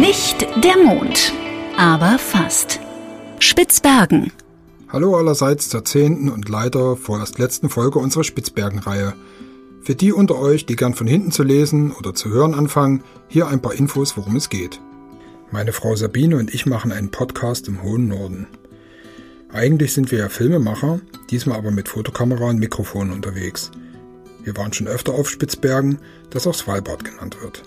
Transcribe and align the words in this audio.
Nicht 0.00 0.44
der 0.64 0.76
Mond, 0.76 1.32
aber 1.76 2.18
fast. 2.18 2.80
Spitzbergen. 3.38 4.32
Hallo 4.88 5.16
allerseits 5.16 5.68
zur 5.68 5.84
zehnten 5.84 6.30
und 6.30 6.48
leider 6.48 6.96
vorerst 6.96 7.38
letzten 7.38 7.68
Folge 7.68 8.00
unserer 8.00 8.24
Spitzbergen-Reihe. 8.24 9.14
Für 9.82 9.94
die 9.94 10.12
unter 10.12 10.36
euch, 10.36 10.66
die 10.66 10.74
gern 10.74 10.94
von 10.94 11.06
hinten 11.06 11.30
zu 11.30 11.44
lesen 11.44 11.92
oder 11.92 12.12
zu 12.12 12.28
hören 12.30 12.54
anfangen, 12.54 13.04
hier 13.28 13.46
ein 13.46 13.62
paar 13.62 13.74
Infos, 13.74 14.16
worum 14.16 14.34
es 14.34 14.48
geht. 14.48 14.80
Meine 15.52 15.72
Frau 15.72 15.94
Sabine 15.94 16.38
und 16.38 16.52
ich 16.52 16.66
machen 16.66 16.90
einen 16.90 17.12
Podcast 17.12 17.68
im 17.68 17.84
hohen 17.84 18.08
Norden. 18.08 18.48
Eigentlich 19.52 19.92
sind 19.92 20.10
wir 20.10 20.18
ja 20.18 20.28
Filmemacher, 20.28 21.02
diesmal 21.30 21.58
aber 21.58 21.70
mit 21.70 21.88
Fotokamera 21.88 22.46
und 22.46 22.58
Mikrofon 22.58 23.12
unterwegs. 23.12 23.70
Wir 24.42 24.56
waren 24.56 24.72
schon 24.72 24.88
öfter 24.88 25.12
auf 25.12 25.30
Spitzbergen, 25.30 26.00
das 26.30 26.48
auch 26.48 26.54
Svalbard 26.54 27.04
genannt 27.04 27.36
wird. 27.40 27.62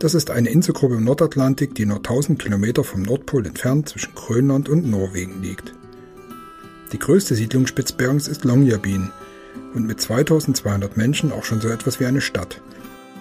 Das 0.00 0.14
ist 0.14 0.30
eine 0.30 0.48
Inselgruppe 0.48 0.94
im 0.94 1.04
Nordatlantik, 1.04 1.74
die 1.74 1.84
nur 1.84 1.98
1000 1.98 2.38
Kilometer 2.38 2.84
vom 2.84 3.02
Nordpol 3.02 3.46
entfernt 3.46 3.90
zwischen 3.90 4.14
Grönland 4.14 4.70
und 4.70 4.88
Norwegen 4.88 5.42
liegt. 5.42 5.74
Die 6.92 6.98
größte 6.98 7.34
Siedlung 7.34 7.66
Spitzbergens 7.66 8.26
ist 8.26 8.44
Longyearbyen 8.44 9.10
und 9.74 9.86
mit 9.86 10.00
2200 10.00 10.96
Menschen 10.96 11.32
auch 11.32 11.44
schon 11.44 11.60
so 11.60 11.68
etwas 11.68 12.00
wie 12.00 12.06
eine 12.06 12.22
Stadt. 12.22 12.62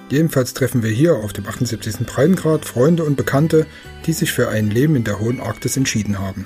Jedenfalls 0.10 0.54
treffen 0.54 0.82
wir 0.82 0.90
hier 0.90 1.18
auf 1.18 1.34
dem 1.34 1.48
78. 1.48 1.98
Breitengrad 2.06 2.64
Freunde 2.64 3.04
und 3.04 3.18
Bekannte, 3.18 3.68
die 4.06 4.14
sich 4.14 4.32
für 4.32 4.48
ein 4.48 4.72
Leben 4.72 4.96
in 4.96 5.04
der 5.04 5.20
hohen 5.20 5.42
Arktis 5.42 5.76
entschieden 5.76 6.18
haben. 6.18 6.46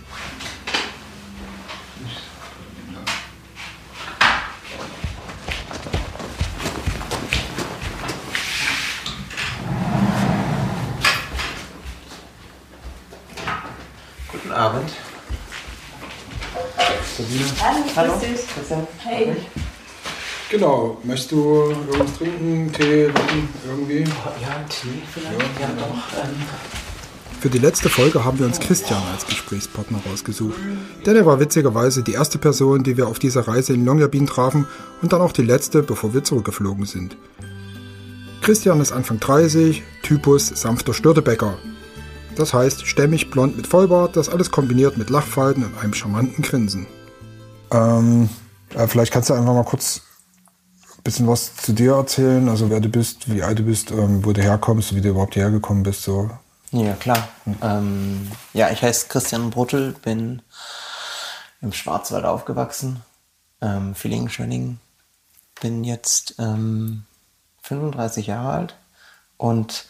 Abend. 14.73 14.89
Sabine. 17.17 17.45
Hallo, 17.95 18.13
Hallo. 18.15 18.87
Hey. 18.99 19.35
Genau, 20.49 20.97
möchtest 21.03 21.31
du 21.31 21.69
irgendwas 21.69 22.17
trinken, 22.17 22.71
Tee, 22.73 23.07
Wein, 23.07 23.49
irgendwie? 23.67 23.99
Ja, 24.41 24.63
Tee 24.69 25.01
vielleicht? 25.11 25.59
Ja, 25.59 25.69
doch. 25.77 26.23
Ähm, 26.23 26.35
Für 27.39 27.49
die 27.49 27.59
letzte 27.59 27.89
Folge 27.89 28.23
haben 28.23 28.39
wir 28.39 28.45
uns 28.45 28.59
Christian 28.59 29.01
als 29.11 29.25
Gesprächspartner 29.25 29.99
rausgesucht. 30.09 30.57
Denn 31.05 31.15
er 31.15 31.25
war 31.25 31.39
witzigerweise 31.39 32.03
die 32.03 32.13
erste 32.13 32.37
Person, 32.37 32.83
die 32.83 32.97
wir 32.97 33.07
auf 33.07 33.19
dieser 33.19 33.47
Reise 33.47 33.73
in 33.73 33.85
Longyearbyen 33.85 34.27
trafen 34.27 34.67
und 35.01 35.13
dann 35.13 35.21
auch 35.21 35.33
die 35.33 35.43
letzte, 35.43 35.83
bevor 35.83 36.13
wir 36.13 36.23
zurückgeflogen 36.23 36.85
sind. 36.85 37.17
Christian 38.41 38.81
ist 38.81 38.91
Anfang 38.91 39.19
30, 39.19 39.83
Typus 40.01 40.47
sanfter 40.47 40.93
Störtebäcker. 40.93 41.57
Das 42.35 42.53
heißt, 42.53 42.87
stämmig, 42.87 43.29
blond 43.29 43.57
mit 43.57 43.67
Vollbart, 43.67 44.15
das 44.15 44.29
alles 44.29 44.49
kombiniert 44.49 44.97
mit 44.97 45.09
Lachfalten 45.09 45.63
und 45.63 45.77
einem 45.77 45.93
charmanten 45.93 46.43
Grinsen. 46.43 46.87
Ähm, 47.71 48.29
äh, 48.73 48.87
vielleicht 48.87 49.11
kannst 49.11 49.29
du 49.29 49.33
einfach 49.33 49.53
mal 49.53 49.63
kurz 49.63 50.01
ein 50.97 51.03
bisschen 51.03 51.27
was 51.27 51.55
zu 51.55 51.73
dir 51.73 51.93
erzählen, 51.93 52.49
also 52.49 52.69
wer 52.69 52.79
du 52.79 52.89
bist, 52.89 53.31
wie 53.31 53.43
alt 53.43 53.59
du 53.59 53.63
bist, 53.63 53.91
ähm, 53.91 54.25
wo 54.25 54.31
du 54.31 54.41
herkommst, 54.41 54.95
wie 54.95 55.01
du 55.01 55.09
überhaupt 55.09 55.35
hierher 55.35 55.51
gekommen 55.51 55.83
bist, 55.83 56.03
so. 56.03 56.29
ja, 56.71 56.93
klar. 56.93 57.27
Ähm, 57.61 58.31
ja, 58.53 58.71
ich 58.71 58.81
heiße 58.81 59.07
Christian 59.09 59.49
Bruttel, 59.49 59.93
bin 60.03 60.41
im 61.61 61.71
Schwarzwald 61.71 62.25
aufgewachsen, 62.25 63.01
ähm, 63.61 63.95
Villingen-Schwenningen. 63.95 64.79
Bin 65.61 65.83
jetzt 65.83 66.35
ähm, 66.39 67.03
35 67.61 68.27
Jahre 68.27 68.51
alt 68.51 68.75
und 69.37 69.85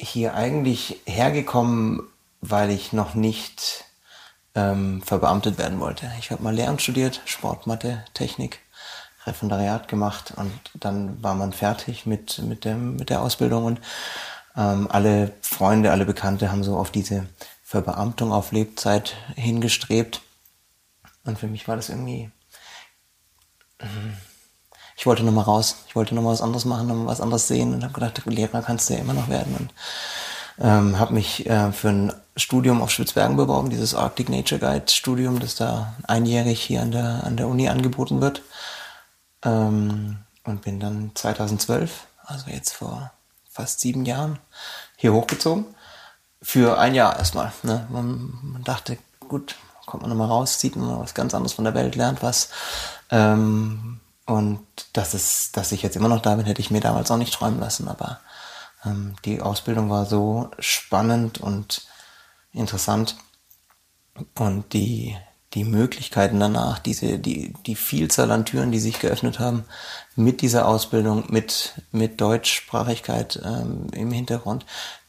hier 0.00 0.34
eigentlich 0.34 1.00
hergekommen, 1.06 2.02
weil 2.40 2.70
ich 2.70 2.92
noch 2.92 3.14
nicht 3.14 3.84
ähm, 4.54 5.02
verbeamtet 5.02 5.58
werden 5.58 5.78
wollte. 5.78 6.10
Ich 6.18 6.30
habe 6.30 6.42
mal 6.42 6.54
Lehramt 6.54 6.82
studiert, 6.82 7.20
Sport, 7.26 7.66
Mathe, 7.66 8.04
Technik, 8.14 8.60
Referendariat 9.26 9.88
gemacht 9.88 10.32
und 10.36 10.52
dann 10.74 11.22
war 11.22 11.34
man 11.34 11.52
fertig 11.52 12.06
mit, 12.06 12.38
mit, 12.38 12.64
dem, 12.64 12.96
mit 12.96 13.10
der 13.10 13.20
Ausbildung 13.20 13.64
und 13.64 13.80
ähm, 14.56 14.88
alle 14.90 15.32
Freunde, 15.42 15.92
alle 15.92 16.06
Bekannte 16.06 16.50
haben 16.50 16.64
so 16.64 16.76
auf 16.76 16.90
diese 16.90 17.26
Verbeamtung 17.62 18.32
auf 18.32 18.50
Lebzeit 18.50 19.14
hingestrebt. 19.36 20.22
Und 21.24 21.38
für 21.38 21.46
mich 21.46 21.68
war 21.68 21.76
das 21.76 21.90
irgendwie, 21.90 22.30
ich 25.00 25.06
wollte 25.06 25.22
nochmal 25.22 25.44
raus, 25.44 25.76
ich 25.88 25.96
wollte 25.96 26.14
nochmal 26.14 26.34
was 26.34 26.42
anderes 26.42 26.66
machen, 26.66 26.86
nochmal 26.86 27.06
was 27.06 27.22
anderes 27.22 27.48
sehen 27.48 27.72
und 27.72 27.82
habe 27.82 27.94
gedacht, 27.94 28.20
Lehrer 28.26 28.60
kannst 28.60 28.90
du 28.90 28.92
ja 28.92 29.00
immer 29.00 29.14
noch 29.14 29.30
werden. 29.30 29.56
Und 29.58 29.72
ähm, 30.62 30.98
habe 30.98 31.14
mich 31.14 31.48
äh, 31.48 31.72
für 31.72 31.88
ein 31.88 32.12
Studium 32.36 32.82
auf 32.82 32.90
Spitzbergen 32.90 33.34
beworben, 33.34 33.70
dieses 33.70 33.94
Arctic 33.94 34.28
Nature 34.28 34.60
Guide 34.60 34.92
Studium, 34.92 35.40
das 35.40 35.54
da 35.54 35.94
einjährig 36.06 36.60
hier 36.60 36.82
an 36.82 36.90
der, 36.90 37.24
an 37.24 37.38
der 37.38 37.48
Uni 37.48 37.70
angeboten 37.70 38.20
wird. 38.20 38.42
Ähm, 39.42 40.18
und 40.44 40.60
bin 40.60 40.80
dann 40.80 41.12
2012, 41.14 42.06
also 42.26 42.50
jetzt 42.50 42.74
vor 42.74 43.10
fast 43.48 43.80
sieben 43.80 44.04
Jahren, 44.04 44.38
hier 44.96 45.14
hochgezogen. 45.14 45.64
Für 46.42 46.78
ein 46.78 46.94
Jahr 46.94 47.16
erstmal. 47.16 47.54
Ne? 47.62 47.86
Man, 47.88 48.38
man 48.42 48.64
dachte, 48.64 48.98
gut, 49.26 49.56
kommt 49.86 50.02
man 50.02 50.10
nochmal 50.10 50.28
raus, 50.28 50.60
sieht 50.60 50.76
man 50.76 51.00
was 51.00 51.14
ganz 51.14 51.32
anderes 51.32 51.54
von 51.54 51.64
der 51.64 51.72
Welt, 51.72 51.96
lernt 51.96 52.22
was. 52.22 52.50
Ähm, 53.10 53.99
und 54.30 54.64
dass, 54.92 55.12
es, 55.12 55.50
dass 55.50 55.72
ich 55.72 55.82
jetzt 55.82 55.96
immer 55.96 56.08
noch 56.08 56.22
da 56.22 56.36
bin, 56.36 56.46
hätte 56.46 56.60
ich 56.60 56.70
mir 56.70 56.80
damals 56.80 57.10
auch 57.10 57.16
nicht 57.16 57.34
träumen 57.34 57.58
lassen. 57.58 57.88
Aber 57.88 58.20
ähm, 58.84 59.16
die 59.24 59.40
Ausbildung 59.40 59.90
war 59.90 60.06
so 60.06 60.52
spannend 60.60 61.38
und 61.38 61.82
interessant. 62.52 63.16
Und 64.38 64.72
die, 64.72 65.16
die 65.54 65.64
Möglichkeiten 65.64 66.38
danach, 66.38 66.78
diese, 66.78 67.18
die, 67.18 67.54
die 67.66 67.74
Vielzahl 67.74 68.30
an 68.30 68.44
Türen, 68.44 68.70
die 68.70 68.78
sich 68.78 69.00
geöffnet 69.00 69.40
haben, 69.40 69.64
mit 70.14 70.42
dieser 70.42 70.68
Ausbildung, 70.68 71.24
mit, 71.28 71.74
mit 71.90 72.20
Deutschsprachigkeit 72.20 73.40
ähm, 73.44 73.88
im 73.92 74.12
Hintergrund, 74.12 74.64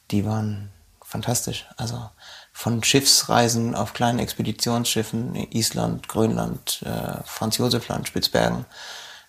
die 0.10 0.26
waren 0.26 0.72
fantastisch. 1.04 1.68
Also 1.78 2.10
von 2.54 2.84
Schiffsreisen 2.84 3.76
auf 3.76 3.94
kleinen 3.94 4.18
Expeditionsschiffen, 4.18 5.36
Island, 5.52 6.08
Grönland, 6.08 6.82
äh, 6.86 7.22
Franz 7.24 7.58
Josef 7.58 7.88
Land, 7.88 8.08
Spitzbergen, 8.08 8.66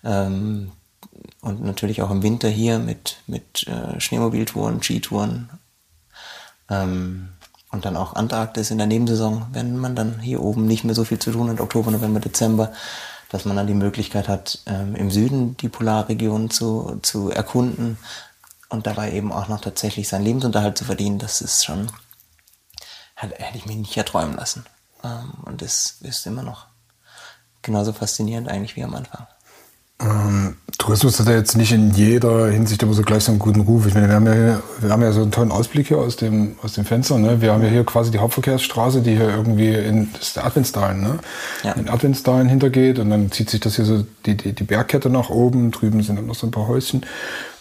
ähm, 0.04 0.72
und 1.40 1.62
natürlich 1.62 2.02
auch 2.02 2.10
im 2.10 2.22
Winter 2.22 2.48
hier 2.48 2.78
mit, 2.78 3.16
mit 3.26 3.66
äh, 3.66 4.00
Schneemobiltouren, 4.00 4.82
Skitouren 4.82 5.50
ähm, 6.70 7.28
und 7.70 7.84
dann 7.84 7.96
auch 7.96 8.14
Antarktis 8.14 8.70
in 8.70 8.78
der 8.78 8.86
Nebensaison, 8.86 9.46
wenn 9.52 9.76
man 9.76 9.96
dann 9.96 10.20
hier 10.20 10.42
oben 10.42 10.66
nicht 10.66 10.84
mehr 10.84 10.94
so 10.94 11.04
viel 11.04 11.18
zu 11.18 11.32
tun 11.32 11.50
hat, 11.50 11.60
Oktober, 11.60 11.90
November, 11.90 12.20
Dezember, 12.20 12.72
dass 13.30 13.44
man 13.44 13.56
dann 13.56 13.66
die 13.66 13.74
Möglichkeit 13.74 14.28
hat, 14.28 14.60
ähm, 14.66 14.94
im 14.94 15.10
Süden 15.10 15.56
die 15.56 15.68
Polarregion 15.68 16.50
zu, 16.50 16.98
zu 17.02 17.30
erkunden 17.30 17.98
und 18.68 18.86
dabei 18.86 19.12
eben 19.12 19.32
auch 19.32 19.48
noch 19.48 19.60
tatsächlich 19.60 20.08
seinen 20.08 20.24
Lebensunterhalt 20.24 20.76
zu 20.76 20.84
verdienen, 20.84 21.18
das 21.18 21.40
ist 21.40 21.64
schon, 21.64 21.90
hätte 23.14 23.56
ich 23.56 23.66
mir 23.66 23.76
nicht 23.76 23.96
erträumen 23.96 24.36
lassen. 24.36 24.64
Ähm, 25.02 25.32
und 25.44 25.62
das 25.62 25.96
ist 26.02 26.26
immer 26.26 26.42
noch 26.42 26.66
genauso 27.62 27.92
faszinierend 27.92 28.48
eigentlich 28.48 28.76
wie 28.76 28.84
am 28.84 28.94
Anfang. 28.94 29.26
Ähm, 30.02 30.56
Tourismus 30.78 31.20
hat 31.20 31.28
ja 31.28 31.34
jetzt 31.34 31.56
nicht 31.56 31.70
in 31.70 31.92
jeder 31.94 32.48
Hinsicht 32.48 32.82
immer 32.82 32.94
so 32.94 33.02
gleich 33.02 33.22
so 33.22 33.30
einen 33.30 33.38
guten 33.38 33.60
Ruf. 33.60 33.86
Ich 33.86 33.94
meine, 33.94 34.08
wir 34.08 34.16
haben 34.16 34.26
ja, 34.26 34.32
hier, 34.32 34.62
wir 34.80 34.90
haben 34.90 35.02
ja 35.02 35.12
so 35.12 35.22
einen 35.22 35.30
tollen 35.30 35.52
Ausblick 35.52 35.86
hier 35.86 35.98
aus 35.98 36.16
dem, 36.16 36.56
aus 36.62 36.72
dem 36.72 36.84
Fenster. 36.84 37.18
Ne? 37.18 37.40
Wir 37.40 37.52
haben 37.52 37.62
ja 37.62 37.68
hier 37.68 37.84
quasi 37.84 38.10
die 38.10 38.18
Hauptverkehrsstraße, 38.18 39.00
die 39.00 39.14
hier 39.14 39.28
irgendwie 39.28 39.74
in 39.74 40.12
das 40.12 40.28
ist 40.28 40.36
der 40.36 40.44
Adventsdalen, 40.44 41.00
ne? 41.00 41.18
Ja. 41.62 41.72
in 41.72 41.88
Adventsdalen 41.88 42.48
hintergeht 42.48 42.98
und 42.98 43.10
dann 43.10 43.30
zieht 43.30 43.50
sich 43.50 43.60
das 43.60 43.76
hier 43.76 43.84
so 43.84 44.04
die, 44.26 44.36
die, 44.36 44.54
die 44.54 44.64
Bergkette 44.64 45.08
nach 45.08 45.30
oben. 45.30 45.70
Drüben 45.70 46.02
sind 46.02 46.16
dann 46.16 46.26
noch 46.26 46.34
so 46.34 46.48
ein 46.48 46.50
paar 46.50 46.66
Häuschen. 46.66 47.06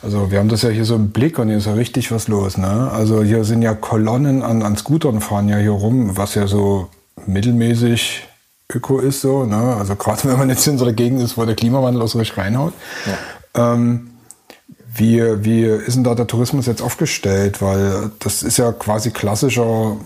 Also 0.01 0.31
wir 0.31 0.40
haben 0.40 0.50
das 0.50 0.63
ja 0.63 0.69
hier 0.69 0.85
so 0.85 0.96
im 0.96 1.12
Blick 1.12 1.38
und 1.38 1.50
hier 1.50 1.57
ist 1.57 1.68
ja 1.68 1.74
richtig 1.74 2.12
was 2.12 2.28
los. 2.28 2.57
Ne? 2.57 2.89
Also 2.92 3.21
hier 3.21 3.44
sind 3.44 3.62
ja 3.62 3.75
Kolonnen 3.75 4.42
an, 4.42 4.63
an 4.63 4.77
Scootern 4.77 5.21
fahren 5.21 5.48
ja 5.48 5.57
hier 5.57 5.71
rum, 5.71 6.18
was 6.18 6.33
ja 6.33 6.48
so 6.48 6.89
mittelmäßig 7.27 8.27
Öko 8.75 9.00
ist 9.00 9.21
so, 9.21 9.45
ne? 9.45 9.75
Also 9.77 9.95
gerade 9.95 10.23
wenn 10.29 10.38
man 10.38 10.50
jetzt 10.50 10.68
in 10.68 10.77
so 10.77 10.85
einer 10.85 10.94
Gegend 10.94 11.21
ist, 11.21 11.38
wo 11.38 11.45
der 11.45 11.56
Klimawandel 11.56 12.07
so 12.07 12.19
richtig 12.19 12.38
reinhaut. 12.38 12.73
Ja. 13.06 13.75
Ähm, 13.75 14.12
wie, 14.94 15.21
wie 15.44 15.63
ist 15.63 15.95
denn 15.95 16.03
da 16.03 16.15
der 16.15 16.27
Tourismus 16.27 16.65
jetzt 16.65 16.81
aufgestellt? 16.81 17.62
Weil 17.62 18.12
das 18.19 18.44
ist 18.44 18.57
ja 18.57 18.73
quasi 18.73 19.12
klassischer, 19.12 19.97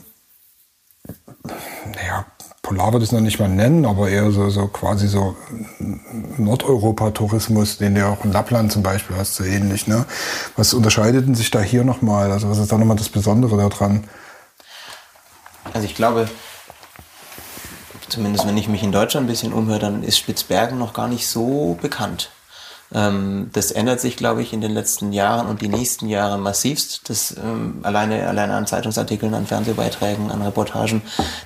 naja, 1.43 2.25
Polar 2.61 2.93
würde 2.93 3.03
ich 3.03 3.09
es 3.09 3.11
noch 3.11 3.21
nicht 3.21 3.39
mal 3.39 3.47
nennen, 3.47 3.85
aber 3.85 4.09
eher 4.09 4.31
so, 4.31 4.49
so 4.49 4.67
quasi 4.67 5.07
so 5.07 5.35
Nordeuropa-Tourismus, 6.37 7.77
den 7.77 7.93
du 7.93 8.07
auch 8.07 8.25
in 8.25 8.31
Lappland 8.31 8.71
zum 8.71 8.81
Beispiel 8.81 9.15
hast, 9.15 9.35
so 9.35 9.43
ähnlich. 9.43 9.85
Ne? 9.85 10.05
Was 10.55 10.73
unterscheidet 10.73 11.27
denn 11.27 11.35
sich 11.35 11.51
da 11.51 11.61
hier 11.61 11.83
nochmal? 11.83 12.31
Also 12.31 12.49
was 12.49 12.57
ist 12.57 12.71
da 12.71 12.77
nochmal 12.77 12.97
das 12.97 13.09
Besondere 13.09 13.57
daran? 13.57 14.05
Also 15.73 15.85
ich 15.85 15.93
glaube, 15.93 16.27
zumindest 18.09 18.47
wenn 18.47 18.57
ich 18.57 18.67
mich 18.67 18.83
in 18.83 18.91
Deutschland 18.91 19.25
ein 19.25 19.29
bisschen 19.29 19.53
umhöre, 19.53 19.79
dann 19.79 20.03
ist 20.03 20.17
Spitzbergen 20.17 20.77
noch 20.77 20.93
gar 20.93 21.07
nicht 21.07 21.27
so 21.27 21.77
bekannt. 21.81 22.29
Ähm, 22.93 23.49
das 23.53 23.71
ändert 23.71 23.99
sich, 23.99 24.15
glaube 24.15 24.41
ich, 24.41 24.53
in 24.53 24.61
den 24.61 24.71
letzten 24.71 25.11
Jahren 25.11 25.47
und 25.47 25.61
die 25.61 25.67
nächsten 25.67 26.07
Jahre 26.07 26.37
massivst. 26.37 27.09
Das 27.09 27.35
ähm, 27.35 27.79
alleine, 27.83 28.27
alleine 28.27 28.55
an 28.55 28.67
Zeitungsartikeln, 28.67 29.33
an 29.33 29.47
Fernsehbeiträgen, 29.47 30.31
an 30.31 30.41
Reportagen, 30.41 31.01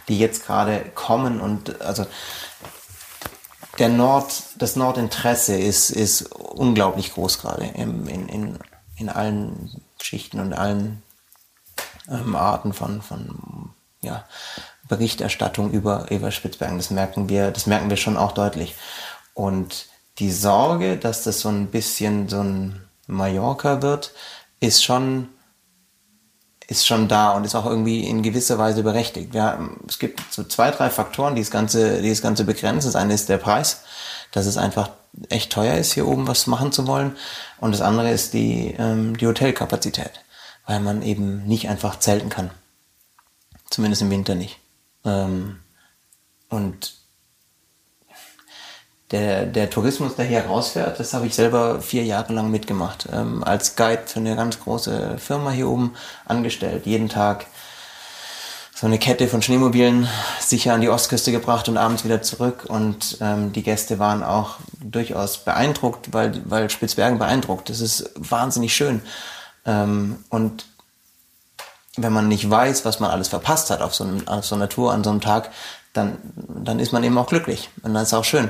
die 0.08 0.20
jetzt 0.20 0.46
gerade 0.46 0.84
kommen 0.96 1.40
und 1.40 1.82
also 1.82 2.06
der 3.78 3.90
Nord, 3.90 4.44
das 4.58 4.76
Nordinteresse 4.76 5.56
ist, 5.56 5.90
ist 5.90 6.34
unglaublich 6.34 7.14
groß 7.14 7.40
gerade 7.40 7.66
in, 7.66 8.06
in, 8.08 8.60
in 8.98 9.10
allen 9.10 9.82
Schichten 10.02 10.42
und 10.42 10.54
allen 10.54 11.02
ähm, 12.10 12.36
Arten 12.36 12.74
von, 12.74 13.02
von 13.02 13.72
ja, 14.02 14.26
Berichterstattung 14.90 15.72
über, 15.72 16.12
über 16.12 16.32
Spitzbergen. 16.32 16.78
Das 16.78 16.90
merken 16.90 17.30
wir, 17.30 17.52
das 17.52 17.68
merken 17.68 17.90
wir 17.90 17.98
schon 17.98 18.18
auch 18.18 18.34
deutlich. 18.34 18.76
Und 19.34 19.86
die 20.18 20.32
Sorge, 20.32 20.98
dass 20.98 21.24
das 21.24 21.40
so 21.40 21.48
ein 21.50 21.68
bisschen 21.68 22.28
so 22.28 22.42
ein 22.42 22.82
Mallorca 23.08 23.82
wird, 23.82 24.12
ist 24.60 24.84
schon, 24.84 25.30
ist 26.68 26.86
schon 26.86 27.08
da 27.08 27.32
und 27.32 27.46
ist 27.46 27.56
auch 27.56 27.66
irgendwie 27.66 28.06
in 28.06 28.22
gewisser 28.22 28.58
Weise 28.58 28.84
berechtigt. 28.84 29.34
Ja, 29.34 29.60
es 29.88 30.00
gibt 30.00 30.22
so 30.30 30.44
zwei, 30.44 30.72
drei 30.72 30.90
Faktoren, 30.90 31.36
die 31.36 31.42
das 31.42 31.52
Ganze, 31.52 32.02
die 32.02 32.10
das 32.10 32.22
Ganze 32.22 32.44
begrenzen. 32.44 32.88
Das 32.88 32.96
eine 32.96 33.14
ist 33.14 33.30
der 33.30 33.38
Preis, 33.38 33.84
dass 34.32 34.46
es 34.46 34.58
einfach 34.58 34.90
echt 35.30 35.52
teuer 35.52 35.76
ist, 35.76 35.94
hier 35.94 36.08
oben 36.08 36.28
was 36.28 36.48
machen 36.48 36.72
zu 36.72 36.86
wollen. 36.88 37.16
Und 37.60 37.72
das 37.72 37.82
andere 37.82 38.12
ist 38.12 38.34
die, 38.34 38.76
ähm, 38.78 39.18
die 39.18 39.28
Hotelkapazität, 39.28 40.12
weil 40.66 40.80
man 40.80 41.02
eben 41.02 41.46
nicht 41.46 41.70
einfach 41.70 42.00
zelten 42.00 42.30
kann. 42.30 42.52
Zumindest 43.70 44.02
im 44.02 44.10
Winter 44.10 44.36
nicht. 44.36 44.59
Ähm, 45.06 45.60
und 46.50 46.94
der, 49.12 49.46
der 49.46 49.70
Tourismus, 49.70 50.16
der 50.16 50.26
hier 50.26 50.46
rausfährt, 50.46 51.00
das 51.00 51.14
habe 51.14 51.26
ich 51.26 51.34
selber 51.34 51.82
vier 51.82 52.04
Jahre 52.04 52.34
lang 52.34 52.52
mitgemacht. 52.52 53.08
Ähm, 53.12 53.44
als 53.44 53.76
Guide 53.76 54.04
für 54.06 54.20
eine 54.20 54.36
ganz 54.36 54.60
große 54.60 55.18
Firma 55.18 55.52
hier 55.52 55.68
oben 55.68 55.96
angestellt. 56.26 56.86
Jeden 56.86 57.10
Tag 57.10 57.48
so 58.76 58.88
eine 58.88 59.00
Kette 59.00 59.28
von 59.28 59.42
Schneemobilen 59.42 60.08
sicher 60.40 60.74
an 60.74 60.82
die 60.82 60.90
Ostküste 60.90 61.32
gebracht 61.32 61.68
und 61.68 61.78
abends 61.78 62.06
wieder 62.06 62.22
zurück. 62.22 62.66
Und 62.68 63.18
ähm, 63.20 63.52
die 63.52 63.64
Gäste 63.64 64.00
waren 64.00 64.24
auch 64.24 64.58
durchaus 64.80 65.40
beeindruckt, 65.40 66.14
weil, 66.14 66.42
weil 66.46 66.70
Spitzbergen 66.70 67.20
beeindruckt. 67.20 67.70
Das 67.70 67.82
ist 67.82 68.12
wahnsinnig 68.16 68.74
schön. 68.74 69.02
Ähm, 69.66 70.24
und 70.30 70.66
wenn 71.98 72.14
man 72.14 72.28
nicht 72.28 72.50
weiß, 72.50 72.86
was 72.86 73.00
man 73.00 73.12
alles 73.12 73.28
verpasst 73.28 73.70
hat 73.70 73.82
auf 73.82 73.96
so, 73.96 74.04
einem, 74.04 74.28
auf 74.28 74.46
so 74.46 74.56
einer 74.56 74.70
Tour 74.70 74.94
an 74.94 75.04
so 75.04 75.10
einem 75.10 75.22
Tag, 75.22 75.52
dann, 75.94 76.18
dann 76.36 76.80
ist 76.80 76.94
man 76.94 77.04
eben 77.04 77.18
auch 77.18 77.28
glücklich. 77.28 77.70
Und 77.82 77.94
dann 77.94 78.04
ist 78.04 78.10
es 78.10 78.14
auch 78.14 78.26
schön. 78.26 78.50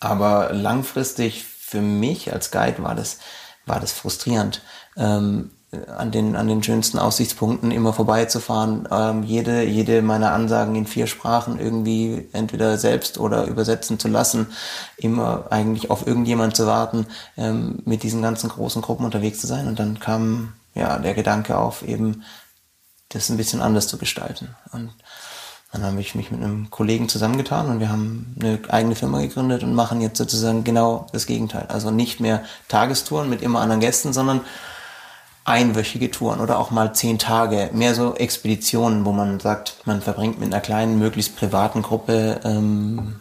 Aber 0.00 0.52
langfristig 0.52 1.44
für 1.44 1.80
mich 1.80 2.32
als 2.32 2.50
Guide 2.50 2.82
war 2.82 2.94
das, 2.94 3.18
war 3.66 3.80
das 3.80 3.92
frustrierend, 3.92 4.62
ähm, 4.96 5.50
an 5.88 6.10
den, 6.10 6.36
an 6.36 6.46
den 6.46 6.62
schönsten 6.62 6.98
Aussichtspunkten 6.98 7.70
immer 7.70 7.92
vorbeizufahren, 7.92 8.88
ähm, 8.90 9.24
jede, 9.24 9.64
jede 9.64 10.00
meiner 10.00 10.32
Ansagen 10.32 10.76
in 10.76 10.86
vier 10.86 11.06
Sprachen 11.06 11.58
irgendwie 11.58 12.28
entweder 12.32 12.78
selbst 12.78 13.18
oder 13.18 13.46
übersetzen 13.46 13.98
zu 13.98 14.08
lassen, 14.08 14.46
immer 14.96 15.46
eigentlich 15.50 15.90
auf 15.90 16.06
irgendjemand 16.06 16.56
zu 16.56 16.66
warten, 16.66 17.06
ähm, 17.36 17.82
mit 17.84 18.04
diesen 18.04 18.22
ganzen 18.22 18.48
großen 18.48 18.80
Gruppen 18.80 19.04
unterwegs 19.04 19.40
zu 19.40 19.46
sein. 19.48 19.66
Und 19.66 19.78
dann 19.78 19.98
kam 19.98 20.52
ja 20.76 20.98
der 20.98 21.14
Gedanke 21.14 21.58
auf, 21.58 21.82
eben 21.82 22.22
das 23.08 23.28
ein 23.30 23.36
bisschen 23.36 23.60
anders 23.60 23.88
zu 23.88 23.98
gestalten. 23.98 24.54
Und 24.72 24.92
dann 25.72 25.84
habe 25.84 26.00
ich 26.00 26.14
mich 26.14 26.30
mit 26.30 26.42
einem 26.42 26.70
Kollegen 26.70 27.08
zusammengetan 27.08 27.68
und 27.68 27.80
wir 27.80 27.88
haben 27.88 28.34
eine 28.40 28.60
eigene 28.68 28.94
Firma 28.94 29.20
gegründet 29.20 29.62
und 29.62 29.74
machen 29.74 30.00
jetzt 30.00 30.18
sozusagen 30.18 30.64
genau 30.64 31.06
das 31.12 31.26
Gegenteil. 31.26 31.66
Also 31.68 31.90
nicht 31.90 32.20
mehr 32.20 32.44
Tagestouren 32.68 33.28
mit 33.28 33.42
immer 33.42 33.60
anderen 33.60 33.80
Gästen, 33.80 34.12
sondern 34.12 34.40
einwöchige 35.44 36.10
Touren 36.10 36.40
oder 36.40 36.58
auch 36.58 36.70
mal 36.70 36.94
zehn 36.94 37.18
Tage, 37.18 37.70
mehr 37.72 37.94
so 37.94 38.14
Expeditionen, 38.14 39.04
wo 39.04 39.12
man 39.12 39.38
sagt, 39.38 39.76
man 39.84 40.02
verbringt 40.02 40.40
mit 40.40 40.52
einer 40.52 40.60
kleinen, 40.60 40.98
möglichst 40.98 41.36
privaten 41.36 41.82
Gruppe 41.82 42.40
ähm, 42.42 43.20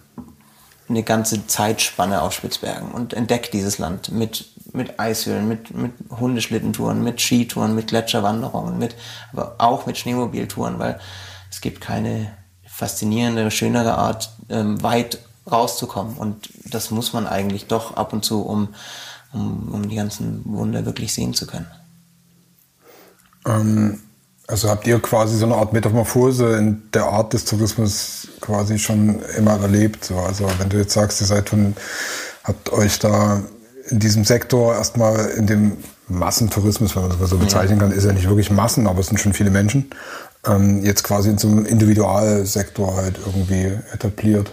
eine 0.89 1.03
ganze 1.03 1.45
Zeitspanne 1.45 2.21
auf 2.21 2.33
Spitzbergen 2.33 2.91
und 2.91 3.13
entdeckt 3.13 3.53
dieses 3.53 3.77
Land 3.77 4.11
mit, 4.11 4.45
mit 4.75 4.99
Eishöhlen, 4.99 5.47
mit, 5.47 5.75
mit 5.75 5.93
Hundeschlittentouren, 6.09 7.03
mit 7.03 7.21
Skitouren, 7.21 7.75
mit 7.75 7.87
Gletscherwanderungen, 7.87 8.77
mit, 8.77 8.95
aber 9.33 9.55
auch 9.57 9.85
mit 9.85 9.97
Schneemobiltouren, 9.97 10.79
weil 10.79 10.99
es 11.49 11.61
gibt 11.61 11.81
keine 11.81 12.31
faszinierende, 12.67 13.49
schönere 13.51 13.97
Art, 13.97 14.31
ähm, 14.49 14.81
weit 14.83 15.19
rauszukommen. 15.49 16.17
Und 16.17 16.49
das 16.65 16.91
muss 16.91 17.13
man 17.13 17.27
eigentlich 17.27 17.67
doch 17.67 17.95
ab 17.95 18.13
und 18.13 18.25
zu, 18.25 18.41
um, 18.41 18.69
um, 19.33 19.69
um 19.73 19.87
die 19.87 19.95
ganzen 19.95 20.41
Wunder 20.45 20.85
wirklich 20.85 21.13
sehen 21.13 21.33
zu 21.33 21.47
können. 21.47 21.67
Ähm, 23.45 24.01
also 24.47 24.69
habt 24.69 24.85
ihr 24.85 24.99
quasi 24.99 25.37
so 25.37 25.45
eine 25.45 25.55
Art 25.55 25.73
Metamorphose 25.73 26.57
in 26.57 26.83
der 26.93 27.05
Art 27.05 27.33
des 27.33 27.45
Tourismus 27.45 28.27
quasi 28.41 28.77
schon 28.77 29.21
immer 29.37 29.59
erlebt? 29.59 30.05
So, 30.05 30.17
also 30.17 30.47
wenn 30.59 30.69
du 30.69 30.77
jetzt 30.77 30.93
sagst, 30.93 31.21
ihr 31.21 31.27
seid 31.27 31.49
von, 31.49 31.75
habt 32.43 32.71
euch 32.71 32.99
da 32.99 33.41
in 33.89 33.99
diesem 33.99 34.23
Sektor 34.23 34.75
erstmal 34.75 35.27
in 35.31 35.47
dem 35.47 35.77
Massentourismus, 36.07 36.95
wenn 36.95 37.07
man 37.07 37.19
das 37.19 37.29
so 37.29 37.37
bezeichnen 37.37 37.79
kann, 37.79 37.91
ist 37.91 38.05
ja 38.05 38.13
nicht 38.13 38.27
wirklich 38.27 38.51
Massen, 38.51 38.87
aber 38.87 38.99
es 38.99 39.07
sind 39.07 39.19
schon 39.19 39.33
viele 39.33 39.49
Menschen 39.49 39.89
ähm, 40.47 40.83
jetzt 40.83 41.03
quasi 41.03 41.29
in 41.29 41.37
so 41.37 41.47
einem 41.47 41.65
Individualsektor 41.65 42.95
halt 42.95 43.17
irgendwie 43.25 43.77
etabliert. 43.93 44.51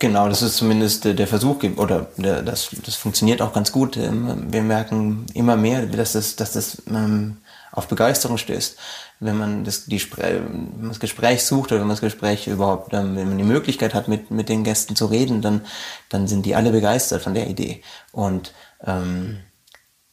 Genau, 0.00 0.28
das 0.28 0.42
ist 0.42 0.56
zumindest 0.56 1.04
der 1.04 1.26
Versuch, 1.26 1.62
oder 1.76 2.08
das, 2.16 2.70
das 2.84 2.96
funktioniert 2.96 3.40
auch 3.40 3.52
ganz 3.52 3.70
gut. 3.70 3.96
Ähm, 3.96 4.46
wir 4.50 4.62
merken 4.62 5.26
immer 5.34 5.56
mehr, 5.56 5.86
dass 5.86 6.12
das, 6.12 6.36
dass 6.36 6.52
das 6.52 6.82
ähm, 6.88 7.38
auf 7.70 7.86
Begeisterung 7.86 8.36
stößt. 8.36 8.76
Wenn 9.20 9.38
man 9.38 9.64
das, 9.64 9.86
die, 9.86 10.02
wenn 10.16 10.80
man 10.80 10.88
das 10.88 11.00
Gespräch 11.00 11.44
sucht 11.44 11.70
oder 11.70 11.80
wenn 11.80 11.86
man 11.86 11.96
das 11.96 12.00
Gespräch 12.00 12.48
überhaupt, 12.48 12.92
wenn 12.92 13.14
man 13.14 13.38
die 13.38 13.44
Möglichkeit 13.44 13.94
hat, 13.94 14.08
mit, 14.08 14.30
mit 14.30 14.48
den 14.48 14.64
Gästen 14.64 14.96
zu 14.96 15.06
reden, 15.06 15.40
dann, 15.40 15.62
dann 16.08 16.26
sind 16.26 16.44
die 16.44 16.56
alle 16.56 16.72
begeistert 16.72 17.22
von 17.22 17.34
der 17.34 17.48
Idee. 17.48 17.80
Und 18.12 18.52
ähm, 18.86 19.40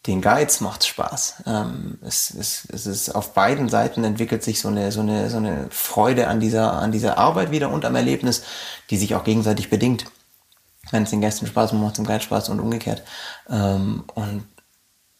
den 0.07 0.21
Guides 0.21 0.61
macht 0.61 0.85
Spaß. 0.85 1.43
Ähm, 1.45 1.99
es, 2.01 2.31
es, 2.31 2.67
es 2.71 2.87
ist 2.87 3.13
auf 3.13 3.33
beiden 3.33 3.69
Seiten 3.69 4.03
entwickelt 4.03 4.43
sich 4.43 4.59
so 4.59 4.67
eine, 4.67 4.91
so 4.91 5.01
eine, 5.01 5.29
so 5.29 5.37
eine 5.37 5.67
Freude 5.69 6.27
an 6.27 6.39
dieser, 6.39 6.73
an 6.73 6.91
dieser 6.91 7.17
Arbeit 7.17 7.51
wieder 7.51 7.69
und 7.69 7.85
am 7.85 7.95
Erlebnis, 7.95 8.43
die 8.89 8.97
sich 8.97 9.13
auch 9.13 9.23
gegenseitig 9.23 9.69
bedingt. 9.69 10.05
Wenn 10.89 11.03
es 11.03 11.11
den 11.11 11.21
Gästen 11.21 11.45
Spaß 11.45 11.73
macht, 11.73 11.81
macht 11.83 11.91
es 11.93 11.97
dem 11.97 12.07
Guide 12.07 12.23
Spaß 12.23 12.49
und 12.49 12.59
umgekehrt. 12.59 13.03
Ähm, 13.47 14.03
und 14.15 14.47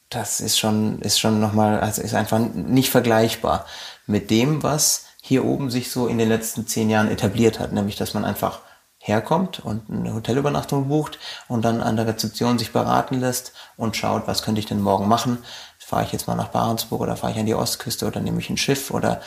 das 0.10 0.42
ist 0.42 0.58
schon, 0.58 1.00
ist 1.02 1.20
schon 1.20 1.40
nochmal, 1.40 1.80
also 1.80 2.02
ist 2.02 2.16
einfach 2.16 2.40
nicht 2.40 2.90
vergleichbar 2.90 3.66
mit 4.08 4.32
dem, 4.32 4.64
was 4.64 5.06
hier 5.22 5.46
oben 5.46 5.70
sich 5.70 5.92
so 5.92 6.08
in 6.08 6.18
den 6.18 6.28
letzten 6.28 6.66
zehn 6.66 6.90
Jahren 6.90 7.10
etabliert 7.10 7.60
hat, 7.60 7.72
nämlich 7.72 7.96
dass 7.96 8.16
man 8.16 8.26
einfach 8.26 8.60
herkommt 9.02 9.60
und 9.60 9.90
eine 9.90 10.14
Hotelübernachtung 10.14 10.88
bucht 10.88 11.18
und 11.48 11.66
dann 11.66 11.82
an 11.82 11.96
der 11.96 12.08
Rezeption 12.08 12.60
sich 12.60 12.72
beraten 12.72 13.20
lässt 13.20 13.52
und 13.76 13.98
schaut, 13.98 14.28
was 14.28 14.44
könnte 14.44 14.60
ich 14.60 14.68
denn 14.68 14.82
morgen 14.82 15.08
machen? 15.08 15.40
Fahre 15.80 16.04
ich 16.04 16.12
jetzt 16.14 16.28
mal 16.28 16.36
nach 16.36 16.50
Barentsburg 16.50 17.02
oder 17.02 17.18
fahre 17.18 17.34
ich 17.34 17.40
an 17.40 17.48
die 17.48 17.56
Ostküste 17.56 18.06
oder 18.06 18.22
nehme 18.22 18.40
ich 18.40 18.50
ein 18.50 18.58
Schiff 18.58 18.92
oder 18.92 19.20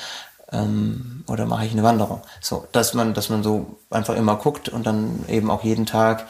ähm, 0.52 1.24
oder 1.26 1.44
mache 1.46 1.66
ich 1.66 1.72
eine 1.72 1.82
Wanderung? 1.82 2.22
So, 2.40 2.66
dass 2.72 2.94
man, 2.94 3.14
dass 3.14 3.28
man 3.28 3.42
so 3.42 3.78
einfach 3.90 4.14
immer 4.14 4.36
guckt 4.36 4.68
und 4.68 4.86
dann 4.86 5.24
eben 5.28 5.50
auch 5.50 5.64
jeden 5.64 5.86
Tag 5.86 6.26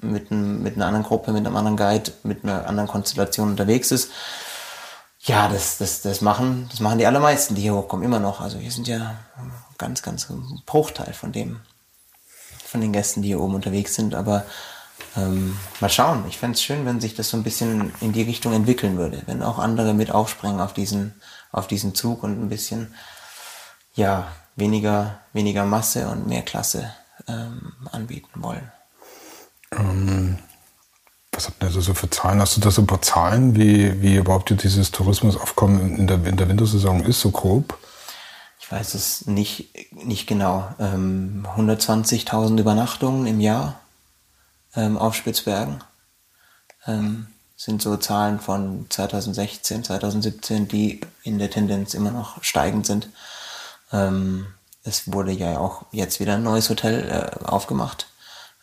mit, 0.00 0.30
ein, 0.30 0.62
mit 0.62 0.76
einer 0.76 0.86
anderen 0.86 1.04
Gruppe, 1.04 1.32
mit 1.32 1.46
einem 1.46 1.56
anderen 1.56 1.76
Guide, 1.76 2.12
mit 2.22 2.44
einer 2.44 2.66
anderen 2.66 2.88
Konstellation 2.88 3.50
unterwegs 3.50 3.90
ist. 3.90 4.10
Ja, 5.20 5.48
das, 5.48 5.78
das, 5.78 6.02
das 6.02 6.20
machen, 6.20 6.66
das 6.70 6.80
machen 6.80 6.98
die 6.98 7.06
allermeisten, 7.06 7.54
die 7.54 7.62
hier 7.62 7.74
hochkommen, 7.74 8.04
immer 8.04 8.18
noch. 8.18 8.40
Also 8.40 8.60
wir 8.60 8.70
sind 8.70 8.88
ja 8.88 9.16
ganz, 9.78 10.02
ganz 10.02 10.28
ein 10.30 10.62
Bruchteil 10.66 11.12
von 11.12 11.32
dem, 11.32 11.60
von 12.72 12.80
den 12.80 12.92
Gästen, 12.92 13.22
die 13.22 13.28
hier 13.28 13.40
oben 13.40 13.54
unterwegs 13.54 13.94
sind. 13.94 14.14
Aber 14.14 14.44
ähm, 15.16 15.56
mal 15.80 15.88
schauen. 15.88 16.24
Ich 16.28 16.38
fände 16.38 16.56
es 16.56 16.62
schön, 16.62 16.84
wenn 16.84 17.00
sich 17.00 17.14
das 17.14 17.28
so 17.28 17.36
ein 17.36 17.42
bisschen 17.42 17.92
in 18.00 18.12
die 18.12 18.22
Richtung 18.22 18.52
entwickeln 18.52 18.96
würde, 18.96 19.22
wenn 19.26 19.42
auch 19.42 19.58
andere 19.58 19.94
mit 19.94 20.10
aufspringen 20.10 20.60
auf 20.60 20.72
diesen, 20.72 21.14
auf 21.52 21.66
diesen 21.66 21.94
Zug 21.94 22.22
und 22.22 22.42
ein 22.42 22.48
bisschen 22.48 22.94
ja 23.94 24.28
weniger, 24.56 25.20
weniger 25.32 25.64
Masse 25.64 26.08
und 26.08 26.26
mehr 26.26 26.42
Klasse 26.42 26.92
ähm, 27.28 27.72
anbieten 27.90 28.42
wollen. 28.42 28.72
Ähm, 29.72 30.38
was 31.30 31.46
habt 31.46 31.62
ihr 31.62 31.66
also 31.66 31.80
so 31.80 31.94
für 31.94 32.10
Zahlen? 32.10 32.40
Hast 32.40 32.56
du 32.56 32.60
da 32.60 32.70
so 32.70 32.82
ein 32.82 32.86
paar 32.86 33.02
Zahlen, 33.02 33.54
wie, 33.56 34.00
wie 34.02 34.16
überhaupt 34.16 34.50
dieses 34.62 34.90
Tourismusaufkommen 34.90 35.96
in 35.96 36.06
der, 36.06 36.24
in 36.26 36.36
der 36.36 36.48
Wintersaison 36.48 37.04
ist, 37.04 37.20
so 37.20 37.30
grob? 37.30 37.78
Weiß 38.70 38.94
es 38.94 39.26
nicht, 39.26 39.70
nicht 39.92 40.26
genau, 40.26 40.72
ähm, 40.78 41.46
120.000 41.56 42.60
Übernachtungen 42.60 43.26
im 43.26 43.40
Jahr 43.40 43.80
ähm, 44.76 44.96
auf 44.96 45.14
Spitzbergen. 45.14 45.82
Ähm, 46.86 47.26
sind 47.56 47.80
so 47.80 47.96
Zahlen 47.96 48.40
von 48.40 48.86
2016, 48.88 49.84
2017, 49.84 50.68
die 50.68 51.00
in 51.22 51.38
der 51.38 51.50
Tendenz 51.50 51.94
immer 51.94 52.10
noch 52.10 52.42
steigend 52.42 52.86
sind. 52.86 53.08
Ähm, 53.92 54.46
es 54.84 55.12
wurde 55.12 55.32
ja 55.32 55.58
auch 55.58 55.86
jetzt 55.92 56.18
wieder 56.18 56.34
ein 56.34 56.42
neues 56.42 56.68
Hotel 56.70 57.08
äh, 57.08 57.44
aufgemacht. 57.44 58.08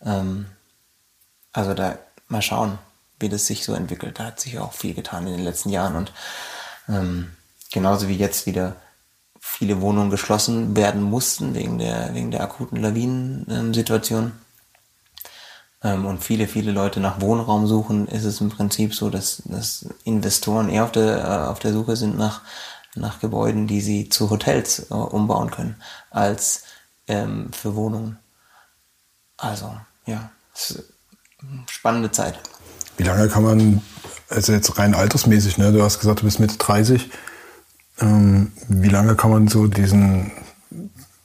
Ähm, 0.03 0.47
also 1.53 1.73
da 1.73 1.97
mal 2.27 2.41
schauen, 2.41 2.77
wie 3.19 3.29
das 3.29 3.45
sich 3.45 3.63
so 3.63 3.73
entwickelt. 3.73 4.19
Da 4.19 4.25
hat 4.25 4.39
sich 4.39 4.59
auch 4.59 4.73
viel 4.73 4.93
getan 4.93 5.27
in 5.27 5.33
den 5.33 5.45
letzten 5.45 5.69
Jahren 5.69 5.95
und 5.95 6.11
ähm, 6.87 7.31
genauso 7.71 8.07
wie 8.07 8.17
jetzt 8.17 8.45
wieder 8.45 8.75
viele 9.51 9.81
Wohnungen 9.81 10.09
geschlossen 10.09 10.75
werden 10.75 11.01
mussten 11.01 11.53
wegen 11.53 11.79
der, 11.79 12.13
wegen 12.13 12.31
der 12.31 12.41
akuten 12.41 12.77
Lawinensituation 12.77 14.31
ähm, 15.83 16.05
und 16.05 16.23
viele, 16.23 16.47
viele 16.47 16.71
Leute 16.71 16.99
nach 16.99 17.19
Wohnraum 17.19 17.67
suchen, 17.67 18.07
ist 18.07 18.25
es 18.25 18.41
im 18.41 18.49
Prinzip 18.49 18.93
so, 18.93 19.09
dass, 19.09 19.41
dass 19.45 19.85
Investoren 20.03 20.69
eher 20.69 20.83
auf 20.85 20.91
der, 20.91 21.23
äh, 21.23 21.47
auf 21.49 21.59
der 21.59 21.73
Suche 21.73 21.95
sind 21.95 22.17
nach, 22.17 22.41
nach 22.95 23.19
Gebäuden, 23.19 23.67
die 23.67 23.81
sie 23.81 24.09
zu 24.09 24.29
Hotels 24.29 24.87
äh, 24.89 24.93
umbauen 24.93 25.51
können, 25.51 25.75
als 26.09 26.63
ähm, 27.07 27.51
für 27.51 27.75
Wohnungen. 27.75 28.17
Also, 29.37 29.75
ja, 30.05 30.31
spannende 31.69 32.11
Zeit. 32.11 32.39
Wie 32.97 33.03
lange 33.03 33.29
kann 33.29 33.43
man, 33.43 33.81
also 34.29 34.51
jetzt 34.51 34.77
rein 34.77 34.93
altersmäßig, 34.93 35.57
ne? 35.57 35.71
du 35.71 35.81
hast 35.81 35.99
gesagt, 35.99 36.21
du 36.21 36.25
bist 36.25 36.39
Mitte 36.39 36.57
30, 36.57 37.09
ähm, 38.01 38.51
wie 38.67 38.89
lange 38.89 39.15
kann 39.15 39.31
man 39.31 39.47
so 39.47 39.67
diesen, 39.67 40.31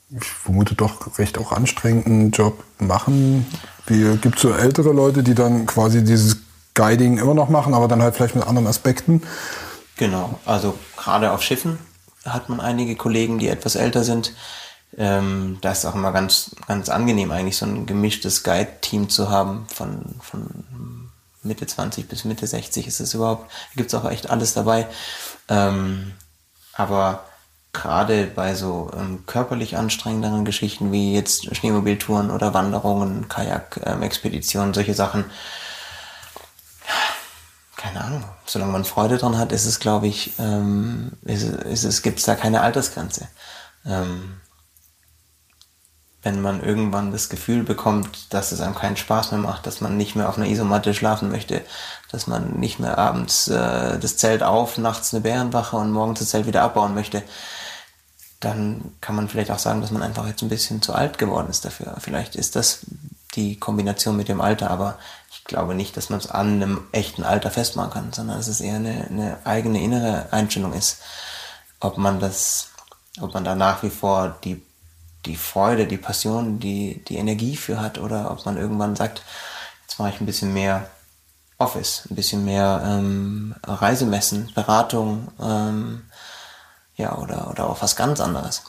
ich 0.09 0.25
vermute 0.25 0.75
doch 0.75 1.17
recht 1.17 1.37
auch 1.37 1.51
anstrengenden 1.51 2.31
Job 2.31 2.63
machen? 2.79 3.45
Gibt 3.87 4.35
es 4.35 4.41
so 4.41 4.51
ältere 4.51 4.91
Leute, 4.91 5.23
die 5.23 5.35
dann 5.35 5.65
quasi 5.65 6.03
dieses 6.03 6.37
Guiding 6.73 7.17
immer 7.17 7.33
noch 7.33 7.49
machen, 7.49 7.73
aber 7.73 7.87
dann 7.87 8.01
halt 8.01 8.15
vielleicht 8.15 8.35
mit 8.35 8.47
anderen 8.47 8.67
Aspekten? 8.67 9.21
Genau, 9.97 10.39
also 10.45 10.77
gerade 10.97 11.31
auf 11.31 11.41
Schiffen 11.41 11.77
hat 12.25 12.49
man 12.49 12.59
einige 12.59 12.95
Kollegen, 12.95 13.39
die 13.39 13.47
etwas 13.47 13.75
älter 13.75 14.03
sind. 14.03 14.33
Ähm, 14.97 15.57
da 15.61 15.71
ist 15.71 15.85
auch 15.85 15.95
immer 15.95 16.11
ganz, 16.11 16.55
ganz 16.67 16.89
angenehm, 16.89 17.31
eigentlich 17.31 17.57
so 17.57 17.65
ein 17.65 17.85
gemischtes 17.85 18.43
Guide-Team 18.43 19.09
zu 19.09 19.29
haben. 19.29 19.67
Von, 19.73 20.15
von 20.21 21.09
Mitte 21.43 21.67
20 21.67 22.07
bis 22.07 22.25
Mitte 22.25 22.47
60 22.47 22.87
ist 22.87 22.99
es 22.99 23.13
überhaupt. 23.13 23.51
Da 23.51 23.77
gibt 23.77 23.93
es 23.93 23.99
auch 23.99 24.09
echt 24.09 24.29
alles 24.29 24.53
dabei. 24.53 24.87
Ähm, 25.49 26.13
aber 26.75 27.25
gerade 27.73 28.25
bei 28.25 28.55
so 28.55 28.91
ähm, 28.95 29.25
körperlich 29.25 29.77
anstrengenderen 29.77 30.45
Geschichten 30.45 30.91
wie 30.91 31.13
jetzt 31.13 31.55
Schneemobiltouren 31.55 32.31
oder 32.31 32.53
Wanderungen, 32.53 33.27
Kajak-Expeditionen, 33.27 34.69
ähm, 34.69 34.73
solche 34.73 34.93
Sachen, 34.93 35.25
keine 37.75 38.01
Ahnung, 38.01 38.23
solange 38.45 38.71
man 38.71 38.85
Freude 38.85 39.17
dran 39.17 39.37
hat, 39.37 39.51
ist 39.51 39.65
es, 39.65 39.79
glaube 39.79 40.07
ich, 40.07 40.33
ähm, 40.39 41.11
ist, 41.23 41.43
ist 41.43 41.83
es, 41.83 42.01
gibt 42.01 42.19
es 42.19 42.25
da 42.25 42.35
keine 42.35 42.61
Altersgrenze. 42.61 43.27
Ähm, 43.85 44.41
wenn 46.25 46.41
man 46.41 46.63
irgendwann 46.63 47.11
das 47.11 47.29
Gefühl 47.29 47.61
bekommt, 47.61 48.33
dass 48.33 48.51
es 48.51 48.59
einem 48.59 48.73
keinen 48.73 48.97
Spaß 48.97 49.31
mehr 49.31 49.39
macht, 49.39 49.67
dass 49.67 49.79
man 49.79 49.95
nicht 49.95 50.15
mehr 50.15 50.27
auf 50.27 50.37
einer 50.37 50.47
Isomatte 50.47 50.95
schlafen 50.95 51.29
möchte, 51.29 51.61
dass 52.11 52.25
man 52.25 52.59
nicht 52.59 52.79
mehr 52.79 52.97
abends 52.97 53.47
äh, 53.47 53.99
das 53.99 54.17
Zelt 54.17 54.41
auf, 54.41 54.79
nachts 54.79 55.13
eine 55.13 55.21
Bärenwache 55.21 55.77
und 55.77 55.91
morgens 55.91 56.19
das 56.19 56.29
Zelt 56.29 56.47
wieder 56.47 56.63
abbauen 56.63 56.95
möchte, 56.95 57.21
dann 58.39 58.95
kann 59.01 59.15
man 59.15 59.29
vielleicht 59.29 59.51
auch 59.51 59.59
sagen, 59.59 59.81
dass 59.81 59.91
man 59.91 60.01
einfach 60.01 60.25
jetzt 60.25 60.41
ein 60.41 60.49
bisschen 60.49 60.81
zu 60.81 60.93
alt 60.93 61.19
geworden 61.19 61.47
ist 61.47 61.63
dafür. 61.63 61.95
Vielleicht 61.99 62.35
ist 62.35 62.55
das 62.55 62.79
die 63.35 63.59
Kombination 63.59 64.17
mit 64.17 64.27
dem 64.27 64.41
Alter, 64.41 64.71
aber 64.71 64.97
ich 65.29 65.43
glaube 65.43 65.75
nicht, 65.75 65.95
dass 65.95 66.09
man 66.09 66.17
es 66.17 66.27
an 66.27 66.53
einem 66.53 66.87
echten 66.91 67.23
Alter 67.23 67.51
festmachen 67.51 67.91
kann, 67.91 68.13
sondern 68.13 68.37
dass 68.37 68.47
es 68.47 68.61
eher 68.61 68.77
eine, 68.77 69.05
eine 69.11 69.37
eigene 69.43 69.79
innere 69.79 70.25
Einstellung 70.31 70.73
ist, 70.73 71.01
ob 71.79 71.99
man 71.99 72.19
das, 72.19 72.69
ob 73.21 73.35
man 73.35 73.43
da 73.43 73.53
nach 73.53 73.83
wie 73.83 73.91
vor 73.91 74.37
die, 74.43 74.64
die 75.25 75.35
Freude, 75.35 75.87
die 75.87 75.97
Passion, 75.97 76.59
die, 76.59 77.03
die 77.07 77.17
Energie 77.17 77.55
für 77.55 77.79
hat 77.79 77.97
oder 77.97 78.31
ob 78.31 78.45
man 78.45 78.57
irgendwann 78.57 78.95
sagt, 78.95 79.23
jetzt 79.87 79.99
mache 79.99 80.09
ich 80.09 80.21
ein 80.21 80.25
bisschen 80.25 80.53
mehr 80.53 80.89
Office, 81.57 82.03
ein 82.09 82.15
bisschen 82.15 82.43
mehr 82.43 82.83
ähm, 82.85 83.55
Reisemessen, 83.65 84.51
Beratung, 84.53 85.29
ähm, 85.41 86.03
ja, 86.97 87.17
oder, 87.17 87.49
oder 87.49 87.69
auch 87.69 87.81
was 87.81 87.95
ganz 87.95 88.19
anderes. 88.19 88.63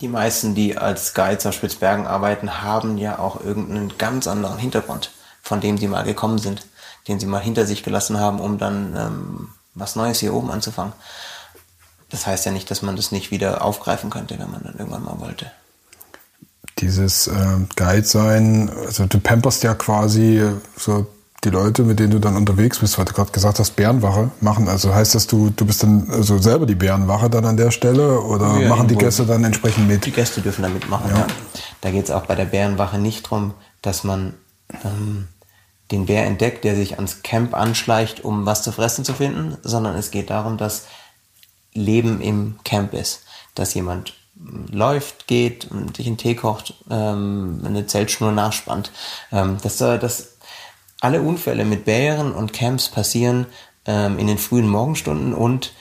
Die 0.00 0.08
meisten, 0.08 0.54
die 0.54 0.76
als 0.76 1.14
Guides 1.14 1.46
auf 1.46 1.54
Spitzbergen 1.54 2.06
arbeiten, 2.06 2.62
haben 2.62 2.98
ja 2.98 3.18
auch 3.18 3.40
irgendeinen 3.42 3.96
ganz 3.96 4.26
anderen 4.26 4.58
Hintergrund, 4.58 5.10
von 5.42 5.60
dem 5.60 5.78
sie 5.78 5.88
mal 5.88 6.04
gekommen 6.04 6.38
sind, 6.38 6.66
den 7.08 7.18
sie 7.18 7.26
mal 7.26 7.40
hinter 7.40 7.64
sich 7.66 7.82
gelassen 7.82 8.20
haben, 8.20 8.40
um 8.40 8.58
dann 8.58 8.94
ähm, 8.94 9.48
was 9.74 9.96
Neues 9.96 10.20
hier 10.20 10.34
oben 10.34 10.50
anzufangen. 10.50 10.92
Das 12.10 12.26
heißt 12.26 12.46
ja 12.46 12.52
nicht, 12.52 12.70
dass 12.70 12.82
man 12.82 12.96
das 12.96 13.12
nicht 13.12 13.30
wieder 13.30 13.62
aufgreifen 13.62 14.10
könnte, 14.10 14.38
wenn 14.38 14.50
man 14.50 14.62
dann 14.62 14.74
irgendwann 14.78 15.04
mal 15.04 15.18
wollte. 15.18 15.50
Dieses 16.78 17.26
äh, 17.26 17.32
Guide 17.74 18.04
sein, 18.04 18.70
also 18.86 19.06
du 19.06 19.18
pamperst 19.18 19.62
ja 19.62 19.74
quasi 19.74 20.42
so 20.76 21.06
die 21.44 21.50
Leute, 21.50 21.82
mit 21.84 21.98
denen 21.98 22.10
du 22.10 22.18
dann 22.18 22.36
unterwegs 22.36 22.78
bist, 22.78 22.98
weil 22.98 23.04
du 23.04 23.12
gerade 23.12 23.30
gesagt 23.30 23.58
hast, 23.58 23.76
Bärenwache 23.76 24.30
machen. 24.40 24.68
Also 24.68 24.94
heißt 24.94 25.14
das, 25.14 25.26
du, 25.26 25.50
du 25.50 25.64
bist 25.64 25.82
dann 25.82 26.08
also 26.10 26.38
selber 26.38 26.66
die 26.66 26.74
Bärenwache 26.74 27.30
dann 27.30 27.44
an 27.44 27.56
der 27.56 27.70
Stelle 27.70 28.20
oder 28.20 28.58
ja, 28.58 28.68
machen 28.68 28.88
die 28.88 28.96
Gäste 28.96 29.24
dann 29.24 29.44
entsprechend 29.44 29.86
mit? 29.86 30.04
Die 30.04 30.10
Gäste 30.10 30.40
dürfen 30.40 30.62
da 30.62 30.68
mitmachen, 30.68 31.10
ja. 31.10 31.18
ja. 31.18 31.26
Da 31.80 31.90
geht 31.90 32.04
es 32.04 32.10
auch 32.10 32.26
bei 32.26 32.34
der 32.34 32.46
Bärenwache 32.46 32.98
nicht 32.98 33.26
darum, 33.26 33.54
dass 33.80 34.02
man 34.02 34.34
ähm, 34.84 35.28
den 35.92 36.06
Bär 36.06 36.26
entdeckt, 36.26 36.64
der 36.64 36.74
sich 36.74 36.96
ans 36.96 37.22
Camp 37.22 37.54
anschleicht, 37.54 38.24
um 38.24 38.44
was 38.44 38.62
zu 38.62 38.72
fressen 38.72 39.04
zu 39.04 39.14
finden, 39.14 39.56
sondern 39.62 39.94
es 39.94 40.10
geht 40.10 40.30
darum, 40.30 40.56
dass 40.56 40.86
Leben 41.76 42.20
im 42.20 42.58
Camp 42.64 42.94
ist. 42.94 43.22
Dass 43.54 43.74
jemand 43.74 44.14
läuft, 44.70 45.26
geht 45.26 45.68
sich 45.96 46.06
einen 46.06 46.18
Tee 46.18 46.34
kocht, 46.34 46.74
ähm, 46.90 47.62
eine 47.64 47.86
Zeltschnur 47.86 48.32
nachspannt. 48.32 48.90
Ähm, 49.32 49.58
dass, 49.62 49.78
dass 49.78 50.36
alle 51.00 51.22
Unfälle 51.22 51.64
mit 51.64 51.84
Bären 51.84 52.32
und 52.32 52.52
Camps 52.52 52.88
passieren 52.88 53.46
ähm, 53.86 54.18
in 54.18 54.26
den 54.26 54.38
frühen 54.38 54.68
Morgenstunden 54.68 55.34
und 55.34 55.72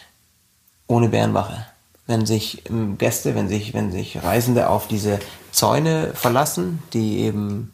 ohne 0.88 1.10
Bärenwache. 1.10 1.66
Wenn 2.08 2.26
sich 2.26 2.70
ähm, 2.70 2.98
Gäste, 2.98 3.36
wenn 3.36 3.50
sich, 3.50 3.74
wenn 3.74 3.92
sich 3.92 4.24
Reisende 4.24 4.70
auf 4.70 4.88
diese 4.88 5.20
Zäune 5.52 6.12
verlassen, 6.14 6.84
die 6.94 7.20
eben 7.20 7.74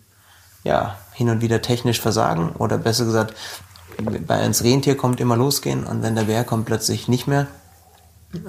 ja, 0.64 0.98
hin 1.14 1.30
und 1.30 1.42
wieder 1.42 1.62
technisch 1.62 2.00
versagen 2.00 2.52
oder 2.58 2.78
besser 2.78 3.06
gesagt, 3.06 3.36
bei 3.98 4.46
uns 4.46 4.64
Rentier 4.64 4.96
kommt 4.96 5.20
immer 5.20 5.36
losgehen 5.36 5.84
und 5.84 6.02
wenn 6.02 6.16
der 6.16 6.24
Bär 6.24 6.44
kommt 6.44 6.66
plötzlich 6.66 7.08
nicht 7.08 7.28
mehr, 7.28 7.48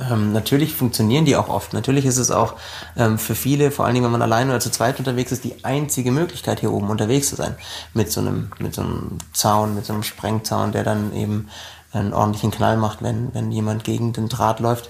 ähm, 0.01 0.33
natürlich 0.33 0.75
funktionieren 0.75 1.25
die 1.25 1.37
auch 1.37 1.49
oft. 1.49 1.73
Natürlich 1.73 2.07
ist 2.07 2.19
es 2.19 2.31
auch 2.31 2.55
ähm, 2.97 3.19
für 3.19 3.35
viele, 3.35 3.71
vor 3.71 3.85
allen 3.85 3.95
Dingen 3.95 4.05
wenn 4.05 4.13
man 4.13 4.23
alleine 4.23 4.51
oder 4.51 4.61
zu 4.61 4.71
zweit 4.71 4.99
unterwegs 4.99 5.33
ist, 5.33 5.45
die 5.45 5.65
einzige 5.65 6.13
Möglichkeit 6.13 6.61
hier 6.61 6.73
oben 6.73 6.89
unterwegs 6.89 7.29
zu 7.31 7.37
sein. 7.37 7.57
Mit 7.93 8.13
so 8.13 8.21
einem, 8.21 8.53
mit 8.59 8.75
so 8.75 8.83
einem 8.83 9.19
Zaun, 9.33 9.75
mit 9.75 9.85
so 9.85 9.93
einem 9.93 10.05
Sprengzaun, 10.05 10.73
der 10.73 10.85
dann 10.85 11.15
eben 11.15 11.49
einen 11.93 12.13
ordentlichen 12.13 12.53
Knall 12.53 12.77
macht, 12.77 13.03
wenn, 13.03 13.35
wenn 13.35 13.51
jemand 13.51 13.85
gegen 13.85 14.13
den 14.13 14.29
Draht 14.29 14.61
läuft. 14.61 14.89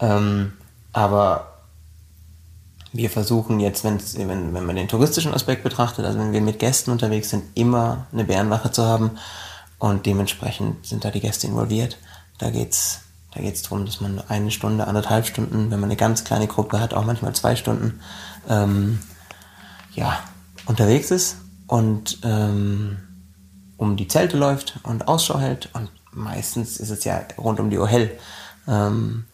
Ähm, 0.00 0.52
aber 0.92 1.52
wir 2.92 3.10
versuchen 3.10 3.58
jetzt, 3.58 3.84
wenn's, 3.84 4.16
wenn, 4.16 4.54
wenn 4.54 4.66
man 4.66 4.76
den 4.76 4.88
touristischen 4.88 5.34
Aspekt 5.34 5.62
betrachtet, 5.62 6.04
also 6.04 6.18
wenn 6.18 6.32
wir 6.32 6.40
mit 6.40 6.58
Gästen 6.58 6.90
unterwegs 6.90 7.30
sind, 7.30 7.44
immer 7.54 8.06
eine 8.12 8.24
Bärenwache 8.24 8.70
zu 8.70 8.84
haben 8.84 9.12
und 9.78 10.06
dementsprechend 10.06 10.86
sind 10.86 11.04
da 11.04 11.10
die 11.10 11.20
Gäste 11.20 11.46
involviert. 11.46 11.98
Da 12.38 12.50
geht's 12.50 13.00
da 13.36 13.42
geht 13.42 13.54
es 13.54 13.62
darum, 13.62 13.84
dass 13.84 14.00
man 14.00 14.22
eine 14.28 14.50
Stunde, 14.50 14.86
anderthalb 14.86 15.26
Stunden, 15.26 15.70
wenn 15.70 15.78
man 15.78 15.90
eine 15.90 15.96
ganz 15.96 16.24
kleine 16.24 16.46
Gruppe 16.46 16.80
hat, 16.80 16.94
auch 16.94 17.04
manchmal 17.04 17.34
zwei 17.34 17.54
Stunden, 17.54 18.00
ähm, 18.48 18.98
ja, 19.92 20.18
unterwegs 20.64 21.10
ist 21.10 21.36
und 21.66 22.18
ähm, 22.22 22.96
um 23.76 23.96
die 23.96 24.08
Zelte 24.08 24.38
läuft 24.38 24.80
und 24.84 25.06
Ausschau 25.06 25.38
hält. 25.38 25.68
Und 25.74 25.90
meistens 26.12 26.78
ist 26.78 26.88
es 26.88 27.04
ja 27.04 27.20
rund 27.36 27.60
um 27.60 27.68
die 27.68 27.78
Uhr 27.78 27.88
hell. 27.88 28.18
Ähm, 28.66 29.26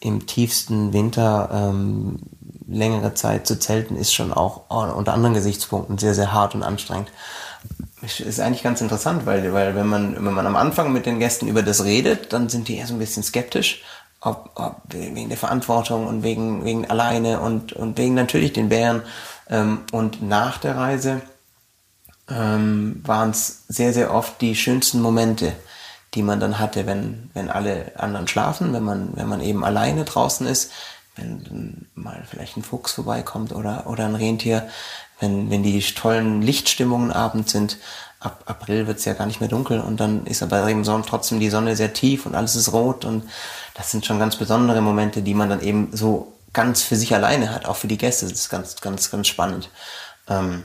Im 0.00 0.26
tiefsten 0.26 0.94
Winter 0.94 1.50
ähm, 1.52 2.20
längere 2.66 3.12
Zeit 3.12 3.46
zu 3.46 3.58
zelten 3.58 3.96
ist 3.96 4.14
schon 4.14 4.32
auch 4.32 4.70
unter 4.70 5.12
anderen 5.12 5.34
Gesichtspunkten 5.34 5.98
sehr, 5.98 6.14
sehr 6.14 6.32
hart 6.32 6.54
und 6.54 6.62
anstrengend 6.62 7.10
ist 8.20 8.40
eigentlich 8.40 8.62
ganz 8.62 8.80
interessant, 8.80 9.26
weil, 9.26 9.52
weil 9.52 9.74
wenn 9.74 9.86
man, 9.86 10.14
wenn 10.14 10.34
man 10.34 10.46
am 10.46 10.56
Anfang 10.56 10.92
mit 10.92 11.06
den 11.06 11.18
Gästen 11.18 11.48
über 11.48 11.62
das 11.62 11.84
redet, 11.84 12.32
dann 12.32 12.48
sind 12.48 12.68
die 12.68 12.76
eher 12.76 12.86
so 12.86 12.94
ein 12.94 12.98
bisschen 12.98 13.22
skeptisch, 13.22 13.82
ob, 14.20 14.50
ob 14.54 14.82
wegen 14.88 15.28
der 15.28 15.38
Verantwortung 15.38 16.06
und 16.06 16.22
wegen, 16.22 16.64
wegen 16.64 16.90
alleine 16.90 17.40
und, 17.40 17.72
und 17.72 17.98
wegen 17.98 18.14
natürlich 18.14 18.52
den 18.52 18.68
Bären. 18.68 19.02
Ähm, 19.48 19.80
und 19.92 20.22
nach 20.22 20.58
der 20.58 20.76
Reise 20.76 21.20
ähm, 22.28 23.02
waren 23.04 23.30
es 23.30 23.64
sehr, 23.68 23.92
sehr 23.92 24.12
oft 24.12 24.40
die 24.40 24.56
schönsten 24.56 25.00
Momente, 25.00 25.52
die 26.14 26.22
man 26.22 26.40
dann 26.40 26.58
hatte, 26.58 26.86
wenn, 26.86 27.30
wenn 27.34 27.50
alle 27.50 27.92
anderen 27.96 28.28
schlafen, 28.28 28.72
wenn 28.72 28.84
man, 28.84 29.10
wenn 29.14 29.28
man 29.28 29.40
eben 29.40 29.64
alleine 29.64 30.04
draußen 30.04 30.46
ist, 30.46 30.70
wenn 31.16 31.86
mal 31.94 32.24
vielleicht 32.28 32.56
ein 32.56 32.62
Fuchs 32.62 32.92
vorbeikommt 32.92 33.52
oder, 33.52 33.86
oder 33.86 34.06
ein 34.06 34.16
Rentier, 34.16 34.68
wenn, 35.20 35.50
wenn 35.50 35.62
die 35.62 35.80
tollen 35.80 36.42
Lichtstimmungen 36.42 37.12
abends 37.12 37.52
sind, 37.52 37.78
ab 38.20 38.42
April 38.46 38.86
wird's 38.86 39.04
ja 39.04 39.12
gar 39.12 39.26
nicht 39.26 39.40
mehr 39.40 39.48
dunkel 39.48 39.80
und 39.80 40.00
dann 40.00 40.26
ist 40.26 40.42
aber 40.42 40.66
eben 40.68 40.82
trotzdem 40.84 41.40
die 41.40 41.50
Sonne 41.50 41.76
sehr 41.76 41.92
tief 41.92 42.26
und 42.26 42.34
alles 42.34 42.56
ist 42.56 42.72
rot 42.72 43.04
und 43.04 43.28
das 43.74 43.90
sind 43.90 44.06
schon 44.06 44.18
ganz 44.18 44.36
besondere 44.36 44.80
Momente, 44.80 45.22
die 45.22 45.34
man 45.34 45.50
dann 45.50 45.60
eben 45.60 45.90
so 45.92 46.32
ganz 46.52 46.82
für 46.82 46.96
sich 46.96 47.14
alleine 47.14 47.50
hat, 47.50 47.66
auch 47.66 47.76
für 47.76 47.88
die 47.88 47.98
Gäste. 47.98 48.26
Das 48.26 48.38
ist 48.38 48.48
ganz, 48.48 48.76
ganz, 48.76 49.10
ganz 49.10 49.28
spannend. 49.28 49.68
Ähm, 50.28 50.64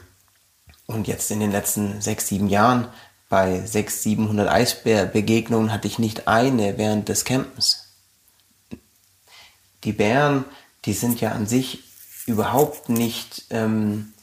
und 0.86 1.08
jetzt 1.08 1.30
in 1.32 1.40
den 1.40 1.52
letzten 1.52 2.02
sechs, 2.02 2.28
sieben 2.28 2.48
Jahren 2.48 2.88
bei 3.28 3.60
600, 3.60 3.92
700 3.92 4.50
Eisbärbegegnungen 4.50 5.72
hatte 5.72 5.88
ich 5.88 6.00
nicht 6.00 6.28
eine 6.28 6.78
während 6.78 7.10
des 7.10 7.26
Campens. 7.26 7.90
Die 9.84 9.94
Bären, 9.94 10.46
die 10.86 10.94
sind 10.94 11.22
ja 11.22 11.32
an 11.32 11.46
sich 11.46 11.84
überhaupt 12.26 12.90
nicht 12.90 13.46
ähm, 13.50 14.14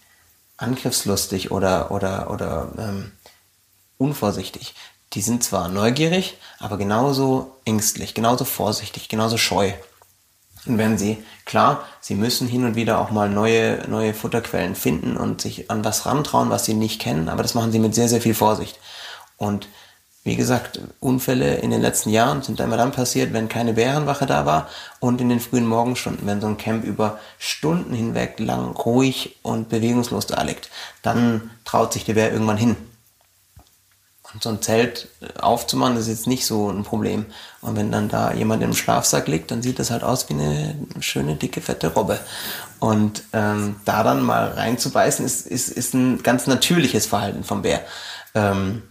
angriffslustig 0.57 1.51
oder, 1.51 1.91
oder, 1.91 2.31
oder 2.31 2.69
ähm, 2.79 3.13
unvorsichtig. 3.99 4.75
Die 5.13 5.21
sind 5.21 5.45
zwar 5.45 5.69
neugierig, 5.69 6.39
aber 6.59 6.79
genauso 6.79 7.57
ängstlich, 7.65 8.15
genauso 8.15 8.45
vorsichtig, 8.45 9.09
genauso 9.09 9.39
scheu. 9.39 9.73
Und 10.67 10.79
wenn 10.79 10.99
sie, 10.99 11.23
klar, 11.45 11.85
sie 12.01 12.17
müssen 12.17 12.49
hin 12.49 12.65
und 12.65 12.75
wieder 12.75 12.99
auch 12.99 13.11
mal 13.11 13.29
neue, 13.29 13.89
neue 13.89 14.15
Futterquellen 14.15 14.75
finden 14.75 15.17
und 15.17 15.41
sich 15.41 15.71
an 15.71 15.85
was 15.85 16.07
rantrauen, 16.07 16.51
was 16.51 16.65
sie 16.65 16.75
nicht 16.75 17.01
kennen, 17.01 17.29
aber 17.29 17.43
das 17.43 17.55
machen 17.55 17.71
sie 17.71 17.79
mit 17.79 17.95
sehr, 17.95 18.09
sehr 18.09 18.21
viel 18.21 18.35
Vorsicht. 18.35 18.79
Und 19.37 19.69
wie 20.27 20.35
gesagt, 20.35 20.81
Unfälle 20.99 21.59
in 21.59 21.71
den 21.71 21.81
letzten 21.81 22.11
Jahren 22.11 22.43
sind 22.43 22.59
immer 22.59 22.77
dann 22.77 22.91
passiert, 22.91 23.33
wenn 23.33 23.49
keine 23.49 23.75
Bärenwache 23.75 24.27
da 24.27 24.45
war 24.45 24.69
und 24.99 25.21
in 25.21 25.29
den 25.29 25.39
frühen 25.39 25.69
Morgenstunden, 25.69 26.27
wenn 26.27 26.41
so 26.41 26.49
ein 26.49 26.57
Camp 26.57 26.85
über 26.85 27.21
Stunden 27.39 27.95
hinweg 27.95 28.41
lang 28.41 28.73
ruhig 28.73 29.37
und 29.43 29.69
bewegungslos 29.69 30.27
da 30.27 30.43
liegt. 30.43 30.69
Dann 31.03 31.53
traut 31.65 31.93
sich 31.93 32.05
der 32.05 32.15
Bär 32.15 32.33
irgendwann 32.33 32.57
hin. 32.57 32.75
Und 34.35 34.43
so 34.43 34.49
ein 34.49 34.61
Zelt 34.61 35.07
aufzumachen, 35.41 35.97
ist 35.97 36.09
jetzt 36.09 36.27
nicht 36.27 36.45
so 36.45 36.71
ein 36.71 36.83
Problem. 36.83 37.27
Und 37.61 37.77
wenn 37.77 37.93
dann 37.93 38.09
da 38.09 38.33
jemand 38.33 38.65
im 38.65 38.75
Schlafsack 38.75 39.29
liegt, 39.29 39.53
dann 39.53 39.63
sieht 39.63 39.79
das 39.79 39.93
halt 39.93 40.03
aus 40.03 40.29
wie 40.29 40.35
eine 40.35 40.75
schöne, 40.99 41.37
dicke, 41.37 41.61
fette 41.61 41.95
Robbe. 41.95 42.19
Und 42.81 43.23
ähm, 43.33 43.77
da 43.85 44.03
dann 44.03 44.23
mal 44.23 44.49
reinzubeißen, 44.49 45.25
ist, 45.25 45.47
ist, 45.47 45.69
ist 45.69 45.95
ein 45.95 46.25
ganz 46.25 46.49
natürliches 46.49 47.07
Verhalten 47.07 47.45
vom 47.45 47.63
Bär. 47.63 47.83
Ähm, 48.35 48.83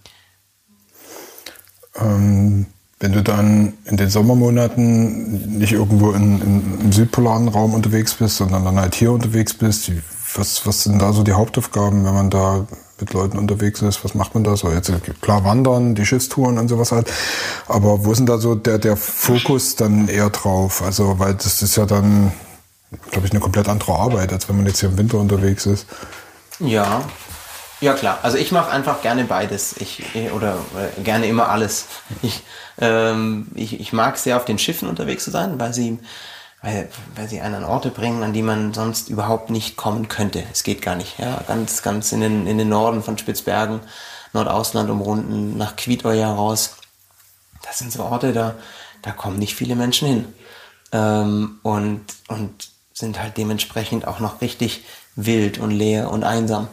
ähm, 2.00 2.66
wenn 3.00 3.12
du 3.12 3.22
dann 3.22 3.74
in 3.86 3.98
den 3.98 4.10
Sommermonaten 4.10 5.58
nicht 5.58 5.74
irgendwo 5.74 6.12
in, 6.12 6.42
in, 6.42 6.80
im 6.82 6.92
südpolaren 6.92 7.50
Raum 7.50 7.74
unterwegs 7.74 8.14
bist, 8.16 8.38
sondern 8.38 8.64
dann 8.64 8.80
halt 8.80 8.96
hier 8.96 9.12
unterwegs 9.12 9.54
bist, 9.54 9.92
was, 10.36 10.66
was 10.66 10.84
sind 10.84 11.02
da 11.02 11.14
so 11.14 11.24
die 11.24 11.34
Hauptaufgaben, 11.34 12.06
wenn 12.06 12.14
man 12.14 12.30
da 12.30 12.66
mit 13.00 13.14
Leuten 13.14 13.38
unterwegs 13.38 13.82
ist? 13.82 14.04
Was 14.04 14.16
macht 14.16 14.34
man 14.34 14.44
da 14.44 14.56
so? 14.56 14.72
Jetzt 14.72 14.92
klar 15.22 15.44
wandern, 15.44 15.96
die 15.96 16.06
Schiffstouren 16.06 16.58
und 16.58 16.68
sowas 16.68 16.92
halt. 16.92 17.12
Aber 17.68 18.06
wo 18.06 18.12
ist 18.12 18.20
denn 18.20 18.26
da 18.26 18.38
so 18.38 18.56
der, 18.56 18.78
der 18.78 18.96
Fokus 18.96 19.76
dann 19.76 20.08
eher 20.08 20.30
drauf? 20.30 20.82
Also, 20.82 21.20
weil 21.20 21.34
das 21.36 21.62
ist 21.62 21.76
ja 21.76 21.86
dann, 21.86 22.32
glaube 23.12 23.28
ich, 23.28 23.32
eine 23.32 23.42
komplett 23.42 23.68
andere 23.68 23.96
Arbeit, 23.96 24.32
als 24.32 24.48
wenn 24.48 24.58
man 24.58 24.66
jetzt 24.66 24.80
hier 24.80 24.90
im 24.90 24.98
Winter 24.98 25.20
unterwegs 25.20 25.66
ist. 25.66 25.86
Ja, 26.60 27.02
ja 27.82 27.94
klar, 27.94 28.20
also 28.24 28.38
ich 28.38 28.52
mache 28.52 28.72
einfach 28.72 29.02
gerne 29.02 29.26
beides. 29.26 29.76
Ich 29.78 30.04
oder, 30.34 30.58
oder 30.74 30.88
gerne 31.04 31.28
immer 31.28 31.50
alles. 31.50 31.86
Ich, 32.22 32.44
ähm, 32.80 33.48
ich, 33.56 33.80
ich 33.80 33.94
mag 33.94 34.18
sehr 34.18 34.38
auf 34.38 34.46
den 34.46 34.60
Schiffen 34.60 34.90
unterwegs 34.90 35.24
zu 35.24 35.32
sein, 35.32 35.60
weil 35.60 35.74
sie, 35.74 36.00
weil, 36.62 36.90
weil 37.16 37.28
sie 37.28 37.42
einen 37.42 37.56
an 37.56 37.64
Orte 37.64 37.90
bringen, 37.90 38.24
an 38.24 38.34
die 38.34 38.42
man 38.42 38.74
sonst 38.74 39.10
überhaupt 39.10 39.50
nicht 39.50 39.78
kommen 39.78 40.08
könnte. 40.08 40.44
Es 40.52 40.64
geht 40.64 40.82
gar 40.82 40.96
nicht. 40.96 41.20
Ja, 41.20 41.42
ganz, 41.48 41.82
ganz 41.82 42.12
in 42.12 42.22
den, 42.22 42.48
in 42.48 42.58
den 42.58 42.70
Norden 42.70 43.04
von 43.04 43.18
Spitzbergen, 43.18 43.80
Nordausland 44.34 44.90
umrunden, 44.90 45.58
nach 45.58 45.76
Quitoja 45.76 46.34
raus. 46.34 46.78
Das 47.64 47.80
sind 47.80 47.92
so 47.92 48.04
Orte, 48.04 48.34
da, 48.34 48.56
da 49.02 49.12
kommen 49.12 49.40
nicht 49.40 49.56
viele 49.56 49.76
Menschen 49.76 50.08
hin. 50.08 50.34
Ähm, 50.92 51.60
und, 51.64 52.02
und 52.28 52.70
sind 52.94 53.22
halt 53.22 53.38
dementsprechend 53.38 54.08
auch 54.08 54.20
noch 54.20 54.42
richtig 54.42 54.84
wild 55.16 55.58
und 55.58 55.72
leer 55.72 56.10
und 56.12 56.24
einsam. 56.24 56.68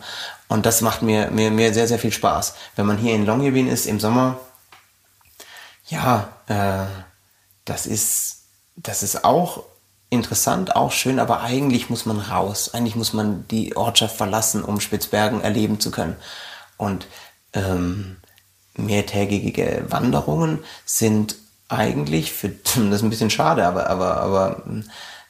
Und 0.52 0.66
das 0.66 0.82
macht 0.82 1.00
mir, 1.00 1.30
mir, 1.30 1.50
mir 1.50 1.73
sehr, 1.73 1.88
sehr 1.88 1.99
viel 1.99 2.12
Spaß. 2.12 2.54
Wenn 2.76 2.85
man 2.85 2.99
hier 2.99 3.14
in 3.14 3.25
Longyearbyen 3.25 3.68
ist 3.68 3.87
im 3.87 3.99
Sommer, 3.99 4.38
ja, 5.87 6.28
äh, 6.47 6.85
das 7.64 7.87
ist, 7.87 8.42
das 8.76 9.02
ist 9.02 9.25
auch 9.25 9.62
interessant, 10.11 10.76
auch 10.76 10.92
schön, 10.92 11.21
aber 11.21 11.40
eigentlich 11.40 11.88
muss 11.88 12.04
man 12.04 12.18
raus. 12.18 12.75
Eigentlich 12.75 12.97
muss 12.97 13.15
man 13.15 13.49
die 13.49 13.75
Ortschaft 13.78 14.15
verlassen, 14.15 14.62
um 14.62 14.78
Spitzbergen 14.78 15.41
erleben 15.41 15.80
zu 15.80 15.91
können. 15.91 16.17
Und 16.76 17.06
ähm, 17.54 18.19
mehrtägige 18.75 19.86
Wanderungen 19.88 20.58
sind 20.84 21.36
eigentlich 21.71 22.30
für, 22.30 22.50
das 22.75 22.76
ist 22.76 23.02
ein 23.02 23.08
bisschen 23.08 23.30
schade, 23.30 23.67
aber, 23.67 23.88
aber, 23.88 24.19
aber 24.19 24.62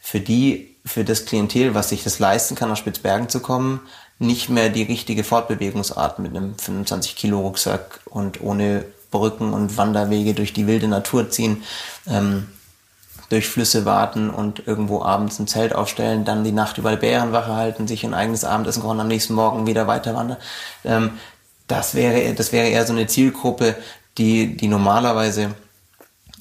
für 0.04 0.20
die, 0.20 0.76
für 0.84 1.04
das 1.04 1.24
Klientel, 1.24 1.74
was 1.74 1.90
sich 1.90 2.02
das 2.02 2.18
leisten 2.18 2.56
kann, 2.56 2.68
nach 2.68 2.76
Spitzbergen 2.76 3.28
zu 3.28 3.40
kommen, 3.40 3.80
nicht 4.18 4.50
mehr 4.50 4.68
die 4.68 4.82
richtige 4.82 5.22
Fortbewegungsart 5.22 6.18
mit 6.18 6.36
einem 6.36 6.58
25 6.58 7.14
Kilo 7.14 7.40
Rucksack 7.40 8.00
und 8.06 8.42
ohne 8.42 8.84
Brücken 9.12 9.54
und 9.54 9.76
Wanderwege 9.76 10.34
durch 10.34 10.52
die 10.52 10.66
wilde 10.66 10.88
Natur 10.88 11.30
ziehen, 11.30 11.62
ähm, 12.08 12.48
durch 13.28 13.46
Flüsse 13.46 13.84
warten 13.84 14.28
und 14.28 14.66
irgendwo 14.66 15.02
abends 15.02 15.38
ein 15.38 15.46
Zelt 15.46 15.72
aufstellen, 15.74 16.24
dann 16.24 16.44
die 16.44 16.52
Nacht 16.52 16.78
über 16.78 16.96
Bärenwache 16.96 17.54
halten, 17.54 17.86
sich 17.86 18.04
ein 18.04 18.12
eigenes 18.12 18.44
Abendessen 18.44 18.82
kochen, 18.82 19.00
am 19.00 19.08
nächsten 19.08 19.34
Morgen 19.34 19.66
wieder 19.68 19.86
weiter 19.86 20.14
wandern. 20.14 20.38
Ähm, 20.84 21.12
das 21.68 21.94
wäre, 21.94 22.34
das 22.34 22.52
wäre 22.52 22.68
eher 22.68 22.84
so 22.84 22.92
eine 22.92 23.06
Zielgruppe, 23.06 23.76
die, 24.18 24.56
die 24.56 24.68
normalerweise 24.68 25.54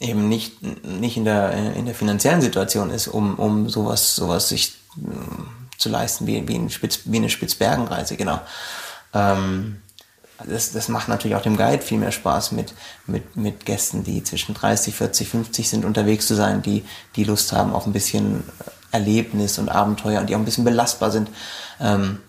eben 0.02 0.28
nicht, 0.28 0.62
nicht 0.86 1.16
in 1.16 1.26
der, 1.26 1.76
in 1.76 1.86
der 1.86 1.96
finanziellen 1.96 2.42
Situation 2.42 2.90
ist, 2.90 3.08
um, 3.08 3.36
um 3.36 3.70
sowas, 3.70 4.16
sowas 4.16 4.50
sich 4.50 4.74
zu 5.78 5.90
leisten, 5.90 6.28
wie, 6.28 6.48
wie, 6.48 6.56
ein 6.56 6.70
Spitz, 6.70 7.02
wie 7.06 7.18
eine 7.18 7.30
Spitzbergenreise, 7.30 8.18
genau. 8.18 8.40
Ähm, 9.14 9.82
das, 10.48 10.72
das 10.72 10.88
macht 10.88 11.08
natürlich 11.08 11.36
auch 11.36 11.44
dem 11.44 11.56
Guide 11.56 11.84
viel 11.84 12.00
mehr 12.00 12.12
Spaß, 12.12 12.52
mit, 12.52 12.74
mit, 13.06 13.36
mit 13.36 13.66
Gästen, 13.66 14.04
die 14.04 14.24
zwischen 14.24 14.56
30, 14.56 14.96
40, 14.96 15.30
50 15.30 15.70
sind, 15.70 15.86
unterwegs 15.86 16.26
zu 16.26 16.36
sein, 16.36 16.64
die, 16.64 16.84
die 17.16 17.24
Lust 17.24 17.52
haben 17.52 17.74
auf 17.74 17.86
ein 17.86 17.94
bisschen 17.94 18.44
Erlebnis 18.92 19.60
und 19.60 19.70
Abenteuer 19.70 20.20
und 20.20 20.30
die 20.30 20.36
auch 20.36 20.40
ein 20.40 20.46
bisschen 20.46 20.64
belastbar 20.64 21.12
sind, 21.12 21.30
ähm, 21.80 22.20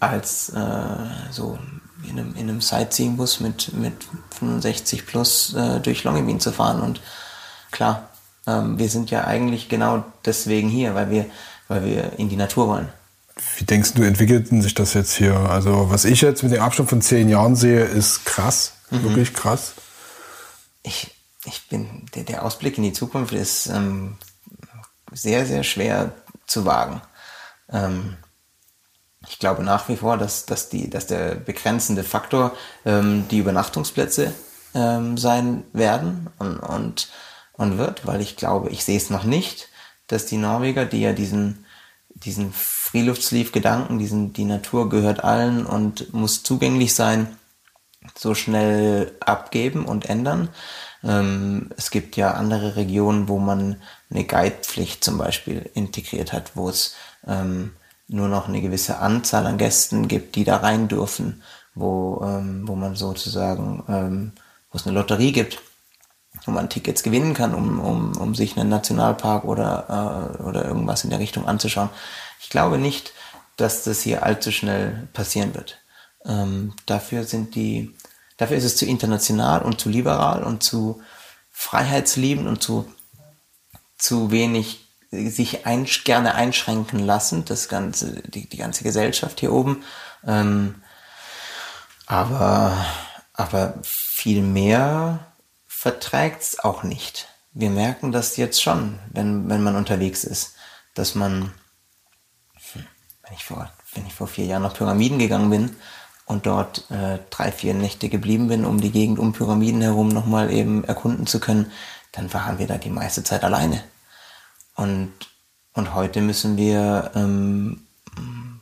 als 0.00 0.48
äh, 0.50 1.30
so 1.30 1.56
in 2.08 2.18
einem, 2.18 2.34
in 2.34 2.48
einem 2.48 2.60
Sightseeing-Bus 2.60 3.40
mit, 3.40 3.72
mit 3.74 3.94
65 4.38 5.06
plus 5.06 5.54
äh, 5.54 5.80
durch 5.80 6.04
Longyearbyen 6.04 6.40
zu 6.40 6.52
fahren. 6.52 6.80
Und 6.80 7.00
klar, 7.70 8.08
ähm, 8.46 8.78
wir 8.78 8.88
sind 8.88 9.10
ja 9.10 9.24
eigentlich 9.24 9.68
genau 9.68 10.04
deswegen 10.24 10.68
hier, 10.68 10.94
weil 10.94 11.10
wir 11.10 11.26
weil 11.70 11.84
wir 11.84 12.18
in 12.18 12.28
die 12.28 12.36
Natur 12.36 12.66
wollen. 12.66 12.88
Wie 13.56 13.64
denkst 13.64 13.94
du, 13.94 14.02
entwickelten 14.02 14.60
sich 14.60 14.74
das 14.74 14.92
jetzt 14.92 15.14
hier? 15.14 15.36
Also 15.38 15.88
was 15.88 16.04
ich 16.04 16.20
jetzt 16.20 16.42
mit 16.42 16.52
dem 16.52 16.60
Abstand 16.60 16.90
von 16.90 17.00
zehn 17.00 17.28
Jahren 17.28 17.54
sehe, 17.54 17.84
ist 17.84 18.26
krass, 18.26 18.72
mhm. 18.90 19.04
wirklich 19.04 19.32
krass. 19.32 19.74
Ich, 20.82 21.14
ich 21.44 21.68
bin, 21.68 22.06
der, 22.14 22.24
der 22.24 22.44
Ausblick 22.44 22.76
in 22.76 22.82
die 22.82 22.92
Zukunft 22.92 23.32
ist 23.32 23.68
ähm, 23.68 24.16
sehr, 25.12 25.46
sehr 25.46 25.62
schwer 25.62 26.12
zu 26.46 26.64
wagen. 26.64 27.00
Ähm, 27.72 28.16
ich 29.28 29.38
glaube 29.38 29.62
nach 29.62 29.88
wie 29.88 29.96
vor, 29.96 30.16
dass, 30.16 30.46
dass, 30.46 30.68
die, 30.68 30.88
dass 30.88 31.06
der 31.06 31.34
begrenzende 31.34 32.04
Faktor 32.04 32.52
ähm, 32.84 33.26
die 33.30 33.38
Übernachtungsplätze 33.38 34.32
ähm, 34.74 35.18
sein 35.18 35.64
werden 35.72 36.30
und, 36.38 36.58
und, 36.58 37.08
und 37.52 37.78
wird, 37.78 38.06
weil 38.06 38.20
ich 38.20 38.36
glaube, 38.36 38.70
ich 38.70 38.84
sehe 38.84 38.96
es 38.96 39.10
noch 39.10 39.24
nicht, 39.24 39.68
dass 40.06 40.26
die 40.26 40.38
Norweger, 40.38 40.86
die 40.86 41.02
ja 41.02 41.12
diesen, 41.12 41.66
diesen 42.08 42.52
Freeluftsleaf-Gedanken, 42.52 43.98
diesen, 43.98 44.32
die 44.32 44.44
Natur 44.44 44.88
gehört 44.88 45.22
allen 45.22 45.66
und 45.66 46.12
muss 46.12 46.42
zugänglich 46.42 46.94
sein, 46.94 47.36
so 48.16 48.34
schnell 48.34 49.12
abgeben 49.20 49.84
und 49.84 50.06
ändern. 50.08 50.48
Ähm, 51.04 51.70
es 51.76 51.90
gibt 51.90 52.16
ja 52.16 52.32
andere 52.32 52.76
Regionen, 52.76 53.28
wo 53.28 53.38
man 53.38 53.76
eine 54.10 54.24
Guidepflicht 54.24 55.04
zum 55.04 55.18
Beispiel 55.18 55.70
integriert 55.74 56.32
hat, 56.32 56.52
wo 56.54 56.68
es 56.68 56.94
ähm, 57.26 57.72
nur 58.10 58.28
noch 58.28 58.48
eine 58.48 58.60
gewisse 58.60 58.98
Anzahl 58.98 59.46
an 59.46 59.58
Gästen 59.58 60.08
gibt, 60.08 60.36
die 60.36 60.44
da 60.44 60.56
rein 60.58 60.88
dürfen, 60.88 61.42
wo, 61.74 62.20
ähm, 62.24 62.66
wo 62.66 62.74
man 62.74 62.96
sozusagen, 62.96 63.84
ähm, 63.88 64.32
wo 64.70 64.78
es 64.78 64.86
eine 64.86 64.94
Lotterie 64.94 65.32
gibt 65.32 65.60
wo 66.44 66.52
man 66.52 66.68
Tickets 66.68 67.02
gewinnen 67.02 67.34
kann, 67.34 67.54
um, 67.54 67.80
um, 67.80 68.16
um 68.16 68.34
sich 68.34 68.56
einen 68.56 68.70
Nationalpark 68.70 69.44
oder, 69.44 70.36
äh, 70.38 70.42
oder 70.42 70.64
irgendwas 70.64 71.04
in 71.04 71.10
der 71.10 71.18
Richtung 71.18 71.46
anzuschauen. 71.46 71.90
Ich 72.40 72.50
glaube 72.50 72.78
nicht, 72.78 73.12
dass 73.56 73.84
das 73.84 74.00
hier 74.00 74.22
allzu 74.22 74.52
schnell 74.52 75.08
passieren 75.12 75.54
wird. 75.54 75.78
Ähm, 76.24 76.74
dafür 76.86 77.24
sind 77.24 77.54
die, 77.54 77.94
dafür 78.36 78.56
ist 78.56 78.64
es 78.64 78.76
zu 78.76 78.86
international 78.86 79.62
und 79.62 79.80
zu 79.80 79.88
liberal 79.88 80.42
und 80.42 80.62
zu 80.62 81.02
freiheitsliebend 81.50 82.48
und 82.48 82.62
zu, 82.62 82.86
zu 83.98 84.30
wenig 84.30 84.88
sich 85.10 85.66
ein, 85.66 85.86
gerne 86.04 86.34
einschränken 86.34 87.00
lassen, 87.00 87.44
das 87.44 87.68
ganze, 87.68 88.22
die, 88.22 88.48
die 88.48 88.56
ganze 88.56 88.84
Gesellschaft 88.84 89.40
hier 89.40 89.52
oben. 89.52 89.82
Ähm, 90.26 90.76
aber, 92.06 92.84
aber 93.34 93.74
viel 93.82 94.42
mehr 94.42 95.32
verträgt 95.66 96.42
es 96.42 96.58
auch 96.58 96.82
nicht. 96.82 97.28
Wir 97.52 97.70
merken 97.70 98.12
das 98.12 98.36
jetzt 98.36 98.62
schon, 98.62 98.98
wenn, 99.10 99.48
wenn 99.48 99.62
man 99.62 99.76
unterwegs 99.76 100.24
ist, 100.24 100.54
dass 100.94 101.14
man, 101.14 101.52
wenn 102.74 103.34
ich 103.34 103.44
vor, 103.44 103.70
wenn 103.94 104.06
ich 104.06 104.14
vor 104.14 104.28
vier 104.28 104.44
Jahren 104.44 104.62
nach 104.62 104.74
Pyramiden 104.74 105.18
gegangen 105.18 105.50
bin 105.50 105.76
und 106.26 106.46
dort 106.46 106.88
äh, 106.90 107.18
drei, 107.30 107.50
vier 107.50 107.74
Nächte 107.74 108.08
geblieben 108.08 108.46
bin, 108.46 108.64
um 108.64 108.80
die 108.80 108.92
Gegend 108.92 109.18
um 109.18 109.32
Pyramiden 109.32 109.80
herum 109.80 110.08
nochmal 110.08 110.52
eben 110.52 110.84
erkunden 110.84 111.26
zu 111.26 111.40
können, 111.40 111.72
dann 112.12 112.32
waren 112.32 112.58
wir 112.58 112.68
da 112.68 112.78
die 112.78 112.90
meiste 112.90 113.24
Zeit 113.24 113.42
alleine. 113.42 113.82
Und, 114.80 115.12
und 115.74 115.94
heute 115.94 116.22
müssen 116.22 116.56
wir 116.56 117.10
ähm, 117.14 117.86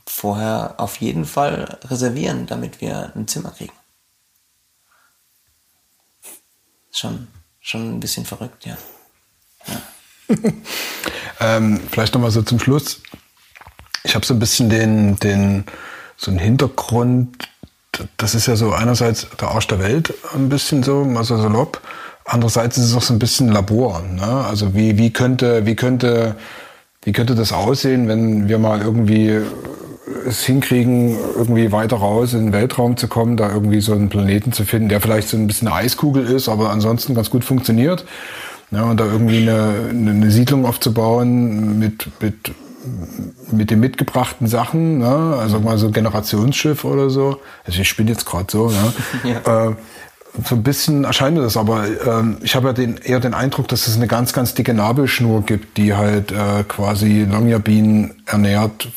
vorher 0.05 0.75
auf 0.79 0.97
jeden 0.97 1.25
Fall 1.25 1.79
reservieren, 1.85 2.47
damit 2.47 2.81
wir 2.81 3.13
ein 3.15 3.29
Zimmer 3.29 3.53
kriegen. 3.53 3.73
Schon, 6.91 7.29
schon 7.61 7.95
ein 7.95 8.01
bisschen 8.01 8.25
verrückt, 8.25 8.67
ja. 8.67 8.77
ja. 9.69 10.35
ähm, 11.41 11.81
vielleicht 11.89 12.15
nochmal 12.15 12.33
so 12.33 12.43
zum 12.43 12.59
Schluss. 12.59 13.01
Ich 14.03 14.17
habe 14.17 14.27
so 14.27 14.35
ein 14.35 14.41
bisschen 14.41 14.71
den, 14.71 15.21
den, 15.21 15.67
so 16.17 16.33
einen 16.33 16.41
Hintergrund. 16.41 17.49
Das 18.17 18.35
ist 18.35 18.47
ja 18.49 18.57
so 18.57 18.73
einerseits 18.73 19.29
der 19.41 19.51
Arsch 19.51 19.69
der 19.69 19.79
Welt, 19.79 20.13
ein 20.35 20.49
bisschen 20.49 20.83
so, 20.83 21.05
mal 21.05 21.23
so 21.23 21.41
salopp. 21.41 21.81
Andererseits 22.31 22.77
ist 22.77 22.85
es 22.85 22.95
auch 22.95 23.03
so 23.03 23.15
ein 23.15 23.19
bisschen 23.19 23.49
Labor. 23.49 24.03
Ne? 24.03 24.23
Also 24.23 24.75
wie, 24.75 24.99
wie 24.99 25.11
könnte, 25.11 25.65
wie 25.65 25.75
könnte, 25.75 26.37
wie 27.03 27.13
könnte 27.13 27.35
das 27.35 27.53
aussehen, 27.53 28.07
wenn 28.07 28.49
wir 28.49 28.59
mal 28.59 28.83
irgendwie 28.83 29.41
es 30.27 30.45
hinkriegen, 30.45 31.17
irgendwie 31.37 31.73
weiter 31.73 31.97
raus 31.97 32.35
in 32.35 32.47
den 32.47 32.53
Weltraum 32.53 32.99
zu 32.99 33.09
kommen, 33.09 33.39
da 33.39 33.51
irgendwie 33.51 33.81
so 33.81 33.95
einen 33.95 34.11
Planeten 34.11 34.53
zu 34.53 34.65
finden, 34.65 34.91
der 34.91 35.01
vielleicht 35.01 35.29
so 35.29 35.39
ein 35.39 35.47
bisschen 35.47 35.69
eine 35.69 35.77
Eiskugel 35.77 36.27
ist, 36.27 36.51
aber 36.51 36.71
ansonsten 36.71 37.15
ganz 37.15 37.31
gut 37.31 37.45
funktioniert. 37.45 38.05
Ja, 38.71 38.83
und 38.83 39.01
da 39.01 39.07
irgendwie 39.07 39.49
eine, 39.49 39.89
eine 39.91 40.31
Siedlung 40.31 40.67
aufzubauen 40.67 41.79
mit, 41.79 42.11
mit, 42.21 42.53
mit 43.51 43.71
den 43.71 43.81
mitgebrachten 43.81 44.47
Sachen, 44.47 44.99
ne? 44.99 45.37
also 45.41 45.61
mal 45.61 45.79
so 45.79 45.87
ein 45.87 45.93
Generationsschiff 45.95 46.85
oder 46.85 47.09
so. 47.09 47.39
Also 47.65 47.81
ich 47.81 47.89
spinne 47.89 48.11
jetzt 48.11 48.27
gerade 48.27 48.47
so. 48.51 48.69
Ne? 48.69 48.93
ja. 49.45 49.71
äh, 49.71 49.75
so 50.45 50.55
ein 50.55 50.63
bisschen 50.63 51.05
erscheint 51.05 51.37
mir 51.37 51.43
das, 51.43 51.57
aber 51.57 51.87
ähm, 52.07 52.39
ich 52.43 52.55
habe 52.55 52.69
ja 52.69 52.73
den, 52.73 52.97
eher 52.99 53.21
den 53.21 53.35
Eindruck, 53.35 53.69
dass 53.69 53.87
es 53.87 53.97
eine 53.97 54.07
ganz, 54.07 54.33
ganz 54.33 54.55
dicke 54.55 54.75
Nabelschnur 54.75 55.43
gibt, 55.45 55.77
die 55.77 55.95
halt 55.95 56.33
äh, 56.33 56.65
quasi 56.65 57.25
Longyearbyen 57.25 58.23
ernährt 58.27 58.89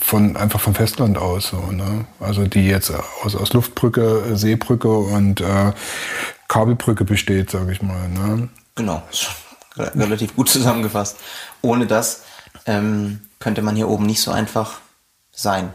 von 0.00 0.36
einfach 0.36 0.60
vom 0.60 0.74
Festland 0.74 1.18
aus 1.18 1.48
so, 1.48 1.70
ne? 1.70 2.06
Also 2.20 2.46
die 2.46 2.66
jetzt 2.66 2.92
aus, 3.22 3.36
aus 3.36 3.52
Luftbrücke, 3.52 4.36
Seebrücke 4.36 4.88
und 4.88 5.40
äh, 5.40 5.72
Kabelbrücke 6.48 7.04
besteht, 7.04 7.50
sage 7.50 7.72
ich 7.72 7.82
mal. 7.82 8.08
Ne? 8.08 8.48
Genau, 8.74 9.02
relativ 9.76 10.34
gut 10.34 10.48
zusammengefasst. 10.48 11.18
Ohne 11.62 11.86
das 11.86 12.22
ähm, 12.66 13.20
könnte 13.38 13.62
man 13.62 13.76
hier 13.76 13.88
oben 13.88 14.06
nicht 14.06 14.22
so 14.22 14.30
einfach 14.30 14.80
sein. 15.32 15.70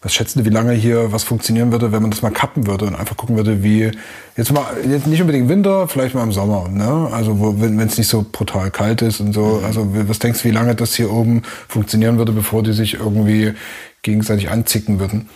Was 0.00 0.14
schätzen 0.14 0.38
Sie, 0.38 0.44
wie 0.44 0.54
lange 0.54 0.72
hier 0.74 1.10
was 1.10 1.24
funktionieren 1.24 1.72
würde, 1.72 1.90
wenn 1.90 2.02
man 2.02 2.12
das 2.12 2.22
mal 2.22 2.30
kappen 2.30 2.68
würde 2.68 2.86
und 2.86 2.94
einfach 2.94 3.16
gucken 3.16 3.36
würde, 3.36 3.64
wie 3.64 3.90
jetzt 4.36 4.52
mal 4.52 4.64
jetzt 4.88 5.08
nicht 5.08 5.20
unbedingt 5.20 5.48
Winter, 5.48 5.88
vielleicht 5.88 6.14
mal 6.14 6.22
im 6.22 6.32
Sommer, 6.32 6.68
ne? 6.68 7.08
Also 7.12 7.40
wo, 7.40 7.60
wenn 7.60 7.80
es 7.80 7.98
nicht 7.98 8.06
so 8.06 8.24
brutal 8.30 8.70
kalt 8.70 9.02
ist 9.02 9.18
und 9.18 9.32
so. 9.32 9.58
Mhm. 9.58 9.64
Also 9.64 9.88
was 10.08 10.20
denkst 10.20 10.42
du, 10.42 10.48
wie 10.48 10.52
lange 10.52 10.76
das 10.76 10.94
hier 10.94 11.10
oben 11.10 11.42
funktionieren 11.68 12.16
würde, 12.16 12.30
bevor 12.30 12.62
die 12.62 12.72
sich 12.72 12.94
irgendwie 12.94 13.54
gegenseitig 14.02 14.50
anzicken 14.50 15.00
würden? 15.00 15.28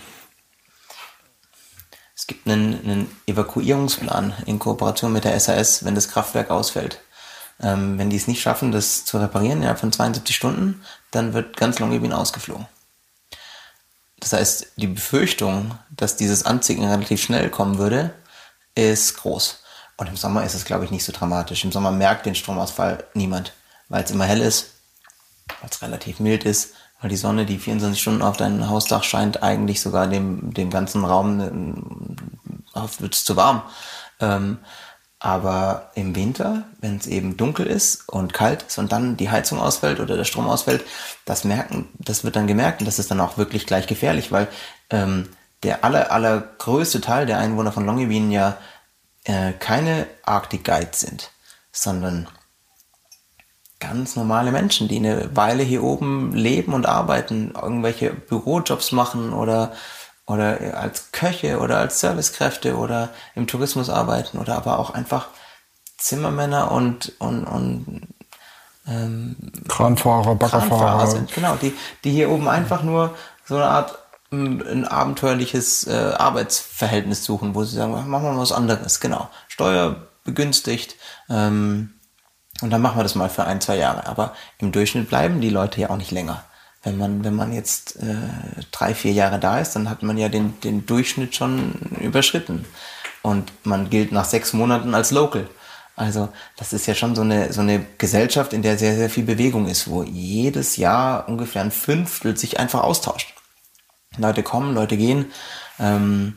Es 2.14 2.28
gibt 2.28 2.46
einen, 2.46 2.78
einen 2.84 3.06
Evakuierungsplan 3.26 4.32
in 4.46 4.60
Kooperation 4.60 5.12
mit 5.12 5.24
der 5.24 5.38
SAS, 5.40 5.84
wenn 5.84 5.96
das 5.96 6.08
Kraftwerk 6.08 6.50
ausfällt. 6.50 7.00
Ähm, 7.60 7.98
wenn 7.98 8.10
die 8.10 8.16
es 8.16 8.28
nicht 8.28 8.40
schaffen, 8.40 8.70
das 8.70 9.04
zu 9.04 9.18
reparieren 9.18 9.58
innerhalb 9.58 9.80
von 9.80 9.90
72 9.90 10.36
Stunden, 10.36 10.82
dann 11.10 11.32
wird 11.34 11.56
ganz 11.56 11.80
Longyearbyen 11.80 12.12
ausgeflogen. 12.12 12.66
Das 14.22 14.32
heißt, 14.32 14.74
die 14.76 14.86
Befürchtung, 14.86 15.76
dass 15.90 16.14
dieses 16.14 16.46
Anziehen 16.46 16.84
relativ 16.84 17.20
schnell 17.20 17.50
kommen 17.50 17.78
würde, 17.78 18.14
ist 18.76 19.16
groß. 19.16 19.64
Und 19.96 20.06
im 20.06 20.16
Sommer 20.16 20.44
ist 20.44 20.54
es, 20.54 20.64
glaube 20.64 20.84
ich, 20.84 20.92
nicht 20.92 21.04
so 21.04 21.12
dramatisch. 21.12 21.64
Im 21.64 21.72
Sommer 21.72 21.90
merkt 21.90 22.24
den 22.24 22.36
Stromausfall 22.36 23.04
niemand, 23.14 23.52
weil 23.88 24.04
es 24.04 24.12
immer 24.12 24.24
hell 24.24 24.40
ist, 24.40 24.74
weil 25.60 25.70
es 25.70 25.82
relativ 25.82 26.20
mild 26.20 26.44
ist, 26.44 26.74
weil 27.00 27.10
die 27.10 27.16
Sonne, 27.16 27.46
die 27.46 27.58
24 27.58 28.00
Stunden 28.00 28.22
auf 28.22 28.36
dein 28.36 28.68
Hausdach 28.68 29.02
scheint, 29.02 29.42
eigentlich 29.42 29.80
sogar 29.80 30.06
dem, 30.06 30.54
dem 30.54 30.70
ganzen 30.70 31.04
Raum 31.04 32.16
äh, 32.74 33.00
wird 33.00 33.14
es 33.14 33.24
zu 33.24 33.34
warm. 33.34 33.62
Ähm, 34.20 34.58
aber 35.24 35.92
im 35.94 36.16
Winter, 36.16 36.64
wenn 36.80 36.96
es 36.96 37.06
eben 37.06 37.36
dunkel 37.36 37.64
ist 37.64 38.08
und 38.08 38.32
kalt 38.32 38.64
ist 38.64 38.78
und 38.78 38.90
dann 38.90 39.16
die 39.16 39.30
Heizung 39.30 39.60
ausfällt 39.60 40.00
oder 40.00 40.16
der 40.16 40.24
Strom 40.24 40.48
ausfällt, 40.48 40.84
das 41.24 41.44
merken, 41.44 41.88
das 41.94 42.24
wird 42.24 42.34
dann 42.34 42.48
gemerkt 42.48 42.80
und 42.80 42.86
das 42.86 42.98
ist 42.98 43.12
dann 43.12 43.20
auch 43.20 43.38
wirklich 43.38 43.64
gleich 43.64 43.86
gefährlich, 43.86 44.32
weil 44.32 44.48
ähm, 44.90 45.28
der 45.62 45.84
aller, 45.84 46.10
allergrößte 46.10 47.00
Teil 47.00 47.26
der 47.26 47.38
Einwohner 47.38 47.70
von 47.70 47.86
Longyearbyen 47.86 48.32
ja 48.32 48.56
äh, 49.22 49.52
keine 49.52 50.08
Arctic 50.24 50.64
Guides 50.64 50.98
sind, 50.98 51.30
sondern 51.70 52.26
ganz 53.78 54.16
normale 54.16 54.50
Menschen, 54.50 54.88
die 54.88 54.96
eine 54.96 55.36
Weile 55.36 55.62
hier 55.62 55.84
oben 55.84 56.34
leben 56.34 56.74
und 56.74 56.86
arbeiten, 56.86 57.52
irgendwelche 57.54 58.10
Bürojobs 58.12 58.90
machen 58.90 59.32
oder 59.32 59.72
oder 60.26 60.78
als 60.78 61.12
Köche 61.12 61.58
oder 61.58 61.78
als 61.78 62.00
Servicekräfte 62.00 62.76
oder 62.76 63.10
im 63.34 63.46
Tourismus 63.46 63.90
arbeiten 63.90 64.38
oder 64.38 64.56
aber 64.56 64.78
auch 64.78 64.90
einfach 64.90 65.28
Zimmermänner 65.98 66.70
und, 66.70 67.12
und, 67.18 67.44
und 67.44 68.08
ähm, 68.86 69.36
Kranfahrer, 69.68 70.34
Baggerfahrer. 70.34 70.68
Kranfahrer 70.68 71.06
sind, 71.06 71.32
genau, 71.32 71.56
die, 71.56 71.74
die 72.04 72.10
hier 72.10 72.30
oben 72.30 72.48
einfach 72.48 72.82
nur 72.82 73.14
so 73.44 73.56
eine 73.56 73.66
Art 73.66 73.98
ein 74.30 74.86
abenteuerliches 74.86 75.86
äh, 75.86 76.14
Arbeitsverhältnis 76.16 77.22
suchen, 77.24 77.54
wo 77.54 77.64
sie 77.64 77.76
sagen, 77.76 77.92
machen 77.92 78.24
wir 78.24 78.32
mal 78.32 78.40
was 78.40 78.52
anderes, 78.52 78.98
genau. 79.00 79.28
Steuer 79.46 80.08
begünstigt, 80.24 80.96
ähm, 81.28 81.92
und 82.62 82.70
dann 82.70 82.80
machen 82.80 82.98
wir 82.98 83.02
das 83.02 83.16
mal 83.16 83.28
für 83.28 83.44
ein, 83.44 83.60
zwei 83.60 83.76
Jahre. 83.76 84.06
Aber 84.06 84.34
im 84.58 84.72
Durchschnitt 84.72 85.08
bleiben 85.08 85.40
die 85.40 85.50
Leute 85.50 85.80
ja 85.80 85.90
auch 85.90 85.96
nicht 85.96 86.12
länger 86.12 86.44
wenn 86.82 86.98
man, 86.98 87.24
wenn 87.24 87.34
man 87.34 87.52
jetzt 87.52 87.96
äh, 87.96 88.16
drei, 88.72 88.94
vier 88.94 89.12
Jahre 89.12 89.38
da 89.38 89.60
ist, 89.60 89.74
dann 89.76 89.88
hat 89.88 90.02
man 90.02 90.18
ja 90.18 90.28
den, 90.28 90.60
den 90.60 90.84
Durchschnitt 90.86 91.34
schon 91.36 91.74
überschritten. 92.00 92.64
Und 93.22 93.52
man 93.64 93.88
gilt 93.88 94.10
nach 94.10 94.24
sechs 94.24 94.52
Monaten 94.52 94.94
als 94.94 95.12
Local. 95.12 95.48
Also 95.94 96.30
das 96.56 96.72
ist 96.72 96.86
ja 96.86 96.94
schon 96.94 97.14
so 97.14 97.22
eine, 97.22 97.52
so 97.52 97.60
eine 97.60 97.84
Gesellschaft, 97.98 98.52
in 98.52 98.62
der 98.62 98.78
sehr, 98.78 98.96
sehr 98.96 99.10
viel 99.10 99.24
Bewegung 99.24 99.68
ist, 99.68 99.88
wo 99.88 100.02
jedes 100.02 100.76
Jahr 100.76 101.28
ungefähr 101.28 101.62
ein 101.62 101.70
Fünftel 101.70 102.36
sich 102.36 102.58
einfach 102.58 102.82
austauscht. 102.82 103.34
Leute 104.16 104.42
kommen, 104.42 104.74
Leute 104.74 104.96
gehen. 104.96 105.26
Ähm, 105.78 106.36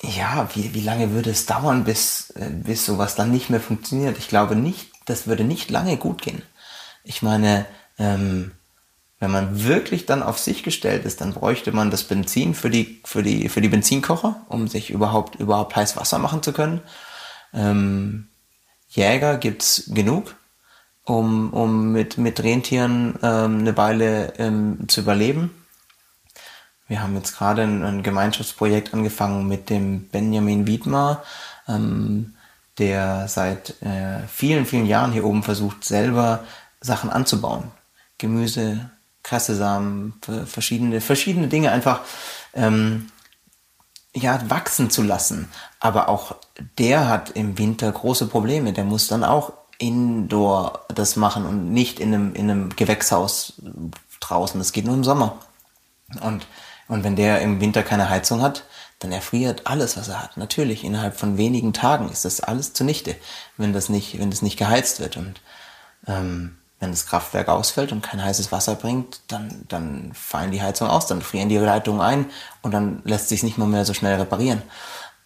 ja, 0.00 0.48
wie, 0.54 0.74
wie 0.74 0.80
lange 0.80 1.10
würde 1.10 1.30
es 1.30 1.46
dauern, 1.46 1.84
bis, 1.84 2.30
äh, 2.30 2.48
bis 2.50 2.86
sowas 2.86 3.16
dann 3.16 3.30
nicht 3.32 3.50
mehr 3.50 3.60
funktioniert? 3.60 4.16
Ich 4.16 4.28
glaube 4.28 4.56
nicht, 4.56 4.90
das 5.06 5.26
würde 5.26 5.44
nicht 5.44 5.70
lange 5.70 5.96
gut 5.96 6.22
gehen. 6.22 6.42
Ich 7.02 7.22
meine, 7.22 7.66
ähm, 7.98 8.52
wenn 9.20 9.30
man 9.30 9.64
wirklich 9.64 10.06
dann 10.06 10.22
auf 10.22 10.38
sich 10.38 10.62
gestellt 10.62 11.04
ist, 11.04 11.20
dann 11.20 11.32
bräuchte 11.32 11.72
man 11.72 11.90
das 11.90 12.04
Benzin 12.04 12.54
für 12.54 12.70
die, 12.70 13.00
für 13.04 13.22
die, 13.22 13.48
für 13.48 13.60
die 13.60 13.68
Benzinkocher, 13.68 14.44
um 14.48 14.68
sich 14.68 14.90
überhaupt, 14.90 15.36
überhaupt 15.36 15.74
heiß 15.74 15.96
Wasser 15.96 16.18
machen 16.18 16.42
zu 16.42 16.52
können. 16.52 16.80
Ähm, 17.52 18.28
Jäger 18.88 19.36
gibt's 19.36 19.90
genug, 19.92 20.36
um, 21.04 21.52
um 21.52 21.92
mit, 21.92 22.16
mit 22.16 22.42
Rentieren 22.42 23.18
ähm, 23.22 23.58
eine 23.58 23.76
Weile 23.76 24.34
ähm, 24.38 24.88
zu 24.88 25.00
überleben. 25.00 25.50
Wir 26.86 27.02
haben 27.02 27.16
jetzt 27.16 27.36
gerade 27.36 27.62
ein, 27.62 27.84
ein, 27.84 28.02
Gemeinschaftsprojekt 28.02 28.94
angefangen 28.94 29.46
mit 29.46 29.68
dem 29.68 30.08
Benjamin 30.08 30.66
Wiedmer, 30.66 31.22
ähm, 31.66 32.34
der 32.78 33.28
seit 33.28 33.82
äh, 33.82 34.26
vielen, 34.28 34.64
vielen 34.64 34.86
Jahren 34.86 35.12
hier 35.12 35.24
oben 35.24 35.42
versucht, 35.42 35.84
selber 35.84 36.44
Sachen 36.80 37.10
anzubauen. 37.10 37.64
Gemüse, 38.16 38.90
Kresse-Samen, 39.28 40.14
verschiedene, 40.46 41.00
verschiedene 41.02 41.48
Dinge 41.48 41.70
einfach 41.70 42.00
ähm, 42.54 43.10
ja, 44.14 44.40
wachsen 44.48 44.90
zu 44.90 45.02
lassen. 45.02 45.50
Aber 45.80 46.08
auch 46.08 46.36
der 46.78 47.08
hat 47.08 47.30
im 47.30 47.58
Winter 47.58 47.92
große 47.92 48.26
Probleme. 48.26 48.72
Der 48.72 48.84
muss 48.84 49.06
dann 49.06 49.24
auch 49.24 49.52
indoor 49.78 50.86
das 50.88 51.16
machen 51.16 51.44
und 51.44 51.72
nicht 51.72 52.00
in 52.00 52.14
einem, 52.14 52.34
in 52.34 52.50
einem 52.50 52.74
Gewächshaus 52.74 53.54
draußen. 54.20 54.58
Das 54.58 54.72
geht 54.72 54.86
nur 54.86 54.94
im 54.94 55.04
Sommer. 55.04 55.38
Und, 56.22 56.46
und 56.88 57.04
wenn 57.04 57.16
der 57.16 57.42
im 57.42 57.60
Winter 57.60 57.82
keine 57.82 58.08
Heizung 58.08 58.40
hat, 58.40 58.64
dann 58.98 59.12
erfriert 59.12 59.66
alles, 59.66 59.96
was 59.96 60.08
er 60.08 60.22
hat. 60.22 60.36
Natürlich, 60.36 60.82
innerhalb 60.84 61.16
von 61.16 61.36
wenigen 61.36 61.72
Tagen 61.72 62.10
ist 62.10 62.24
das 62.24 62.40
alles 62.40 62.72
zunichte, 62.72 63.14
wenn 63.56 63.72
das 63.72 63.88
nicht, 63.88 64.18
wenn 64.18 64.30
das 64.30 64.42
nicht 64.42 64.56
geheizt 64.56 65.00
wird. 65.00 65.16
Und 65.16 65.40
ähm, 66.06 66.57
wenn 66.80 66.90
das 66.90 67.06
Kraftwerk 67.06 67.48
ausfällt 67.48 67.90
und 67.92 68.02
kein 68.02 68.22
heißes 68.22 68.52
Wasser 68.52 68.76
bringt, 68.76 69.20
dann, 69.28 69.64
dann 69.68 70.12
fallen 70.14 70.52
die 70.52 70.62
Heizungen 70.62 70.92
aus, 70.92 71.06
dann 71.06 71.22
frieren 71.22 71.48
die 71.48 71.58
Leitungen 71.58 72.00
ein 72.00 72.30
und 72.62 72.72
dann 72.72 73.02
lässt 73.04 73.28
sich 73.28 73.42
nicht 73.42 73.58
mehr, 73.58 73.66
mehr 73.66 73.84
so 73.84 73.94
schnell 73.94 74.16
reparieren. 74.18 74.62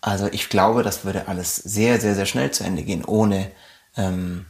Also 0.01 0.27
ich 0.27 0.49
glaube, 0.49 0.83
das 0.83 1.05
würde 1.05 1.29
alles 1.29 1.57
sehr, 1.57 2.01
sehr, 2.01 2.15
sehr 2.15 2.27
schnell 2.27 2.51
zu 2.51 2.65
Ende 2.65 2.83
gehen, 2.83 3.05
ohne 3.05 3.53
ähm, 3.97 4.47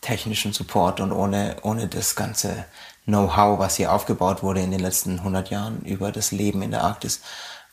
technischen 0.00 0.52
Support 0.52 1.00
und 1.00 1.12
ohne, 1.12 1.56
ohne 1.62 1.88
das 1.88 2.16
ganze 2.16 2.64
Know-how, 3.04 3.58
was 3.58 3.76
hier 3.76 3.92
aufgebaut 3.92 4.42
wurde 4.42 4.60
in 4.60 4.70
den 4.70 4.80
letzten 4.80 5.18
100 5.20 5.50
Jahren 5.50 5.80
über 5.82 6.12
das 6.12 6.32
Leben 6.32 6.62
in 6.62 6.72
der 6.72 6.82
Arktis 6.84 7.22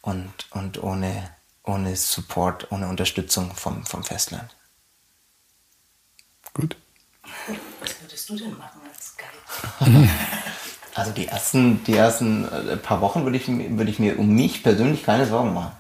und, 0.01 0.31
und 0.51 0.81
ohne, 0.81 1.29
ohne 1.63 1.95
Support, 1.95 2.71
ohne 2.71 2.87
Unterstützung 2.87 3.53
vom, 3.55 3.85
vom 3.85 4.03
Festland. 4.03 4.55
Gut. 6.53 6.77
Was 8.27 8.31
würdest 8.31 8.45
du 8.45 8.49
denn 8.49 8.57
machen 8.57 8.81
als 8.91 9.15
Guide? 9.17 10.09
Also 10.97 11.11
die 11.11 11.27
ersten, 11.27 11.83
die 11.83 11.93
ersten 11.93 12.45
äh, 12.45 12.77
paar 12.77 13.01
Wochen 13.01 13.25
würde 13.25 13.35
ich, 13.35 13.49
mir- 13.49 13.77
würde 13.77 13.91
ich 13.91 13.99
mir 13.99 14.17
um 14.17 14.29
mich 14.33 14.63
persönlich 14.63 15.03
keine 15.03 15.25
Sorgen 15.25 15.53
machen. 15.53 15.73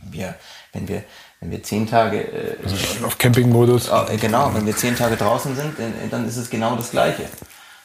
Wir, 0.00 0.36
wenn 0.72 0.86
wir, 0.86 1.02
wenn 1.40 1.50
wir 1.50 1.60
zehn 1.64 1.88
Tage, 1.90 2.20
äh, 2.20 2.56
Auf 3.04 3.18
Campingmodus. 3.18 3.88
äh, 3.88 4.16
genau, 4.16 4.54
wenn 4.54 4.64
wir 4.64 4.76
zehn 4.76 4.94
Tage 4.96 5.16
draußen 5.16 5.56
sind, 5.56 5.76
äh, 5.80 6.08
dann 6.08 6.26
ist 6.28 6.36
es 6.36 6.50
genau 6.50 6.76
das 6.76 6.92
Gleiche. 6.92 7.24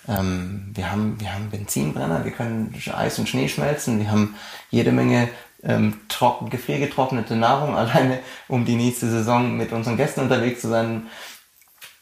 Ähm, 0.08 0.69
wir 0.76 0.91
haben, 0.91 1.19
wir 1.19 1.34
haben 1.34 1.50
Benzinbrenner, 1.50 2.24
wir 2.24 2.32
können 2.34 2.72
Eis 2.96 3.17
und 3.17 3.28
Schnee 3.28 3.50
schmelzen, 3.50 4.00
wir 4.00 4.12
haben 4.12 4.36
jede 4.69 4.91
Menge 4.91 5.30
ähm, 5.63 6.02
trocken, 6.08 6.52
gefriergetrocknete 6.52 7.36
Nahrung, 7.36 7.76
alleine 7.76 8.19
um 8.48 8.63
die 8.63 8.76
nächste 8.76 9.10
Saison 9.10 9.58
mit 9.58 9.72
unseren 9.72 9.98
Gästen 9.98 10.19
unterwegs 10.22 10.62
zu 10.62 10.69
sein. 10.69 11.08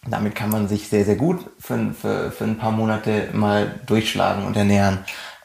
Damit 0.07 0.33
kann 0.35 0.49
man 0.49 0.67
sich 0.67 0.87
sehr, 0.87 1.05
sehr 1.05 1.15
gut 1.15 1.45
für, 1.59 1.93
für, 1.93 2.31
für 2.31 2.43
ein 2.43 2.57
paar 2.57 2.71
Monate 2.71 3.29
mal 3.33 3.79
durchschlagen 3.85 4.45
und 4.45 4.57
ernähren. 4.57 4.99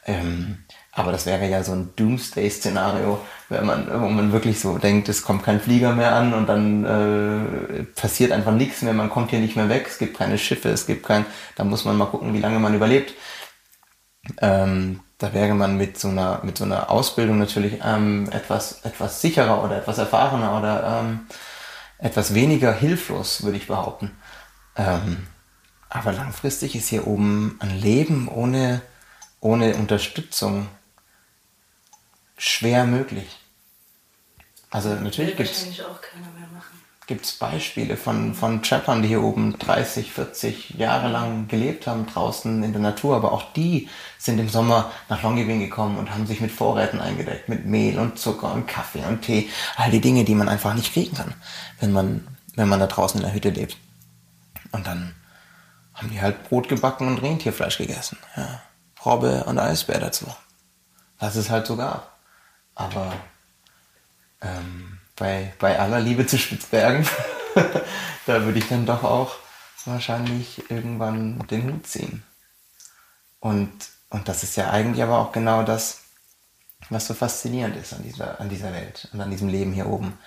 Ähm, 0.06 0.64
aber 0.92 1.12
das 1.12 1.26
wäre 1.26 1.46
ja 1.46 1.62
so 1.62 1.72
ein 1.72 1.92
Doomsday-Szenario, 1.94 3.20
wenn 3.50 3.66
man, 3.66 3.86
wo 4.00 4.08
man 4.08 4.32
wirklich 4.32 4.58
so 4.58 4.78
denkt, 4.78 5.10
es 5.10 5.22
kommt 5.22 5.42
kein 5.42 5.60
Flieger 5.60 5.94
mehr 5.94 6.14
an 6.14 6.32
und 6.32 6.46
dann 6.48 6.84
äh, 6.86 7.82
passiert 7.84 8.32
einfach 8.32 8.52
nichts 8.52 8.80
mehr, 8.80 8.94
man 8.94 9.10
kommt 9.10 9.28
hier 9.28 9.40
nicht 9.40 9.56
mehr 9.56 9.68
weg, 9.68 9.86
es 9.88 9.98
gibt 9.98 10.16
keine 10.16 10.38
Schiffe, 10.38 10.70
es 10.70 10.86
gibt 10.86 11.04
kein, 11.04 11.26
da 11.54 11.64
muss 11.64 11.84
man 11.84 11.98
mal 11.98 12.06
gucken, 12.06 12.32
wie 12.32 12.40
lange 12.40 12.58
man 12.60 12.74
überlebt. 12.74 13.12
Ähm, 14.40 15.00
da 15.18 15.34
wäre 15.34 15.54
man 15.54 15.76
mit 15.76 15.98
so 15.98 16.08
einer, 16.08 16.40
mit 16.44 16.56
so 16.56 16.64
einer 16.64 16.90
Ausbildung 16.90 17.38
natürlich 17.38 17.80
ähm, 17.84 18.30
etwas, 18.32 18.80
etwas 18.82 19.20
sicherer 19.20 19.62
oder 19.62 19.76
etwas 19.76 19.98
erfahrener 19.98 20.58
oder 20.58 21.00
ähm, 21.02 21.26
etwas 21.98 22.32
weniger 22.32 22.72
hilflos, 22.72 23.42
würde 23.42 23.58
ich 23.58 23.66
behaupten. 23.66 24.12
Ähm, 24.76 25.26
aber 25.88 26.12
langfristig 26.12 26.76
ist 26.76 26.88
hier 26.88 27.06
oben 27.06 27.56
ein 27.60 27.78
Leben 27.80 28.28
ohne, 28.28 28.82
ohne 29.40 29.74
Unterstützung 29.76 30.68
schwer 32.36 32.84
möglich. 32.84 33.28
Also 34.70 34.90
natürlich 34.90 35.36
mehr 36.38 36.48
machen. 36.52 36.82
gibt's 37.06 37.32
Beispiele 37.32 37.96
von, 37.96 38.34
von 38.34 38.62
Trappern, 38.62 39.00
die 39.00 39.08
hier 39.08 39.22
oben 39.22 39.58
30, 39.58 40.12
40 40.12 40.70
Jahre 40.70 41.08
lang 41.08 41.48
gelebt 41.48 41.86
haben, 41.86 42.06
draußen 42.06 42.62
in 42.62 42.72
der 42.72 42.82
Natur, 42.82 43.16
aber 43.16 43.32
auch 43.32 43.52
die 43.52 43.88
sind 44.18 44.38
im 44.38 44.48
Sommer 44.48 44.90
nach 45.08 45.22
Longyearbyen 45.22 45.60
gekommen 45.60 45.96
und 45.96 46.10
haben 46.10 46.26
sich 46.26 46.40
mit 46.40 46.50
Vorräten 46.50 47.00
eingedeckt, 47.00 47.48
mit 47.48 47.64
Mehl 47.64 47.98
und 47.98 48.18
Zucker 48.18 48.52
und 48.52 48.66
Kaffee 48.66 49.04
und 49.06 49.22
Tee, 49.22 49.48
all 49.76 49.90
die 49.90 50.00
Dinge, 50.00 50.24
die 50.24 50.34
man 50.34 50.48
einfach 50.48 50.74
nicht 50.74 50.92
kriegen 50.92 51.16
kann, 51.16 51.32
wenn 51.80 51.92
man, 51.92 52.26
wenn 52.54 52.68
man 52.68 52.80
da 52.80 52.88
draußen 52.88 53.20
in 53.20 53.24
der 53.24 53.34
Hütte 53.34 53.50
lebt. 53.50 53.78
Und 54.72 54.86
dann 54.86 55.14
haben 55.94 56.10
die 56.10 56.20
halt 56.20 56.48
Brot 56.48 56.68
gebacken 56.68 57.08
und 57.08 57.18
Rentierfleisch 57.18 57.78
gegessen. 57.78 58.18
Ja. 58.36 58.62
Robbe 59.04 59.44
und 59.44 59.58
Eisbär 59.58 60.00
dazu. 60.00 60.26
Was 61.18 61.36
es 61.36 61.48
halt 61.50 61.66
so 61.66 61.76
gab. 61.76 62.18
Aber 62.74 63.12
ähm, 64.42 64.98
bei, 65.16 65.54
bei 65.58 65.78
aller 65.78 66.00
Liebe 66.00 66.26
zu 66.26 66.36
Spitzbergen, 66.36 67.06
da 68.26 68.44
würde 68.44 68.58
ich 68.58 68.68
dann 68.68 68.84
doch 68.84 69.02
auch 69.02 69.36
wahrscheinlich 69.86 70.70
irgendwann 70.70 71.38
den 71.48 71.72
Hut 71.72 71.86
ziehen. 71.86 72.22
Und, 73.40 73.72
und 74.10 74.28
das 74.28 74.42
ist 74.42 74.56
ja 74.56 74.70
eigentlich 74.70 75.02
aber 75.02 75.18
auch 75.18 75.32
genau 75.32 75.62
das, 75.62 76.02
was 76.90 77.06
so 77.06 77.14
faszinierend 77.14 77.76
ist 77.76 77.94
an 77.94 78.02
dieser, 78.02 78.40
an 78.40 78.48
dieser 78.48 78.72
Welt 78.72 79.08
und 79.12 79.20
an 79.20 79.30
diesem 79.30 79.48
Leben 79.48 79.72
hier 79.72 79.86
oben. 79.86 80.18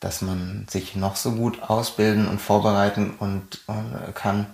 Dass 0.00 0.22
man 0.22 0.66
sich 0.68 0.94
noch 0.94 1.16
so 1.16 1.32
gut 1.32 1.62
ausbilden 1.62 2.28
und 2.28 2.40
vorbereiten 2.40 3.14
und, 3.18 3.66
und 3.66 3.94
äh, 3.94 4.12
kann. 4.12 4.46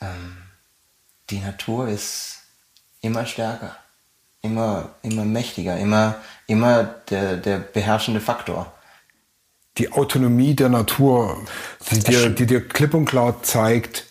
Ähm, 0.00 0.36
die 1.30 1.40
Natur 1.40 1.88
ist 1.88 2.38
immer 3.00 3.26
stärker, 3.26 3.76
immer, 4.40 4.94
immer 5.02 5.24
mächtiger, 5.24 5.76
immer, 5.76 6.16
immer 6.46 6.84
der, 6.84 7.36
der 7.36 7.58
beherrschende 7.58 8.20
Faktor. 8.20 8.72
Die 9.76 9.92
Autonomie 9.92 10.54
der 10.54 10.68
Natur, 10.68 11.44
die 11.90 12.00
dir, 12.00 12.30
die 12.30 12.46
dir 12.46 12.66
klipp 12.66 12.94
und 12.94 13.04
klar 13.04 13.42
zeigt, 13.42 14.06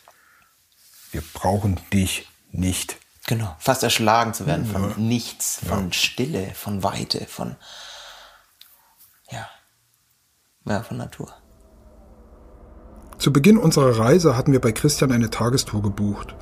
wir 1.11 1.21
brauchen 1.33 1.79
dich 1.91 2.27
nicht. 2.51 2.97
Genau. 3.27 3.55
Fast 3.59 3.83
erschlagen 3.83 4.33
zu 4.33 4.45
werden 4.45 4.65
von 4.65 4.93
nichts, 4.95 5.59
von 5.67 5.91
Stille, 5.91 6.53
von 6.53 6.83
Weite, 6.83 7.25
von, 7.25 7.49
ja, 7.49 7.55
ja, 10.67 10.81
von 10.81 10.97
Natur. 10.97 11.29
Zu 13.17 13.33
Beginn 13.33 13.57
unserer 13.57 13.97
Reise 13.97 14.37
hatten 14.37 14.51
wir 14.51 14.61
bei 14.61 14.71
Christian 14.71 15.11
eine 15.11 15.29
Tagestour 15.29 15.81
gebucht. 15.81 16.35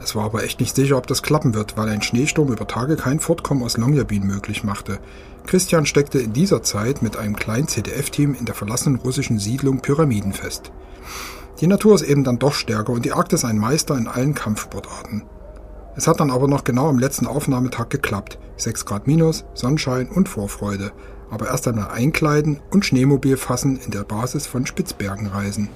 Es 0.00 0.14
war 0.14 0.24
aber 0.24 0.44
echt 0.44 0.60
nicht 0.60 0.74
sicher, 0.74 0.96
ob 0.96 1.06
das 1.06 1.22
klappen 1.22 1.54
wird, 1.54 1.76
weil 1.76 1.88
ein 1.88 2.02
Schneesturm 2.02 2.52
über 2.52 2.66
Tage 2.66 2.96
kein 2.96 3.20
Fortkommen 3.20 3.62
aus 3.62 3.76
Longyearbyen 3.76 4.26
möglich 4.26 4.64
machte. 4.64 4.98
Christian 5.46 5.86
steckte 5.86 6.18
in 6.18 6.32
dieser 6.32 6.62
Zeit 6.62 7.02
mit 7.02 7.16
einem 7.16 7.36
kleinen 7.36 7.68
CDF-Team 7.68 8.34
in 8.34 8.44
der 8.44 8.54
verlassenen 8.54 8.98
russischen 8.98 9.38
Siedlung 9.38 9.80
Pyramiden 9.80 10.32
fest. 10.32 10.72
Die 11.60 11.66
Natur 11.66 11.94
ist 11.94 12.02
eben 12.02 12.24
dann 12.24 12.38
doch 12.38 12.54
stärker 12.54 12.92
und 12.92 13.04
die 13.04 13.12
Arktis 13.12 13.44
ein 13.44 13.58
Meister 13.58 13.96
in 13.96 14.08
allen 14.08 14.34
Kampfsportarten. 14.34 15.24
Es 15.96 16.08
hat 16.08 16.20
dann 16.20 16.30
aber 16.30 16.48
noch 16.48 16.64
genau 16.64 16.88
am 16.88 16.98
letzten 16.98 17.26
Aufnahmetag 17.26 17.88
geklappt. 17.88 18.38
6 18.56 18.84
Grad 18.84 19.06
minus, 19.06 19.44
Sonnenschein 19.54 20.08
und 20.08 20.28
Vorfreude. 20.28 20.92
Aber 21.30 21.48
erst 21.48 21.66
einmal 21.66 21.90
einkleiden 21.90 22.60
und 22.70 22.84
Schneemobil 22.84 23.36
fassen 23.36 23.80
in 23.84 23.90
der 23.90 24.04
Basis 24.04 24.46
von 24.46 24.66
Spitzbergen 24.66 25.26
reisen. 25.26 25.68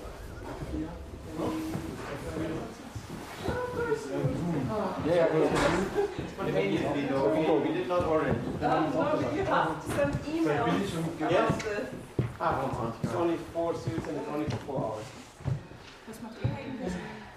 It's 13.03 13.15
only 13.15 13.39
four 13.53 13.75
suits 13.75 14.07
and 14.09 14.17
it's 14.19 14.29
only 14.33 14.45
for 14.47 14.57
four 14.67 14.79
hours. 14.79 15.28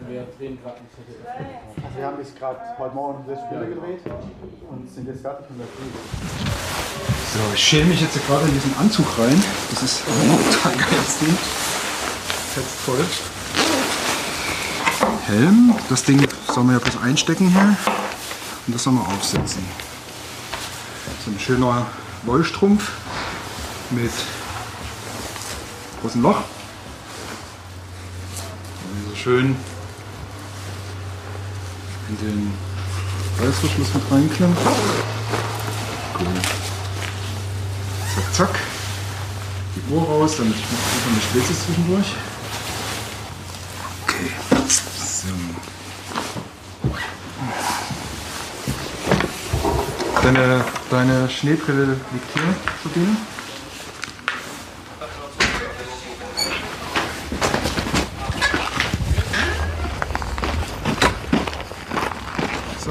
Wir 0.08 0.28
drehen 0.38 0.58
gerade 0.62 0.78
ein 0.78 0.88
Viertel. 0.96 1.16
Also 1.84 1.98
wir 1.98 2.06
haben 2.06 2.18
bis 2.18 2.34
gerade 2.36 2.60
heute 2.78 2.96
Morgen 2.96 3.26
sechs 3.28 3.42
Spiele 3.42 3.68
gedreht 3.68 4.00
und 4.70 4.90
sind 4.90 5.08
jetzt 5.08 5.22
fertig 5.22 5.46
und 5.50 5.60
das 5.60 5.68
So, 7.34 7.54
ich 7.54 7.64
schäle 7.64 7.86
mich 7.86 8.02
jetzt 8.02 8.26
gerade 8.26 8.46
in 8.46 8.54
diesen 8.54 8.74
Anzug 8.78 9.06
rein. 9.20 9.44
Das 9.72 9.84
ist 9.84 10.04
total 10.64 10.78
geiles 10.78 11.20
Ding. 11.20 11.38
Fetzt 12.54 12.76
voll. 12.86 13.06
Helm. 15.28 15.76
Das 15.90 16.04
Ding 16.04 16.26
soll 16.48 16.64
man 16.64 16.76
ja 16.76 16.80
bloß 16.80 17.02
einstecken 17.02 17.50
hier. 17.50 17.78
Und 18.68 18.74
das 18.74 18.84
soll 18.84 18.94
man 18.94 19.06
aufsetzen. 19.06 19.66
So 21.26 21.32
ein 21.32 21.40
schöner 21.40 21.88
Wollstrumpf 22.24 22.92
mit 23.92 24.12
großem 26.02 26.22
Loch. 26.22 26.42
Schön 29.24 29.56
in 32.10 32.18
den 32.18 32.54
Reißverschluss 33.40 33.94
mit 33.94 34.12
reinklemmt. 34.12 34.58
Cool. 36.18 36.28
Zack, 38.16 38.34
zack. 38.34 38.60
Die 39.76 39.94
Uhr 39.94 40.02
raus, 40.02 40.38
damit 40.38 40.56
ich 40.56 40.64
noch 40.64 41.14
nicht 41.14 41.30
Spezies 41.30 41.66
zwischendurch. 41.66 42.16
Okay. 44.08 44.32
So. 44.98 45.28
Deine, 50.24 50.66
deine 50.90 51.30
Schneebrille 51.30 51.86
liegt 52.12 52.34
hier, 52.34 52.56
Sabine. 52.84 53.16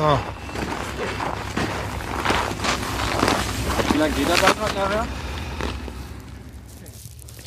So, 0.01 0.19
Wie 3.93 3.99
lange 3.99 4.15
geht 4.15 4.29
der 4.29 4.33
Beitrag 4.33 4.75
nachher? 4.75 5.07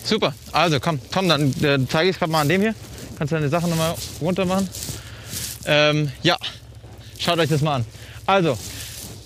Super, 0.03 0.35
also 0.51 0.79
komm, 0.79 0.99
Tom, 1.09 1.29
dann 1.29 1.49
äh, 1.63 1.79
zeige 1.89 2.11
ich 2.11 2.15
es 2.15 2.19
gerade 2.19 2.31
mal 2.31 2.41
an 2.41 2.49
dem 2.49 2.61
hier. 2.61 2.75
Kannst 3.17 3.31
du 3.31 3.37
deine 3.37 3.49
Sachen 3.49 3.71
nochmal 3.71 3.95
runter 4.21 4.45
machen? 4.45 4.69
Ähm, 5.65 6.11
ja, 6.21 6.37
schaut 7.17 7.39
euch 7.39 7.49
das 7.49 7.61
mal 7.61 7.77
an. 7.77 7.85
Also, 8.27 8.55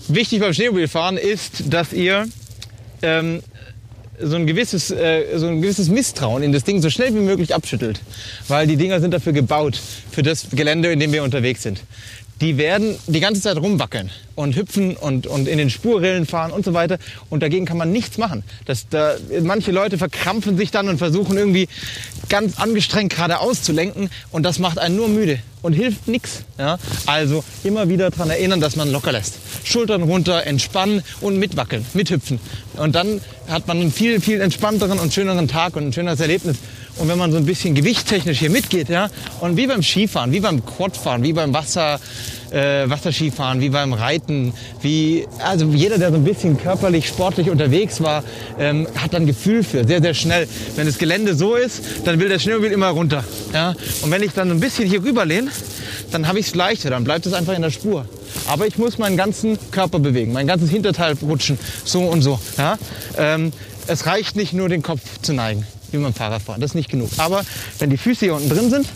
wichtig 0.07 0.39
beim 0.39 0.53
Schneemobilfahren 0.53 1.17
ist, 1.17 1.73
dass 1.73 1.91
ihr 1.91 2.29
ähm, 3.01 3.43
so, 4.21 4.37
ein 4.37 4.47
gewisses, 4.47 4.89
äh, 4.89 5.37
so 5.37 5.47
ein 5.47 5.61
gewisses 5.61 5.89
Misstrauen 5.89 6.43
in 6.43 6.53
das 6.53 6.63
Ding 6.63 6.81
so 6.81 6.89
schnell 6.89 7.13
wie 7.13 7.19
möglich 7.19 7.53
abschüttelt. 7.53 7.99
Weil 8.47 8.67
die 8.67 8.77
Dinger 8.77 9.01
sind 9.01 9.11
dafür 9.11 9.33
gebaut, 9.33 9.77
für 10.11 10.23
das 10.23 10.47
Gelände, 10.51 10.93
in 10.93 11.01
dem 11.01 11.11
wir 11.11 11.23
unterwegs 11.23 11.63
sind. 11.63 11.81
Die 12.41 12.57
werden 12.57 12.95
die 13.07 13.19
ganze 13.19 13.41
Zeit 13.41 13.57
rumwackeln 13.57 14.11
und 14.35 14.55
hüpfen 14.55 14.95
und, 14.95 15.25
und 15.25 15.47
in 15.47 15.57
den 15.57 15.69
Spurrillen 15.69 16.25
fahren 16.25 16.51
und 16.51 16.63
so 16.63 16.73
weiter. 16.73 16.99
Und 17.29 17.41
dagegen 17.41 17.65
kann 17.65 17.77
man 17.77 17.91
nichts 17.91 18.17
machen. 18.17 18.43
Das, 18.65 18.87
da, 18.89 19.15
manche 19.41 19.71
Leute 19.71 19.97
verkrampfen 19.97 20.57
sich 20.57 20.69
dann 20.69 20.89
und 20.89 20.99
versuchen 20.99 21.37
irgendwie 21.37 21.67
ganz 22.29 22.59
angestrengt 22.59 23.15
geradeaus 23.15 23.63
zu 23.63 23.71
lenken. 23.71 24.09
Und 24.31 24.43
das 24.43 24.59
macht 24.59 24.77
einen 24.77 24.95
nur 24.95 25.07
müde 25.07 25.39
und 25.63 25.73
hilft 25.73 26.07
nichts. 26.07 26.43
Ja? 26.59 26.77
Also 27.07 27.43
immer 27.63 27.89
wieder 27.89 28.11
daran 28.11 28.29
erinnern, 28.29 28.61
dass 28.61 28.75
man 28.75 28.91
locker 28.91 29.11
lässt. 29.11 29.35
Schultern 29.63 30.03
runter, 30.03 30.45
entspannen 30.45 31.03
und 31.21 31.37
mitwackeln, 31.37 31.85
mithüpfen. 31.93 32.39
Und 32.75 32.93
dann 32.93 33.21
hat 33.47 33.67
man 33.67 33.81
einen 33.81 33.91
viel, 33.91 34.21
viel 34.21 34.41
entspannteren 34.41 34.99
und 34.99 35.13
schöneren 35.13 35.47
Tag 35.47 35.75
und 35.75 35.87
ein 35.87 35.93
schöneres 35.93 36.19
Erlebnis. 36.19 36.57
Und 36.97 37.07
wenn 37.07 37.17
man 37.17 37.31
so 37.31 37.37
ein 37.37 37.45
bisschen 37.45 37.75
gewichtstechnisch 37.75 38.39
hier 38.39 38.49
mitgeht, 38.49 38.89
ja, 38.89 39.09
und 39.39 39.55
wie 39.57 39.67
beim 39.67 39.83
Skifahren, 39.83 40.31
wie 40.31 40.39
beim 40.39 40.65
Quadfahren, 40.65 41.23
wie 41.23 41.33
beim 41.33 41.53
Wasser, 41.53 41.99
äh, 42.51 42.89
Wasserskifahren, 42.89 43.61
wie 43.61 43.69
beim 43.69 43.93
Reiten, 43.93 44.53
wie, 44.81 45.27
also 45.39 45.65
jeder, 45.67 45.97
der 45.97 46.09
so 46.11 46.15
ein 46.15 46.23
bisschen 46.23 46.57
körperlich, 46.57 47.07
sportlich 47.07 47.49
unterwegs 47.49 48.01
war, 48.01 48.23
ähm, 48.59 48.87
hat 48.95 49.13
dann 49.13 49.25
Gefühl 49.25 49.63
für, 49.63 49.85
sehr, 49.85 50.01
sehr 50.01 50.13
schnell. 50.13 50.47
Wenn 50.75 50.87
das 50.87 50.97
Gelände 50.97 51.35
so 51.35 51.55
ist, 51.55 51.81
dann 52.05 52.19
will 52.19 52.29
der 52.29 52.39
Schneemobil 52.39 52.71
immer 52.71 52.87
runter, 52.87 53.23
ja. 53.53 53.75
Und 54.01 54.11
wenn 54.11 54.23
ich 54.23 54.33
dann 54.33 54.49
ein 54.49 54.59
bisschen 54.59 54.87
hier 54.87 55.03
rüberlehne, 55.03 55.51
dann 56.11 56.27
habe 56.27 56.39
ich 56.39 56.47
es 56.47 56.55
leichter, 56.55 56.89
dann 56.89 57.03
bleibt 57.03 57.25
es 57.25 57.33
einfach 57.33 57.53
in 57.53 57.61
der 57.61 57.71
Spur. 57.71 58.05
Aber 58.47 58.65
ich 58.65 58.77
muss 58.77 58.97
meinen 58.97 59.17
ganzen 59.17 59.57
Körper 59.71 59.99
bewegen, 59.99 60.31
mein 60.31 60.47
ganzes 60.47 60.69
Hinterteil 60.69 61.15
rutschen, 61.21 61.59
so 61.83 62.01
und 62.01 62.21
so. 62.21 62.39
Ja? 62.57 62.77
Ähm, 63.17 63.51
es 63.87 64.05
reicht 64.05 64.35
nicht 64.35 64.53
nur 64.53 64.69
den 64.69 64.83
Kopf 64.83 65.01
zu 65.21 65.33
neigen, 65.33 65.65
wie 65.91 65.97
beim 65.97 66.13
Fahrradfahren. 66.13 66.61
Das 66.61 66.71
ist 66.71 66.75
nicht 66.75 66.89
genug. 66.89 67.09
Aber 67.17 67.43
wenn 67.79 67.89
die 67.89 67.97
Füße 67.97 68.25
hier 68.25 68.35
unten 68.35 68.49
drin 68.49 68.69
sind, 68.69 68.87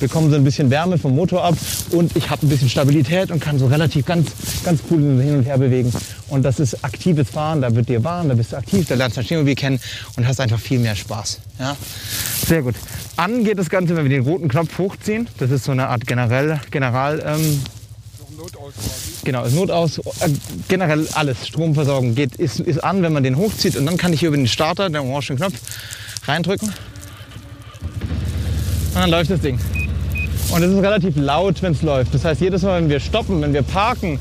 bekommen 0.00 0.30
sie 0.30 0.36
ein 0.36 0.44
bisschen 0.44 0.70
Wärme 0.70 0.98
vom 0.98 1.14
Motor 1.14 1.44
ab 1.44 1.56
und 1.90 2.16
ich 2.16 2.30
habe 2.30 2.46
ein 2.46 2.48
bisschen 2.48 2.68
Stabilität 2.68 3.30
und 3.30 3.40
kann 3.40 3.58
so 3.58 3.66
relativ 3.66 4.04
ganz, 4.04 4.30
ganz 4.64 4.80
cool 4.90 5.00
hin 5.00 5.38
und 5.38 5.44
her 5.44 5.58
bewegen. 5.58 5.92
Und 6.28 6.42
das 6.42 6.60
ist 6.60 6.84
aktives 6.84 7.30
Fahren, 7.30 7.62
da 7.62 7.74
wird 7.74 7.88
dir 7.88 8.02
warm, 8.04 8.28
da 8.28 8.34
bist 8.34 8.52
du 8.52 8.56
aktiv, 8.56 8.86
da 8.88 8.94
lernst 8.94 9.16
du 9.16 9.20
das 9.20 9.28
Schneemobil 9.28 9.54
kennen 9.54 9.80
und 10.16 10.26
hast 10.26 10.40
einfach 10.40 10.60
viel 10.60 10.78
mehr 10.78 10.96
Spaß. 10.96 11.40
Ja? 11.58 11.76
Sehr 12.46 12.62
gut. 12.62 12.74
An 13.16 13.44
geht 13.44 13.58
das 13.58 13.70
Ganze, 13.70 13.96
wenn 13.96 14.04
wir 14.04 14.10
den 14.10 14.24
roten 14.24 14.48
Knopf 14.48 14.76
hochziehen. 14.78 15.28
Das 15.38 15.50
ist 15.50 15.64
so 15.64 15.72
eine 15.72 15.88
Art 15.88 16.06
Generell, 16.06 16.60
General, 16.70 17.22
ähm, 17.24 17.60
Genau, 19.24 19.44
ist 19.44 19.54
Notaus, 19.54 19.98
äh, 19.98 20.28
generell 20.68 21.08
alles, 21.14 21.48
Stromversorgung 21.48 22.14
geht, 22.14 22.36
ist, 22.36 22.60
ist 22.60 22.84
an, 22.84 23.02
wenn 23.02 23.12
man 23.12 23.22
den 23.22 23.36
hochzieht 23.36 23.76
und 23.76 23.86
dann 23.86 23.96
kann 23.96 24.12
ich 24.12 24.20
hier 24.20 24.28
über 24.28 24.36
den 24.36 24.46
Starter, 24.46 24.88
den 24.88 24.96
orangen 24.96 25.36
Knopf, 25.36 25.54
reindrücken 26.26 26.72
und 28.96 29.02
dann 29.02 29.10
läuft 29.10 29.30
das 29.30 29.40
Ding. 29.40 29.58
Und 30.50 30.62
es 30.62 30.72
ist 30.72 30.82
relativ 30.82 31.16
laut, 31.16 31.60
wenn 31.60 31.72
es 31.72 31.82
läuft. 31.82 32.14
Das 32.14 32.24
heißt, 32.24 32.40
jedes 32.40 32.62
Mal, 32.62 32.80
wenn 32.80 32.88
wir 32.88 32.98
stoppen, 32.98 33.42
wenn 33.42 33.52
wir 33.52 33.60
parken, 33.60 34.18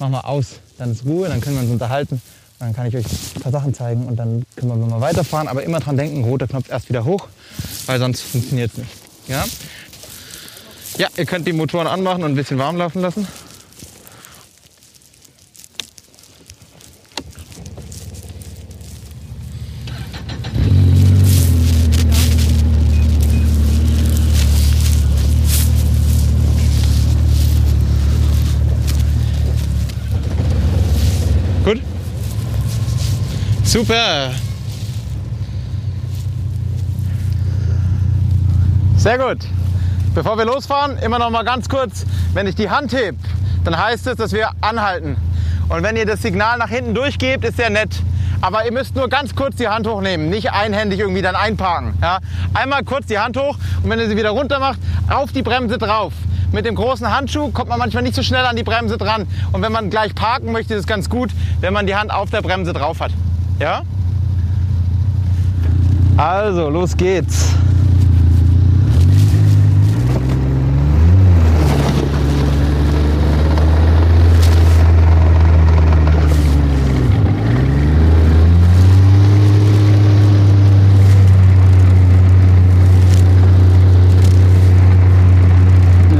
machen 0.00 0.10
wir 0.10 0.26
aus. 0.26 0.58
Dann 0.76 0.90
ist 0.90 1.04
Ruhe, 1.04 1.28
dann 1.28 1.40
können 1.40 1.54
wir 1.54 1.62
uns 1.62 1.70
unterhalten. 1.70 2.20
Dann 2.58 2.74
kann 2.74 2.86
ich 2.86 2.96
euch 2.96 3.04
ein 3.36 3.42
paar 3.42 3.52
Sachen 3.52 3.74
zeigen 3.74 4.06
und 4.06 4.16
dann 4.16 4.44
können 4.56 4.70
wir 4.70 4.86
mal 4.88 5.00
weiterfahren. 5.00 5.46
Aber 5.46 5.62
immer 5.62 5.78
dran 5.78 5.96
denken, 5.96 6.24
roter 6.24 6.48
Knopf 6.48 6.68
erst 6.68 6.88
wieder 6.88 7.04
hoch, 7.04 7.28
weil 7.86 8.00
sonst 8.00 8.22
funktioniert 8.22 8.72
es 8.72 8.78
nicht. 8.78 8.90
Ja? 9.28 9.44
ja, 10.98 11.06
ihr 11.16 11.26
könnt 11.26 11.46
die 11.46 11.52
Motoren 11.52 11.86
anmachen 11.86 12.24
und 12.24 12.32
ein 12.32 12.36
bisschen 12.36 12.58
warm 12.58 12.76
laufen 12.76 13.02
lassen. 13.02 13.28
Super. 33.72 34.32
Sehr 38.98 39.16
gut. 39.16 39.38
Bevor 40.14 40.36
wir 40.36 40.44
losfahren, 40.44 40.98
immer 40.98 41.18
noch 41.18 41.30
mal 41.30 41.42
ganz 41.42 41.70
kurz, 41.70 42.04
wenn 42.34 42.46
ich 42.46 42.54
die 42.54 42.68
Hand 42.68 42.92
heb, 42.92 43.16
dann 43.64 43.82
heißt 43.82 44.06
es, 44.08 44.16
dass 44.16 44.32
wir 44.34 44.50
anhalten. 44.60 45.16
Und 45.70 45.82
wenn 45.82 45.96
ihr 45.96 46.04
das 46.04 46.20
Signal 46.20 46.58
nach 46.58 46.68
hinten 46.68 46.94
durchgebt, 46.94 47.46
ist 47.46 47.56
sehr 47.56 47.70
nett. 47.70 47.88
Aber 48.42 48.66
ihr 48.66 48.72
müsst 48.72 48.94
nur 48.94 49.08
ganz 49.08 49.34
kurz 49.34 49.56
die 49.56 49.68
Hand 49.68 49.86
hochnehmen, 49.86 50.28
nicht 50.28 50.52
einhändig 50.52 51.00
irgendwie 51.00 51.22
dann 51.22 51.34
einparken. 51.34 51.94
Ja? 52.02 52.18
Einmal 52.52 52.84
kurz 52.84 53.06
die 53.06 53.18
Hand 53.18 53.38
hoch 53.38 53.56
und 53.82 53.88
wenn 53.88 53.98
ihr 53.98 54.06
sie 54.06 54.18
wieder 54.18 54.32
runter 54.32 54.58
macht, 54.58 54.80
auf 55.08 55.32
die 55.32 55.40
Bremse 55.40 55.78
drauf. 55.78 56.12
Mit 56.52 56.66
dem 56.66 56.74
großen 56.74 57.10
Handschuh 57.10 57.50
kommt 57.52 57.70
man 57.70 57.78
manchmal 57.78 58.02
nicht 58.02 58.16
so 58.16 58.22
schnell 58.22 58.44
an 58.44 58.54
die 58.54 58.64
Bremse 58.64 58.98
dran. 58.98 59.26
Und 59.52 59.62
wenn 59.62 59.72
man 59.72 59.88
gleich 59.88 60.14
parken 60.14 60.52
möchte, 60.52 60.74
ist 60.74 60.80
es 60.80 60.86
ganz 60.86 61.08
gut, 61.08 61.30
wenn 61.60 61.72
man 61.72 61.86
die 61.86 61.94
Hand 61.94 62.12
auf 62.12 62.28
der 62.28 62.42
Bremse 62.42 62.74
drauf 62.74 63.00
hat. 63.00 63.12
Ja? 63.58 63.82
Also, 66.16 66.68
los 66.70 66.96
geht's. 66.96 67.52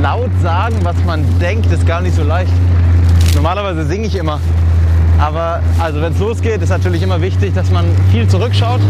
laut 0.03 0.31
sagen, 0.43 0.77
was 0.83 0.97
man 1.07 1.25
denkt, 1.39 1.71
ist 1.73 1.87
gar 1.87 2.01
nicht 2.01 2.17
so 2.17 2.23
leicht. 2.23 2.53
Normalerweise 3.35 3.87
singe 3.87 4.07
ich 4.07 4.17
immer. 4.17 4.41
Aber 5.23 5.61
also 5.79 6.03
wenn 6.03 6.13
es 6.13 6.19
losgeht, 6.19 6.61
ist 6.63 6.71
natürlich 6.71 7.01
immer 7.01 7.21
wichtig, 7.23 7.55
dass 7.55 7.71
man 7.71 7.85
viel 8.11 8.27
zurückschaut, 8.27 8.81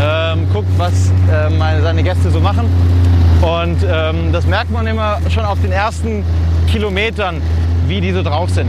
ähm, 0.00 0.48
guckt, 0.52 0.68
was 0.76 1.12
äh, 1.32 1.48
meine, 1.48 1.80
seine 1.80 2.02
Gäste 2.02 2.28
so 2.32 2.40
machen. 2.40 2.66
Und 3.40 3.76
ähm, 3.88 4.32
das 4.32 4.46
merkt 4.46 4.72
man 4.72 4.88
immer 4.88 5.18
schon 5.32 5.44
auf 5.44 5.60
den 5.62 5.70
ersten 5.70 6.24
Kilometern, 6.68 7.40
wie 7.86 8.00
die 8.00 8.10
so 8.10 8.24
drauf 8.24 8.50
sind. 8.50 8.68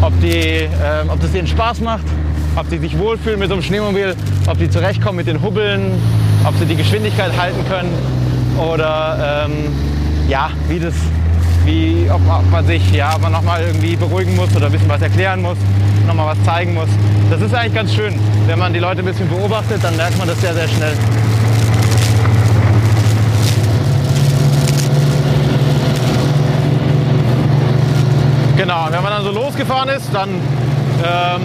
Ob, 0.00 0.18
die, 0.22 0.30
ähm, 0.30 1.10
ob 1.10 1.20
das 1.20 1.32
denen 1.32 1.46
Spaß 1.46 1.82
macht, 1.82 2.04
ob 2.56 2.66
sie 2.70 2.78
sich 2.78 2.98
wohlfühlen 2.98 3.38
mit 3.38 3.48
so 3.48 3.54
einem 3.54 3.62
Schneemobil, 3.62 4.16
ob 4.46 4.58
die 4.58 4.70
zurechtkommen 4.70 5.16
mit 5.16 5.26
den 5.26 5.42
Hubbeln, 5.42 6.00
ob 6.44 6.56
sie 6.58 6.64
die 6.64 6.76
Geschwindigkeit 6.76 7.32
halten 7.38 7.62
können 7.68 7.92
oder 8.58 9.44
ähm, 9.44 9.68
ja, 10.28 10.48
wie 10.66 10.80
das, 10.80 10.94
wie, 11.66 12.06
ob, 12.10 12.22
ob 12.26 12.50
man 12.50 12.66
sich, 12.66 12.90
ja, 12.90 13.18
nochmal 13.18 13.64
irgendwie 13.66 13.96
beruhigen 13.96 14.34
muss 14.34 14.56
oder 14.56 14.66
ein 14.66 14.72
bisschen 14.72 14.88
was 14.88 15.02
erklären 15.02 15.42
muss, 15.42 15.58
nochmal 16.06 16.36
was 16.36 16.44
zeigen 16.44 16.74
muss. 16.74 16.88
Das 17.30 17.40
ist 17.40 17.54
eigentlich 17.54 17.74
ganz 17.74 17.94
schön. 17.94 18.18
Wenn 18.46 18.58
man 18.58 18.72
die 18.72 18.78
Leute 18.78 19.00
ein 19.00 19.04
bisschen 19.04 19.28
beobachtet, 19.28 19.82
dann 19.82 19.96
merkt 19.96 20.18
man 20.18 20.28
das 20.28 20.40
sehr, 20.40 20.54
sehr 20.54 20.68
schnell. 20.68 20.94
Genau, 28.56 28.86
wenn 28.90 29.02
man 29.02 29.12
dann 29.12 29.24
so 29.24 29.30
losgefahren 29.30 29.88
ist, 29.88 30.08
dann 30.12 30.30
ähm, 30.30 31.42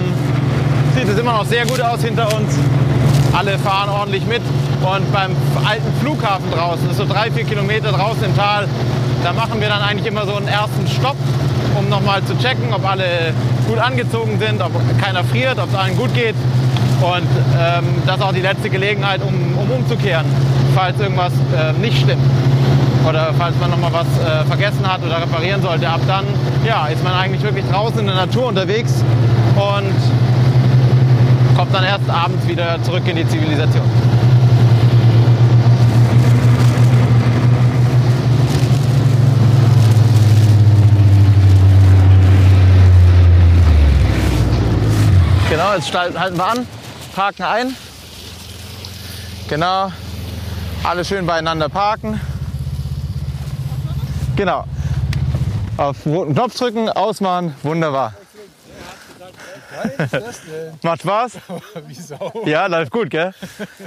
sieht 0.95 1.07
es 1.07 1.17
immer 1.17 1.33
noch 1.33 1.45
sehr 1.45 1.65
gut 1.65 1.81
aus 1.81 2.03
hinter 2.03 2.27
uns. 2.35 2.53
Alle 3.33 3.57
fahren 3.57 3.89
ordentlich 3.89 4.25
mit. 4.25 4.41
Und 4.81 5.11
beim 5.11 5.31
alten 5.65 5.91
Flughafen 5.99 6.51
draußen, 6.51 6.89
ist 6.89 6.97
so 6.97 7.05
drei, 7.05 7.31
vier 7.31 7.43
Kilometer 7.43 7.91
draußen 7.91 8.23
im 8.23 8.35
Tal, 8.35 8.67
da 9.23 9.33
machen 9.33 9.59
wir 9.59 9.67
dann 9.67 9.81
eigentlich 9.81 10.05
immer 10.05 10.25
so 10.25 10.35
einen 10.35 10.47
ersten 10.47 10.87
Stopp, 10.87 11.17
um 11.77 11.89
nochmal 11.89 12.23
zu 12.23 12.37
checken, 12.37 12.71
ob 12.71 12.87
alle 12.87 13.33
gut 13.67 13.79
angezogen 13.79 14.39
sind, 14.39 14.61
ob 14.61 14.71
keiner 15.01 15.23
friert, 15.23 15.59
ob 15.59 15.69
es 15.69 15.75
allen 15.75 15.95
gut 15.95 16.13
geht. 16.13 16.35
Und 17.01 17.27
ähm, 17.59 17.85
das 18.05 18.17
ist 18.17 18.23
auch 18.23 18.33
die 18.33 18.41
letzte 18.41 18.69
Gelegenheit, 18.69 19.21
um, 19.21 19.57
um 19.57 19.69
umzukehren, 19.69 20.25
falls 20.73 20.99
irgendwas 20.99 21.33
äh, 21.55 21.73
nicht 21.79 21.97
stimmt. 21.97 22.23
Oder 23.07 23.33
falls 23.37 23.55
man 23.59 23.69
nochmal 23.69 23.93
was 23.93 24.07
äh, 24.25 24.43
vergessen 24.45 24.85
hat 24.91 25.03
oder 25.05 25.21
reparieren 25.21 25.61
sollte. 25.61 25.87
Ab 25.87 26.01
dann 26.07 26.25
ja, 26.65 26.87
ist 26.87 27.03
man 27.03 27.13
eigentlich 27.13 27.43
wirklich 27.43 27.65
draußen 27.65 27.99
in 27.99 28.07
der 28.07 28.15
Natur 28.15 28.47
unterwegs 28.47 29.03
und 29.55 29.95
kommt 31.55 31.73
dann 31.73 31.83
erst 31.83 32.09
abends 32.09 32.47
wieder 32.47 32.81
zurück 32.83 33.03
in 33.07 33.15
die 33.15 33.27
Zivilisation. 33.27 33.85
Genau, 45.49 45.66
jetzt 45.77 45.93
halten 45.93 46.37
wir 46.37 46.45
an, 46.45 46.67
parken 47.13 47.43
ein. 47.43 47.75
Genau, 49.47 49.91
alle 50.83 51.05
schön 51.05 51.25
beieinander 51.25 51.69
parken. 51.69 52.19
Genau. 54.35 54.65
Auf 55.77 56.03
den 56.03 56.13
roten 56.13 56.33
Knopf 56.33 56.57
drücken, 56.57 56.89
ausmachen, 56.89 57.55
wunderbar. 57.61 58.13
Macht 60.81 61.01
Spaß? 61.01 61.33
Ja, 62.45 62.65
läuft 62.65 62.91
gut, 62.91 63.09
gell? 63.11 63.31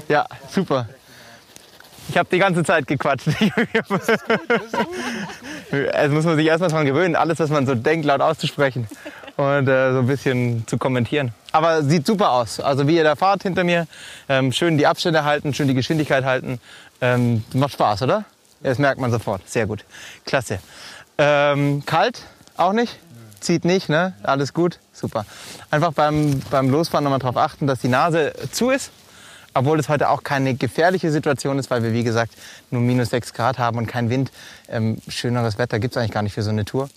Ja, 0.09 0.27
super. 0.49 0.89
Ich 2.09 2.17
habe 2.17 2.29
die 2.31 2.39
ganze 2.39 2.63
Zeit 2.63 2.87
gequatscht. 2.87 3.27
Es 5.71 6.11
muss 6.11 6.25
man 6.25 6.37
sich 6.37 6.47
erstmal 6.47 6.71
dran 6.71 6.85
gewöhnen, 6.85 7.15
alles, 7.17 7.39
was 7.39 7.51
man 7.51 7.67
so 7.67 7.75
denkt, 7.75 8.05
laut 8.05 8.21
auszusprechen 8.21 8.89
und 9.41 9.69
äh, 9.69 9.93
so 9.93 10.01
ein 10.01 10.07
bisschen 10.07 10.67
zu 10.67 10.77
kommentieren. 10.77 11.33
Aber 11.53 11.83
sieht 11.83 12.07
super 12.07 12.31
aus. 12.33 12.61
Also 12.61 12.87
wie 12.87 12.97
ihr 12.97 13.05
da 13.05 13.17
fahrt 13.17 13.43
hinter 13.43 13.65
mir, 13.65 13.87
ähm, 14.29 14.53
schön 14.53 14.77
die 14.77 14.87
Abstände 14.87 15.25
halten, 15.25 15.55
schön 15.55 15.67
die 15.67 15.75
Geschwindigkeit 15.75 16.25
halten. 16.25 16.61
Ähm, 17.01 17.43
macht 17.55 17.73
Spaß, 17.73 18.03
oder? 18.03 18.25
Das 18.63 18.79
merkt 18.79 19.01
man 19.01 19.11
sofort. 19.11 19.49
Sehr 19.49 19.67
gut. 19.67 19.85
Klasse. 20.27 20.59
Ähm, 21.17 21.83
kalt? 21.87 22.23
Auch 22.57 22.75
nicht? 22.75 22.99
Zieht 23.41 23.65
nicht, 23.65 23.89
ne? 23.89 24.13
Alles 24.23 24.53
gut? 24.53 24.79
Super. 24.93 25.25
Einfach 25.71 25.95
beim, 25.95 26.41
beim 26.51 26.69
Losfahren 26.69 27.05
nochmal 27.05 27.21
darauf 27.21 27.39
achten, 27.39 27.67
dass 27.67 27.81
die 27.81 27.89
Nase 27.89 28.35
zu 28.53 28.69
ist. 28.69 28.91
Obwohl 29.55 29.81
es 29.81 29.89
heute 29.89 30.11
auch 30.11 30.23
keine 30.23 30.55
gefährliche 30.55 31.11
Situation 31.11 31.59
ist, 31.59 31.71
weil 31.71 31.83
wir, 31.83 31.93
wie 31.93 32.05
gesagt, 32.05 32.33
nur 32.71 32.83
minus 32.83 33.11
6 33.11 33.33
Grad 33.33 33.59
haben 33.59 33.79
und 33.79 33.87
kein 33.87 34.11
Wind. 34.11 34.31
Ähm, 34.69 34.99
schöneres 35.09 35.57
Wetter 35.57 35.81
gibt 35.81 35.97
es 35.97 35.97
eigentlich 35.97 36.13
gar 36.13 36.23
nicht 36.23 36.35
für 36.35 36.43
so 36.43 36.51
eine 36.51 36.67
Tour. 36.67 36.91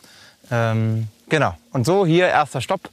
Ähm, 0.51 1.07
genau. 1.29 1.55
Und 1.71 1.85
so 1.85 2.05
hier 2.05 2.27
erster 2.27 2.61
Stopp, 2.61 2.89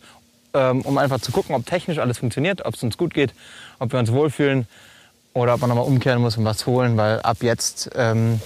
ähm, 0.54 0.82
um 0.82 0.98
einfach 0.98 1.20
zu 1.20 1.32
gucken, 1.32 1.54
ob 1.54 1.66
technisch 1.66 1.98
alles 1.98 2.18
funktioniert, 2.18 2.64
ob 2.64 2.74
es 2.74 2.82
uns 2.82 2.96
gut 2.96 3.14
geht, 3.14 3.32
ob 3.78 3.92
wir 3.92 3.98
uns 3.98 4.12
wohlfühlen 4.12 4.66
oder 5.32 5.54
ob 5.54 5.60
man 5.60 5.70
nochmal 5.70 5.86
umkehren 5.86 6.20
muss 6.20 6.36
und 6.36 6.44
was 6.44 6.66
holen, 6.66 6.96
weil 6.96 7.20
ab 7.20 7.38
jetzt 7.40 7.90
ähm, 7.94 8.40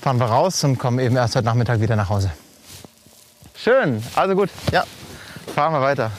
fahren 0.00 0.18
wir 0.18 0.26
raus 0.26 0.62
und 0.64 0.78
kommen 0.78 0.98
eben 0.98 1.16
erst 1.16 1.34
heute 1.34 1.46
Nachmittag 1.46 1.80
wieder 1.80 1.96
nach 1.96 2.08
Hause. 2.08 2.30
Schön, 3.56 4.02
also 4.14 4.34
gut, 4.34 4.50
ja, 4.70 4.84
fahren 5.54 5.72
wir 5.72 5.80
weiter. 5.80 6.12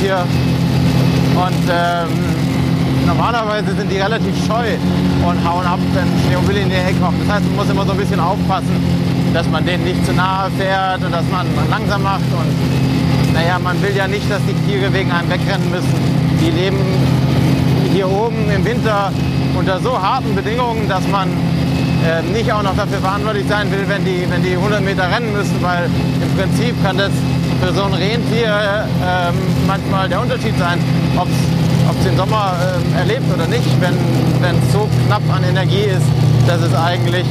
Ein 0.00 0.06
Rentier 0.06 0.24
und 1.36 1.70
ähm, 1.70 3.06
normalerweise 3.06 3.74
sind 3.74 3.90
die 3.90 3.98
relativ 3.98 4.34
scheu 4.46 4.76
und 5.26 5.48
hauen 5.48 5.66
ab, 5.66 5.78
wenn 5.94 6.08
Schneemobil 6.24 6.56
in 6.56 6.68
die 6.68 6.76
Nähe 6.76 6.94
kommt. 7.00 7.20
Das 7.22 7.36
heißt, 7.36 7.46
man 7.46 7.56
muss 7.56 7.70
immer 7.70 7.84
so 7.86 7.92
ein 7.92 7.98
bisschen 7.98 8.20
aufpassen, 8.20 8.76
dass 9.32 9.48
man 9.48 9.64
denen 9.64 9.84
nicht 9.84 10.04
zu 10.04 10.12
nahe 10.12 10.50
fährt 10.58 11.02
und 11.04 11.12
dass 11.12 11.24
man 11.30 11.46
langsam 11.70 12.02
macht. 12.02 12.28
Und 12.32 13.34
naja, 13.34 13.58
man 13.58 13.80
will 13.82 13.94
ja 13.94 14.08
nicht, 14.08 14.30
dass 14.30 14.40
die 14.46 14.54
Tiere 14.66 14.92
wegen 14.92 15.10
einem 15.10 15.30
wegrennen 15.30 15.70
müssen. 15.70 15.94
Die 16.40 16.50
leben 16.50 16.78
hier 17.92 18.10
oben 18.10 18.50
im 18.54 18.64
Winter 18.64 19.12
unter 19.58 19.80
so 19.80 20.00
harten 20.00 20.34
Bedingungen, 20.34 20.88
dass 20.88 21.06
man 21.08 21.28
äh, 22.06 22.22
nicht 22.32 22.50
auch 22.52 22.62
noch 22.62 22.76
dafür 22.76 22.98
verantwortlich 22.98 23.46
sein 23.48 23.70
will, 23.70 23.84
wenn 23.86 24.04
die, 24.04 24.24
wenn 24.30 24.42
die 24.42 24.52
100 24.52 24.82
Meter 24.82 25.04
rennen 25.10 25.32
müssen, 25.32 25.56
weil 25.60 25.84
im 25.84 26.36
Prinzip 26.36 26.74
kann 26.82 26.96
das 26.96 27.10
für 27.60 27.72
so 27.74 27.84
ein 27.84 27.94
Rentier 27.94 28.86
ähm, 29.04 29.34
manchmal 29.66 30.08
der 30.08 30.20
Unterschied 30.20 30.56
sein, 30.58 30.78
ob 31.16 31.28
es 31.28 32.04
den 32.04 32.16
Sommer 32.16 32.54
ähm, 32.60 32.96
erlebt 32.96 33.26
oder 33.34 33.46
nicht, 33.46 33.68
wenn 33.80 33.94
es 33.94 34.72
so 34.72 34.88
knapp 35.06 35.22
an 35.34 35.44
Energie 35.44 35.84
ist, 35.84 36.06
dass 36.46 36.62
es 36.62 36.74
eigentlich 36.74 37.26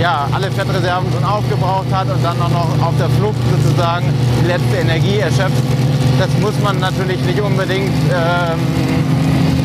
ja, 0.00 0.26
alle 0.32 0.50
Fettreserven 0.50 1.06
schon 1.12 1.24
aufgebraucht 1.24 1.92
hat 1.92 2.08
und 2.10 2.22
dann 2.24 2.40
auch 2.40 2.50
noch 2.50 2.86
auf 2.86 2.94
der 2.98 3.08
Flucht 3.10 3.38
sozusagen 3.50 4.06
die 4.42 4.46
letzte 4.46 4.76
Energie 4.76 5.18
erschöpft. 5.18 5.62
Das 6.18 6.28
muss 6.40 6.54
man 6.62 6.78
natürlich 6.78 7.20
nicht 7.24 7.40
unbedingt 7.40 7.94
ähm, 8.10 8.58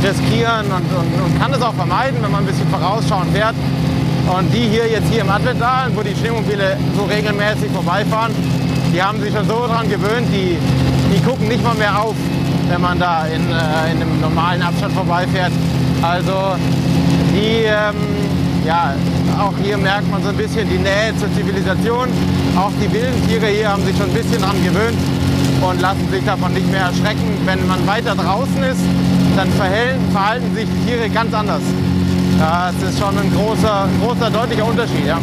riskieren 0.03 0.65
und, 0.65 0.87
und, 0.97 1.23
und 1.23 1.39
kann 1.39 1.53
es 1.53 1.61
auch 1.61 1.73
vermeiden, 1.73 2.17
wenn 2.21 2.31
man 2.31 2.43
ein 2.43 2.47
bisschen 2.47 2.67
vorausschauend 2.69 3.31
fährt. 3.33 3.55
Und 4.27 4.53
die 4.53 4.69
hier 4.69 4.87
jetzt 4.87 5.09
hier 5.11 5.21
im 5.21 5.29
Advental, 5.29 5.89
wo 5.95 6.01
die 6.01 6.15
Schneemobile 6.15 6.77
so 6.95 7.03
regelmäßig 7.05 7.71
vorbeifahren, 7.73 8.33
die 8.93 9.01
haben 9.01 9.21
sich 9.21 9.33
schon 9.33 9.47
so 9.47 9.67
daran 9.67 9.89
gewöhnt, 9.89 10.27
die, 10.31 10.57
die 11.13 11.21
gucken 11.21 11.47
nicht 11.47 11.63
mal 11.63 11.75
mehr 11.75 12.01
auf, 12.01 12.15
wenn 12.69 12.81
man 12.81 12.99
da 12.99 13.25
in, 13.25 13.41
äh, 13.51 13.91
in 13.91 14.01
einem 14.01 14.19
normalen 14.21 14.61
Abstand 14.61 14.93
vorbeifährt. 14.93 15.51
Also 16.01 16.55
die, 17.33 17.65
ähm, 17.65 17.95
ja, 18.65 18.93
auch 19.39 19.53
hier 19.63 19.77
merkt 19.77 20.09
man 20.11 20.23
so 20.23 20.29
ein 20.29 20.37
bisschen 20.37 20.67
die 20.69 20.77
Nähe 20.77 21.15
zur 21.17 21.31
Zivilisation. 21.33 22.09
Auch 22.57 22.71
die 22.81 22.91
wilden 22.91 23.27
Tiere 23.27 23.47
hier 23.47 23.69
haben 23.69 23.85
sich 23.85 23.95
schon 23.95 24.07
ein 24.09 24.13
bisschen 24.13 24.41
daran 24.41 24.63
gewöhnt 24.63 24.97
und 25.61 25.81
lassen 25.81 26.07
sich 26.11 26.23
davon 26.25 26.53
nicht 26.53 26.69
mehr 26.71 26.81
erschrecken. 26.81 27.37
Wenn 27.45 27.65
man 27.67 27.85
weiter 27.87 28.15
draußen 28.15 28.63
ist, 28.63 28.81
dann 29.35 29.49
verhalten, 29.51 30.55
sich 30.55 30.67
die 30.67 30.91
Tiere 30.91 31.09
ganz 31.09 31.33
anders. 31.33 31.61
Das 32.37 32.73
ist 32.81 32.99
schon 32.99 33.17
ein 33.17 33.31
großer, 33.33 33.87
großer 34.01 34.29
deutlicher 34.29 34.65
Unterschied. 34.65 35.05
Ja. 35.05 35.19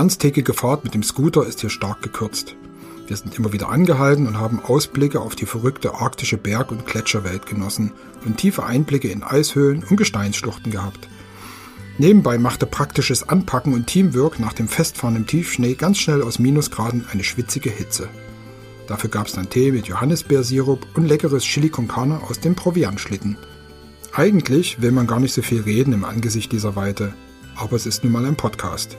Ganztägige 0.00 0.54
Fahrt 0.54 0.82
mit 0.82 0.94
dem 0.94 1.02
Scooter 1.02 1.46
ist 1.46 1.60
hier 1.60 1.68
stark 1.68 2.00
gekürzt. 2.00 2.56
Wir 3.06 3.18
sind 3.18 3.38
immer 3.38 3.52
wieder 3.52 3.68
angehalten 3.68 4.26
und 4.26 4.38
haben 4.38 4.58
Ausblicke 4.58 5.20
auf 5.20 5.36
die 5.36 5.44
verrückte 5.44 5.92
arktische 5.92 6.38
Berg- 6.38 6.72
und 6.72 6.86
Gletscherwelt 6.86 7.44
genossen 7.44 7.92
und 8.24 8.38
tiefe 8.38 8.64
Einblicke 8.64 9.08
in 9.08 9.22
Eishöhlen 9.22 9.84
und 9.84 9.98
Gesteinsschluchten 9.98 10.72
gehabt. 10.72 11.06
Nebenbei 11.98 12.38
machte 12.38 12.64
praktisches 12.64 13.28
Anpacken 13.28 13.74
und 13.74 13.88
Teamwork 13.88 14.40
nach 14.40 14.54
dem 14.54 14.68
Festfahren 14.68 15.16
im 15.16 15.26
Tiefschnee 15.26 15.74
ganz 15.74 15.98
schnell 15.98 16.22
aus 16.22 16.38
Minusgraden 16.38 17.04
eine 17.12 17.22
schwitzige 17.22 17.68
Hitze. 17.68 18.08
Dafür 18.86 19.10
gab 19.10 19.26
es 19.26 19.34
dann 19.34 19.50
Tee 19.50 19.70
mit 19.70 19.86
Johannisbeersirup 19.86 20.86
und 20.94 21.04
leckeres 21.04 21.44
Chili 21.44 21.68
con 21.68 21.88
Carne 21.88 22.22
aus 22.26 22.40
dem 22.40 22.54
Proviantschlitten. 22.54 23.36
Eigentlich 24.14 24.80
will 24.80 24.92
man 24.92 25.06
gar 25.06 25.20
nicht 25.20 25.34
so 25.34 25.42
viel 25.42 25.60
reden 25.60 25.92
im 25.92 26.06
Angesicht 26.06 26.52
dieser 26.52 26.74
Weite, 26.74 27.12
aber 27.54 27.76
es 27.76 27.84
ist 27.84 28.02
nun 28.02 28.14
mal 28.14 28.24
ein 28.24 28.36
Podcast. 28.36 28.96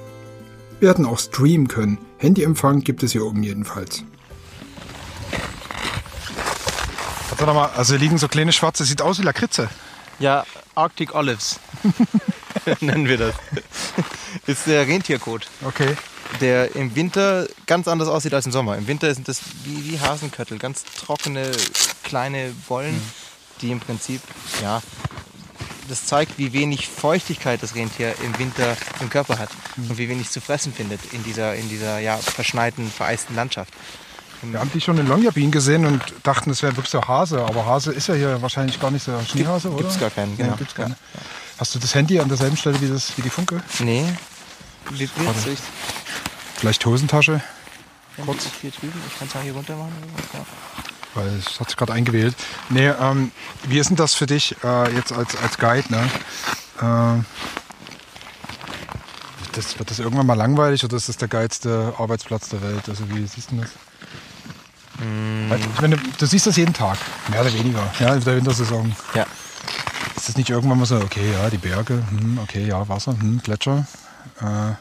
Wir 0.82 0.90
hätten 0.90 1.06
auch 1.06 1.20
streamen 1.20 1.68
können. 1.68 2.00
Handyempfang 2.18 2.82
gibt 2.82 3.04
es 3.04 3.12
hier 3.12 3.24
oben 3.24 3.44
jedenfalls. 3.44 4.04
Warte 7.30 7.46
noch 7.46 7.54
mal, 7.54 7.70
also 7.76 7.94
hier 7.94 8.00
liegen 8.00 8.18
so 8.18 8.28
kleine 8.28 8.52
schwarze, 8.52 8.84
sieht 8.84 9.02
aus 9.02 9.20
wie 9.20 9.24
Lakritze. 9.24 9.70
Ja, 10.18 10.44
Arctic 10.74 11.14
Olives 11.14 11.60
nennen 12.82 13.08
wir 13.08 13.18
das. 13.20 13.36
Ist 14.48 14.66
der 14.66 14.88
Rentierkot, 14.88 15.48
Okay. 15.64 15.96
der 16.42 16.76
im 16.76 16.96
Winter 16.96 17.48
ganz 17.68 17.88
anders 17.88 18.08
aussieht 18.08 18.34
als 18.34 18.48
im 18.48 18.52
Sommer. 18.52 18.76
Im 18.76 18.88
Winter 18.88 19.14
sind 19.14 19.28
das 19.28 19.40
wie, 19.64 19.88
wie 19.92 20.00
Hasenköttel, 20.00 20.58
ganz 20.58 20.84
trockene 20.84 21.52
kleine 22.04 22.54
Bollen, 22.68 23.00
die 23.62 23.70
im 23.72 23.80
Prinzip, 23.80 24.22
ja, 24.64 24.82
das 25.92 26.06
zeigt, 26.06 26.38
wie 26.38 26.54
wenig 26.54 26.88
Feuchtigkeit 26.88 27.62
das 27.62 27.76
Rentier 27.76 28.16
im 28.24 28.38
Winter 28.39 28.76
im 29.02 29.10
Körper 29.10 29.38
hat 29.38 29.50
und 29.78 29.98
wie 29.98 30.10
wenig 30.10 30.30
zu 30.30 30.42
fressen 30.42 30.74
findet 30.74 31.02
in 31.14 31.24
dieser, 31.24 31.54
in 31.56 31.70
dieser 31.70 32.00
ja, 32.00 32.18
verschneiten, 32.18 32.89
vereisten 32.89 33.36
Landschaft. 33.36 33.74
Wir 34.42 34.60
haben 34.60 34.72
die 34.74 34.82
schon 34.82 34.98
in 34.98 35.08
Longyearbyen 35.08 35.52
gesehen 35.52 35.86
und 35.86 36.02
dachten, 36.24 36.50
es 36.50 36.64
wäre 36.64 36.76
wirklich 36.76 36.89
so 36.89 37.08
Hase. 37.08 37.44
Aber 37.46 37.66
Hase 37.66 37.92
ist 37.92 38.08
ja 38.08 38.16
hier 38.16 38.42
wahrscheinlich 38.42 38.80
gar 38.80 38.89
nicht 38.89 39.04
so 39.04 39.12
Schneehase, 39.30 39.70
oder? 39.70 39.84
Gibt's 39.84 40.00
gar 40.00 40.10
keinen, 40.10 40.32
Nee, 40.32 40.44
genau. 40.44 40.56
gibt's 40.56 40.74
keinen. 40.74 40.96
Hast 41.60 41.76
du 41.76 41.80
das 41.80 41.94
Handy 41.94 42.20
an 42.20 42.28
derselben 42.28 42.58
Stelle 42.58 42.82
wie, 42.82 42.88
das, 42.88 43.16
wie 43.18 43.22
die 43.22 43.30
Funke? 43.30 43.62
Nee, 43.80 44.06
vibriert 44.89 45.28
Warte. 45.28 45.42
durch. 45.42 45.60
Vielleicht 46.56 46.84
Hosentasche, 46.86 47.44
Kurz 48.26 48.46
hier 48.62 48.72
drüben, 48.72 49.00
ich 49.08 49.18
kann 49.18 49.28
es 49.28 49.34
mal 49.36 49.44
hier 49.44 49.54
runter 49.54 49.76
machen. 49.76 49.94
Ja. 50.34 50.46
Weil 51.16 51.28
es 51.38 51.59
hat 51.59 51.70
sich 51.70 51.78
gerade 51.78 51.93
eingewählt. 51.93 52.36
Nee, 52.70 52.88
ähm, 52.88 53.32
wie 53.64 53.80
ist 53.80 53.89
denn 53.89 53.97
das 53.97 54.14
für 54.14 54.26
dich 54.26 54.55
äh, 54.64 54.93
jetzt 54.95 55.12
als, 55.12 55.36
als 55.38 55.57
Guide? 55.57 55.91
Ne? 55.91 56.09
Ähm, 56.82 57.26
das, 59.53 59.78
wird 59.78 59.91
das 59.91 59.99
irgendwann 59.99 60.26
mal 60.26 60.38
langweilig 60.38 60.84
oder 60.84 60.97
ist 60.97 61.09
das 61.09 61.18
der 61.18 61.28
geilste 61.28 61.93
Arbeitsplatz 61.97 62.49
der 62.49 62.62
Welt? 62.62 62.88
Also 62.88 63.09
wie 63.09 63.26
siehst 63.28 63.51
du 63.51 63.57
das? 63.57 63.70
Weil, 65.49 65.59
Ich 65.59 65.82
meine, 65.82 65.97
du 65.97 66.26
siehst 66.26 66.45
das 66.47 66.55
jeden 66.57 66.74
Tag, 66.74 66.97
mehr 67.30 67.41
oder 67.41 67.53
weniger, 67.53 67.91
ja, 67.99 68.14
in 68.14 68.24
der 68.24 68.36
Wintersaison. 68.36 68.95
ja. 69.14 69.26
Ist 70.16 70.30
das 70.30 70.38
nicht 70.38 70.51
irgendwann 70.51 70.78
mal 70.78 70.86
so, 70.86 70.97
okay, 70.97 71.32
ja, 71.34 71.49
die 71.49 71.57
Berge, 71.57 72.03
hm, 72.09 72.38
okay, 72.43 72.68
ja, 72.68 72.88
Wasser, 72.88 73.14
hm, 73.14 73.41
Gletscher? 73.43 73.88
Äh, 74.39 74.74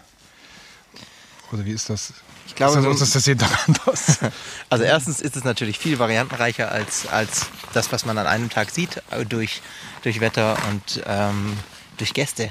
oder 1.53 1.65
wie 1.65 1.73
ist 1.73 1.89
das? 1.89 2.13
Ich 2.47 2.55
glaube, 2.55 2.77
Also, 2.77 2.89
so- 2.93 2.93
das 2.99 3.09
ist 3.09 3.15
das 3.17 3.27
jeden 3.27 3.41
Tag 3.41 3.69
anders. 3.69 4.19
Also 4.71 4.85
erstens 4.85 5.21
ist 5.21 5.37
es 5.37 5.43
natürlich 5.45 5.79
viel 5.79 5.99
variantenreicher 5.99 6.71
als, 6.71 7.07
als 7.09 7.47
das, 7.73 7.91
was 7.93 8.05
man 8.05 8.19
an 8.19 8.27
einem 8.27 8.51
Tag 8.51 8.71
sieht, 8.71 9.03
äh, 9.11 9.25
durch, 9.27 9.63
durch 10.03 10.21
Wetter 10.21 10.57
und 10.71 11.03
ähm, 11.07 11.57
durch 11.97 12.15
Gäste. 12.15 12.51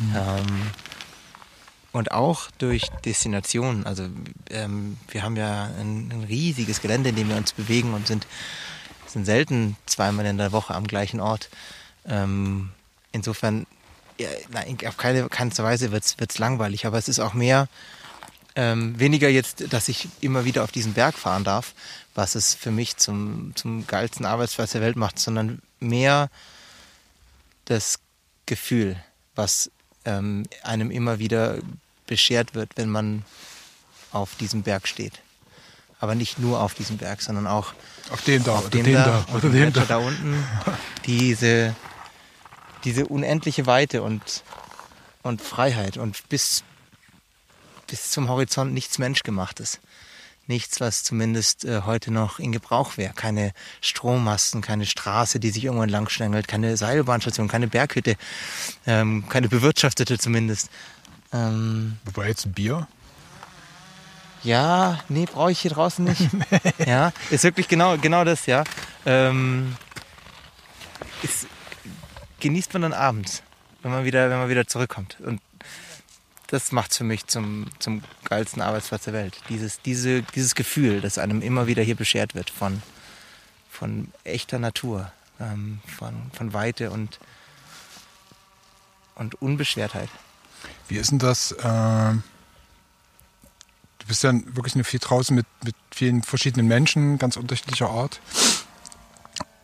Ähm, 0.00 0.70
und 1.92 2.12
auch 2.12 2.50
durch 2.58 2.88
Destinationen. 3.04 3.84
Also 3.86 4.08
ähm, 4.50 4.96
wir 5.10 5.22
haben 5.22 5.36
ja 5.36 5.64
ein, 5.78 6.10
ein 6.12 6.24
riesiges 6.28 6.80
Gelände, 6.80 7.08
in 7.10 7.16
dem 7.16 7.28
wir 7.28 7.36
uns 7.36 7.52
bewegen 7.52 7.92
und 7.94 8.06
sind, 8.06 8.26
sind 9.06 9.24
selten 9.24 9.76
zweimal 9.86 10.24
in 10.26 10.38
der 10.38 10.52
Woche 10.52 10.74
am 10.74 10.86
gleichen 10.86 11.20
Ort. 11.20 11.48
Ähm, 12.06 12.70
insofern, 13.12 13.66
ja, 14.18 14.28
nein, 14.50 14.78
auf 14.86 14.96
keine, 14.96 15.28
keinster 15.28 15.64
Weise 15.64 15.90
wird 15.92 16.04
es 16.04 16.38
langweilig, 16.38 16.86
aber 16.86 16.98
es 16.98 17.08
ist 17.08 17.18
auch 17.18 17.34
mehr, 17.34 17.68
ähm, 18.58 18.98
weniger 18.98 19.28
jetzt, 19.28 19.72
dass 19.72 19.86
ich 19.86 20.08
immer 20.20 20.44
wieder 20.44 20.64
auf 20.64 20.72
diesen 20.72 20.92
Berg 20.92 21.16
fahren 21.16 21.44
darf, 21.44 21.74
was 22.16 22.34
es 22.34 22.54
für 22.54 22.72
mich 22.72 22.96
zum, 22.96 23.52
zum 23.54 23.86
geilsten 23.86 24.26
Arbeitsplatz 24.26 24.72
der 24.72 24.80
Welt 24.80 24.96
macht, 24.96 25.20
sondern 25.20 25.62
mehr 25.78 26.28
das 27.66 28.00
Gefühl, 28.46 28.96
was 29.36 29.70
ähm, 30.04 30.44
einem 30.64 30.90
immer 30.90 31.20
wieder 31.20 31.58
beschert 32.08 32.56
wird, 32.56 32.72
wenn 32.74 32.90
man 32.90 33.24
auf 34.10 34.34
diesem 34.34 34.62
Berg 34.64 34.88
steht. 34.88 35.20
Aber 36.00 36.16
nicht 36.16 36.40
nur 36.40 36.60
auf 36.60 36.74
diesem 36.74 36.96
Berg, 36.96 37.22
sondern 37.22 37.46
auch 37.46 37.74
Auf 38.10 38.22
dem 38.22 38.42
da, 38.42 38.56
auf 38.56 38.70
dem, 38.70 38.82
dem 38.82 38.94
da, 38.94 39.24
oder 39.32 39.40
dem 39.42 39.52
dem 39.52 39.72
da. 39.72 39.84
da 39.84 39.96
unten. 39.98 40.44
Diese, 41.06 41.76
diese 42.82 43.06
unendliche 43.06 43.66
Weite 43.66 44.02
und, 44.02 44.42
und 45.22 45.42
Freiheit 45.42 45.96
und 45.96 46.28
bis, 46.28 46.64
bis 47.88 48.10
zum 48.10 48.28
Horizont 48.28 48.72
nichts 48.72 48.98
Menschgemachtes. 48.98 49.80
Nichts, 50.46 50.80
was 50.80 51.04
zumindest 51.04 51.64
äh, 51.64 51.82
heute 51.84 52.10
noch 52.10 52.38
in 52.38 52.52
Gebrauch 52.52 52.96
wäre. 52.96 53.12
Keine 53.12 53.52
Strommasten, 53.82 54.62
keine 54.62 54.86
Straße, 54.86 55.40
die 55.40 55.50
sich 55.50 55.64
irgendwo 55.64 55.82
entlang 55.82 56.08
schlängelt, 56.08 56.48
keine 56.48 56.76
Seilbahnstation, 56.76 57.48
keine 57.48 57.68
Berghütte, 57.68 58.16
ähm, 58.86 59.28
keine 59.28 59.48
bewirtschaftete 59.48 60.18
zumindest. 60.18 60.70
Ähm, 61.32 61.98
Wobei 62.06 62.28
jetzt 62.28 62.46
ein 62.46 62.52
Bier. 62.52 62.88
ja, 64.42 65.00
nee, 65.10 65.26
brauche 65.26 65.52
ich 65.52 65.60
hier 65.60 65.72
draußen 65.72 66.04
nicht. 66.04 66.30
ja, 66.86 67.12
ist 67.28 67.44
wirklich 67.44 67.68
genau, 67.68 67.98
genau 67.98 68.24
das, 68.24 68.46
ja. 68.46 68.64
Ähm, 69.04 69.76
ist, 71.22 71.46
genießt 72.40 72.72
man 72.72 72.82
dann 72.82 72.92
abends, 72.94 73.42
wenn 73.82 73.90
man 73.90 74.06
wieder, 74.06 74.30
wenn 74.30 74.38
man 74.38 74.48
wieder 74.48 74.66
zurückkommt. 74.66 75.18
Und 75.20 75.40
das 76.48 76.72
macht 76.72 76.94
für 76.94 77.04
mich 77.04 77.26
zum, 77.26 77.66
zum 77.78 78.02
geilsten 78.24 78.62
Arbeitsplatz 78.62 79.04
der 79.04 79.12
Welt. 79.12 79.38
Dieses, 79.48 79.80
diese, 79.82 80.22
dieses 80.22 80.54
Gefühl, 80.54 81.00
das 81.00 81.18
einem 81.18 81.42
immer 81.42 81.66
wieder 81.66 81.82
hier 81.82 81.94
beschert 81.94 82.34
wird 82.34 82.50
von, 82.50 82.82
von 83.70 84.10
echter 84.24 84.58
Natur, 84.58 85.12
ähm, 85.40 85.80
von, 85.98 86.14
von 86.32 86.52
Weite 86.54 86.90
und, 86.90 87.18
und 89.14 89.40
Unbeschwertheit. 89.40 90.08
Wie 90.88 90.96
ist 90.96 91.10
denn 91.10 91.18
das? 91.18 91.54
ähm, 91.62 92.22
du 93.98 94.06
bist 94.06 94.22
ja 94.22 94.32
wirklich 94.32 94.74
nur 94.74 94.84
viel 94.84 95.00
draußen 95.00 95.36
mit, 95.36 95.46
mit 95.62 95.76
vielen 95.90 96.22
verschiedenen 96.22 96.66
Menschen, 96.66 97.18
ganz 97.18 97.36
unterschiedlicher 97.36 97.90
Art. 97.90 98.20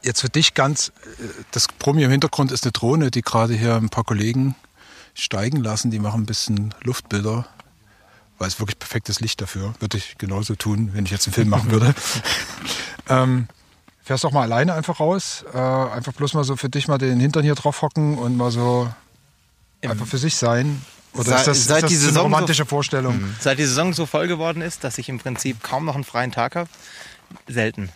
Jetzt 0.02 0.20
für 0.20 0.28
dich 0.28 0.52
ganz, 0.52 0.92
äh, 1.18 1.28
das 1.50 1.66
Promi 1.66 2.02
im 2.02 2.10
Hintergrund 2.10 2.52
ist 2.52 2.64
eine 2.64 2.72
Drohne, 2.72 3.10
die 3.10 3.22
gerade 3.22 3.54
hier 3.54 3.76
ein 3.76 3.88
paar 3.88 4.04
Kollegen 4.04 4.54
steigen 5.14 5.62
lassen. 5.62 5.90
Die 5.90 5.98
machen 5.98 6.22
ein 6.22 6.26
bisschen 6.26 6.74
Luftbilder, 6.82 7.46
weil 8.38 8.48
es 8.48 8.58
wirklich 8.60 8.78
perfektes 8.78 9.20
Licht 9.20 9.40
dafür. 9.40 9.74
Würde 9.80 9.96
ich 9.96 10.16
genauso 10.18 10.54
tun, 10.54 10.90
wenn 10.92 11.04
ich 11.06 11.10
jetzt 11.10 11.26
einen 11.26 11.34
Film 11.34 11.48
machen 11.48 11.70
würde. 11.70 11.94
ähm, 13.08 13.48
fährst 14.02 14.24
doch 14.24 14.32
mal 14.32 14.42
alleine 14.42 14.74
einfach 14.74 15.00
raus. 15.00 15.44
Äh, 15.52 15.58
einfach 15.58 16.12
bloß 16.12 16.34
mal 16.34 16.44
so 16.44 16.56
für 16.56 16.68
dich 16.68 16.88
mal 16.88 16.98
den 16.98 17.20
Hintern 17.20 17.42
hier 17.44 17.54
drauf 17.54 17.80
hocken 17.82 18.18
und 18.18 18.36
mal 18.36 18.50
so 18.50 18.92
einfach 19.82 20.06
für 20.06 20.18
sich 20.18 20.36
sein. 20.36 20.82
Oder 21.12 21.24
Sei- 21.30 21.36
ist 21.36 21.46
das, 21.46 21.64
seit 21.66 21.76
ist 21.78 21.82
das 21.84 21.90
die 21.90 21.96
so 21.96 22.00
eine 22.02 22.08
Saison 22.08 22.14
so- 22.14 22.22
romantische 22.22 22.66
Vorstellung? 22.66 23.22
Seit 23.40 23.58
die 23.58 23.64
Saison 23.64 23.92
so 23.92 24.04
voll 24.06 24.26
geworden 24.26 24.62
ist, 24.62 24.82
dass 24.82 24.98
ich 24.98 25.08
im 25.08 25.18
Prinzip 25.20 25.62
kaum 25.62 25.84
noch 25.84 25.94
einen 25.94 26.02
freien 26.04 26.32
Tag 26.32 26.56
habe, 26.56 26.68
selten. 27.46 27.90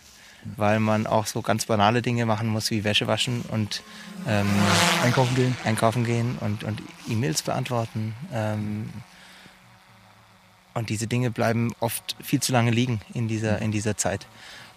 Weil 0.55 0.79
man 0.79 1.05
auch 1.05 1.25
so 1.25 1.41
ganz 1.41 1.65
banale 1.65 2.01
Dinge 2.01 2.25
machen 2.25 2.47
muss, 2.47 2.71
wie 2.71 2.83
Wäsche 2.83 3.07
waschen 3.07 3.41
und 3.49 3.83
ähm, 4.27 4.47
Einkaufen 5.03 5.35
gehen? 5.35 5.55
einkaufen 5.65 6.05
gehen 6.05 6.37
und, 6.39 6.63
und 6.63 6.81
E-Mails 7.09 7.41
beantworten. 7.41 8.15
Ähm, 8.33 8.89
und 10.73 10.89
diese 10.89 11.07
Dinge 11.07 11.31
bleiben 11.31 11.73
oft 11.79 12.15
viel 12.23 12.41
zu 12.41 12.51
lange 12.51 12.71
liegen 12.71 13.01
in 13.13 13.27
dieser, 13.27 13.59
in 13.59 13.71
dieser 13.71 13.97
Zeit. 13.97 14.27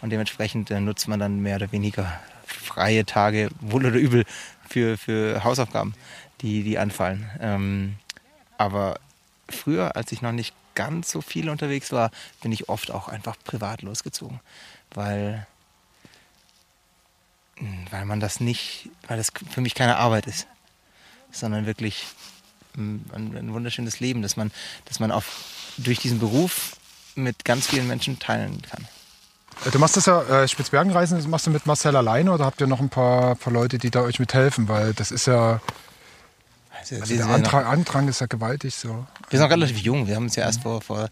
Und 0.01 0.11
dementsprechend 0.11 0.71
äh, 0.71 0.81
nutzt 0.81 1.07
man 1.07 1.21
dann 1.21 1.41
mehr 1.41 1.57
oder 1.57 1.71
weniger 1.71 2.21
freie 2.45 3.07
Tage, 3.07 3.51
wohl 3.61 3.87
oder 3.87 3.97
übel, 3.97 4.25
für, 4.69 4.97
für 4.99 5.45
Hausaufgaben, 5.45 5.95
die, 6.41 6.63
die 6.63 6.79
anfallen. 6.79 7.31
Ähm, 7.41 7.95
aber 8.59 8.99
früher, 9.49 9.97
als 9.97 10.13
ich 10.13 10.23
noch 10.23 10.33
nicht 10.33 10.55
ganz 10.75 11.11
so 11.11 11.21
viel 11.21 11.49
unterwegs 11.51 11.93
war, 11.93 12.11
bin 12.41 12.53
ich 12.53 12.69
oft 12.69 12.91
auch 12.91 13.09
einfach 13.09 13.37
privat 13.45 13.83
losgezogen. 13.83 14.41
Weil, 14.95 15.47
weil 17.91 18.05
man 18.05 18.21
das 18.21 18.41
nicht, 18.41 18.89
weil 19.09 19.17
das 19.17 19.33
für 19.51 19.61
mich 19.61 19.75
keine 19.75 19.97
Arbeit 19.97 20.27
ist, 20.27 20.47
sondern 21.31 21.67
wirklich 21.67 22.07
mm, 22.75 22.97
ein, 23.13 23.37
ein 23.37 23.53
wunderschönes 23.53 24.01
Leben, 24.01 24.23
dass 24.23 24.37
man, 24.37 24.51
dass 24.87 25.01
man 25.01 25.11
auf, 25.11 25.45
durch 25.79 25.99
diesen 25.99 26.19
Beruf 26.19 26.77
mit 27.15 27.45
ganz 27.45 27.67
vielen 27.67 27.87
Menschen 27.87 28.19
teilen 28.19 28.63
kann. 28.63 28.87
Du 29.71 29.79
machst 29.79 29.97
das 29.97 30.07
ja, 30.07 30.23
äh, 30.23 30.49
Spitzbergenreisen, 30.49 31.19
das 31.19 31.27
machst 31.27 31.47
du 31.47 31.51
mit 31.51 31.67
Marcel 31.67 31.95
alleine 31.95 32.33
oder 32.33 32.45
habt 32.45 32.61
ihr 32.61 32.67
noch 32.67 32.81
ein 32.81 32.89
paar, 32.89 33.37
paar 33.37 33.53
Leute, 33.53 33.79
die 33.79 33.91
da 33.91 34.01
euch 34.01 34.19
mithelfen? 34.19 34.69
Weil 34.69 34.95
das 34.95 35.13
ist 35.13 35.27
ja, 35.27 35.61
Also, 36.81 36.97
also 36.97 37.15
der 37.15 37.27
ja 37.27 37.39
noch, 37.39 37.53
Andrang, 37.53 38.09
ist 38.09 38.21
ja 38.21 38.27
gewaltig 38.27 38.75
so. 38.75 39.07
wir 39.29 39.39
sind 39.39 39.41
noch 39.41 39.51
relativ 39.51 39.79
jung. 39.79 40.07
Wir 40.09 40.17
haben 40.17 40.25
uns 40.25 40.37
ja 40.37 40.45
erst 40.45 40.63
vor, 40.63 40.81
vor 40.81 41.09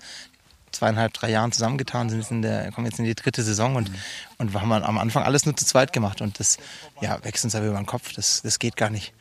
zweieinhalb, 0.73 1.13
drei 1.13 1.31
Jahren 1.31 1.53
zusammengetan, 1.53 2.11
sind 2.11 2.31
in 2.31 2.43
der, 2.43 2.73
kommen 2.73 2.87
jetzt 2.87 2.99
in 2.99 3.05
die 3.05 3.15
dritte 3.15 3.43
Saison 3.43 3.77
und, 3.77 3.91
und 4.39 4.53
wir 4.53 4.61
haben 4.61 4.73
am 4.73 4.99
Anfang 4.99 5.25
alles 5.25 5.47
nur 5.47 5.57
zu 5.57 5.65
zweit 5.65 5.93
gemacht 5.93 6.21
und 6.21 6.39
das 6.41 6.59
ja, 7.01 7.23
wächst 7.25 7.45
uns 7.45 7.55
aber 7.55 7.67
über 7.67 7.77
den 7.77 7.87
Kopf. 7.87 8.13
Das, 8.13 8.43
das 8.43 8.59
geht 8.59 8.77
gar 8.77 8.91
nicht. 8.91 9.13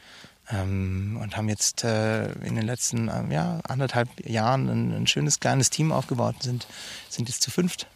Ähm, 0.52 1.20
und 1.22 1.38
haben 1.38 1.47
jetzt 1.47 1.84
äh, 1.84 2.32
in 2.43 2.56
den 2.56 2.66
letzten 2.66 3.08
ähm, 3.08 3.32
ja, 3.32 3.60
anderthalb 3.68 4.10
Jahren 4.28 4.68
ein, 4.68 4.93
ein 4.93 5.08
schönes 5.08 5.39
kleines 5.39 5.70
Team 5.70 5.91
aufgebaut 5.91 6.36
und 6.36 6.43
sind, 6.43 6.68
sind 7.10 7.30
jetzt 7.30 7.43
zu 7.43 7.52
fünft. 7.52 7.88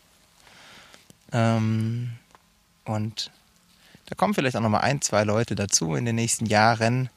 Ähm, 1.32 2.12
und 2.86 3.32
da 4.06 4.16
kommen 4.16 4.34
vielleicht 4.34 4.56
auch 4.56 4.62
noch 4.62 4.70
mal 4.70 4.82
ein, 4.82 5.01
zwei 5.01 5.24
Leute 5.24 5.56
dazu 5.56 5.95
in 5.95 6.06
den 6.06 6.16
nächsten 6.16 6.45
Jahren. 6.45 7.10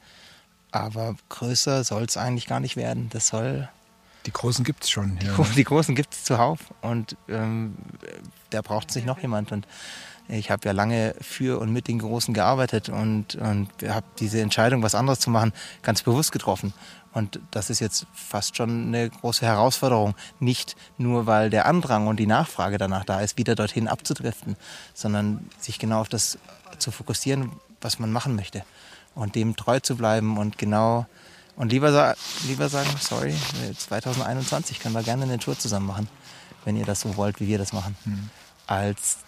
Aber 0.71 1.17
größer 1.29 1.85
soll 1.85 2.05
es 2.05 2.17
eigentlich 2.17 2.47
gar 2.47 2.61
nicht 2.61 2.77
werden. 2.77 3.09
Das 3.11 3.29
soll. 3.29 3.69
Die 4.27 4.33
Großen 4.33 4.65
gibt 4.65 4.85
es 4.85 4.91
schon. 4.91 5.19
Ja. 5.23 5.45
Die 5.57 5.65
Großen 5.65 5.95
gibt 5.95 6.13
es 6.13 6.25
zuhauf 6.25 6.59
und 6.83 7.17
ähm, 7.29 7.77
da 8.51 8.61
braucht 8.61 8.91
es 8.91 8.97
nicht 8.97 9.07
noch 9.07 9.21
jemand. 9.21 9.53
Und 9.53 9.67
ich 10.29 10.51
habe 10.51 10.67
ja 10.67 10.73
lange 10.73 11.15
für 11.21 11.61
und 11.61 11.73
mit 11.73 11.87
den 11.87 12.01
Großen 12.01 12.35
gearbeitet 12.35 12.89
und, 12.89 13.37
und 13.37 13.69
habe 13.87 14.07
diese 14.19 14.41
Entscheidung, 14.41 14.83
was 14.83 14.95
anderes 14.95 15.21
zu 15.21 15.31
machen, 15.31 15.53
ganz 15.83 16.03
bewusst 16.03 16.33
getroffen. 16.33 16.73
Und 17.13 17.41
das 17.51 17.71
ist 17.71 17.81
jetzt 17.81 18.07
fast 18.13 18.57
schon 18.57 18.89
eine 18.89 19.09
große 19.09 19.47
Herausforderung. 19.47 20.15
Nicht 20.41 20.77
nur, 20.99 21.27
weil 21.27 21.49
der 21.49 21.67
Andrang 21.67 22.09
und 22.09 22.19
die 22.19 22.27
Nachfrage 22.27 22.77
danach 22.77 23.05
da 23.05 23.21
ist, 23.21 23.39
wieder 23.39 23.55
dorthin 23.55 23.89
abzudriften, 23.89 24.57
sondern 24.93 25.49
sich 25.59 25.79
genau 25.79 26.01
auf 26.01 26.09
das 26.09 26.39
zu 26.79 26.91
fokussieren, 26.91 27.53
was 27.81 27.99
man 27.99 28.13
machen 28.13 28.37
möchte. 28.37 28.65
Und 29.15 29.35
dem 29.35 29.57
treu 29.57 29.81
zu 29.81 29.97
bleiben 29.97 30.37
und 30.37 30.59
genau 30.59 31.07
und 31.57 31.73
lieber, 31.73 31.93
sa 31.93 32.15
lieber 32.47 32.69
sagen, 32.69 32.91
sorry, 33.01 33.35
2021 33.77 34.81
können 34.81 34.95
wir 34.95 35.03
gerne 35.03 35.25
eine 35.25 35.39
Tour 35.39 35.59
zusammen 35.59 35.87
machen, 35.87 36.09
wenn 36.65 36.77
ihr 36.77 36.85
das 36.85 37.01
so 37.01 37.17
wollt, 37.17 37.41
wie 37.41 37.49
wir 37.49 37.59
das 37.59 37.73
machen. 37.73 37.97
Als 38.67 39.19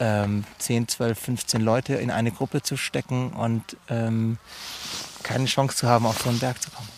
ähm, 0.00 0.44
10, 0.58 0.88
12, 0.88 1.18
15 1.18 1.60
Leute 1.60 1.94
in 1.94 2.10
eine 2.10 2.30
Gruppe 2.30 2.62
zu 2.62 2.76
stecken 2.76 3.32
und 3.32 3.76
ähm, 3.88 4.38
keine 5.22 5.46
Chance 5.46 5.76
zu 5.76 5.88
haben, 5.88 6.06
auf 6.06 6.20
so 6.22 6.28
einen 6.28 6.38
Berg 6.38 6.60
zu 6.62 6.70
kommen. 6.70 6.88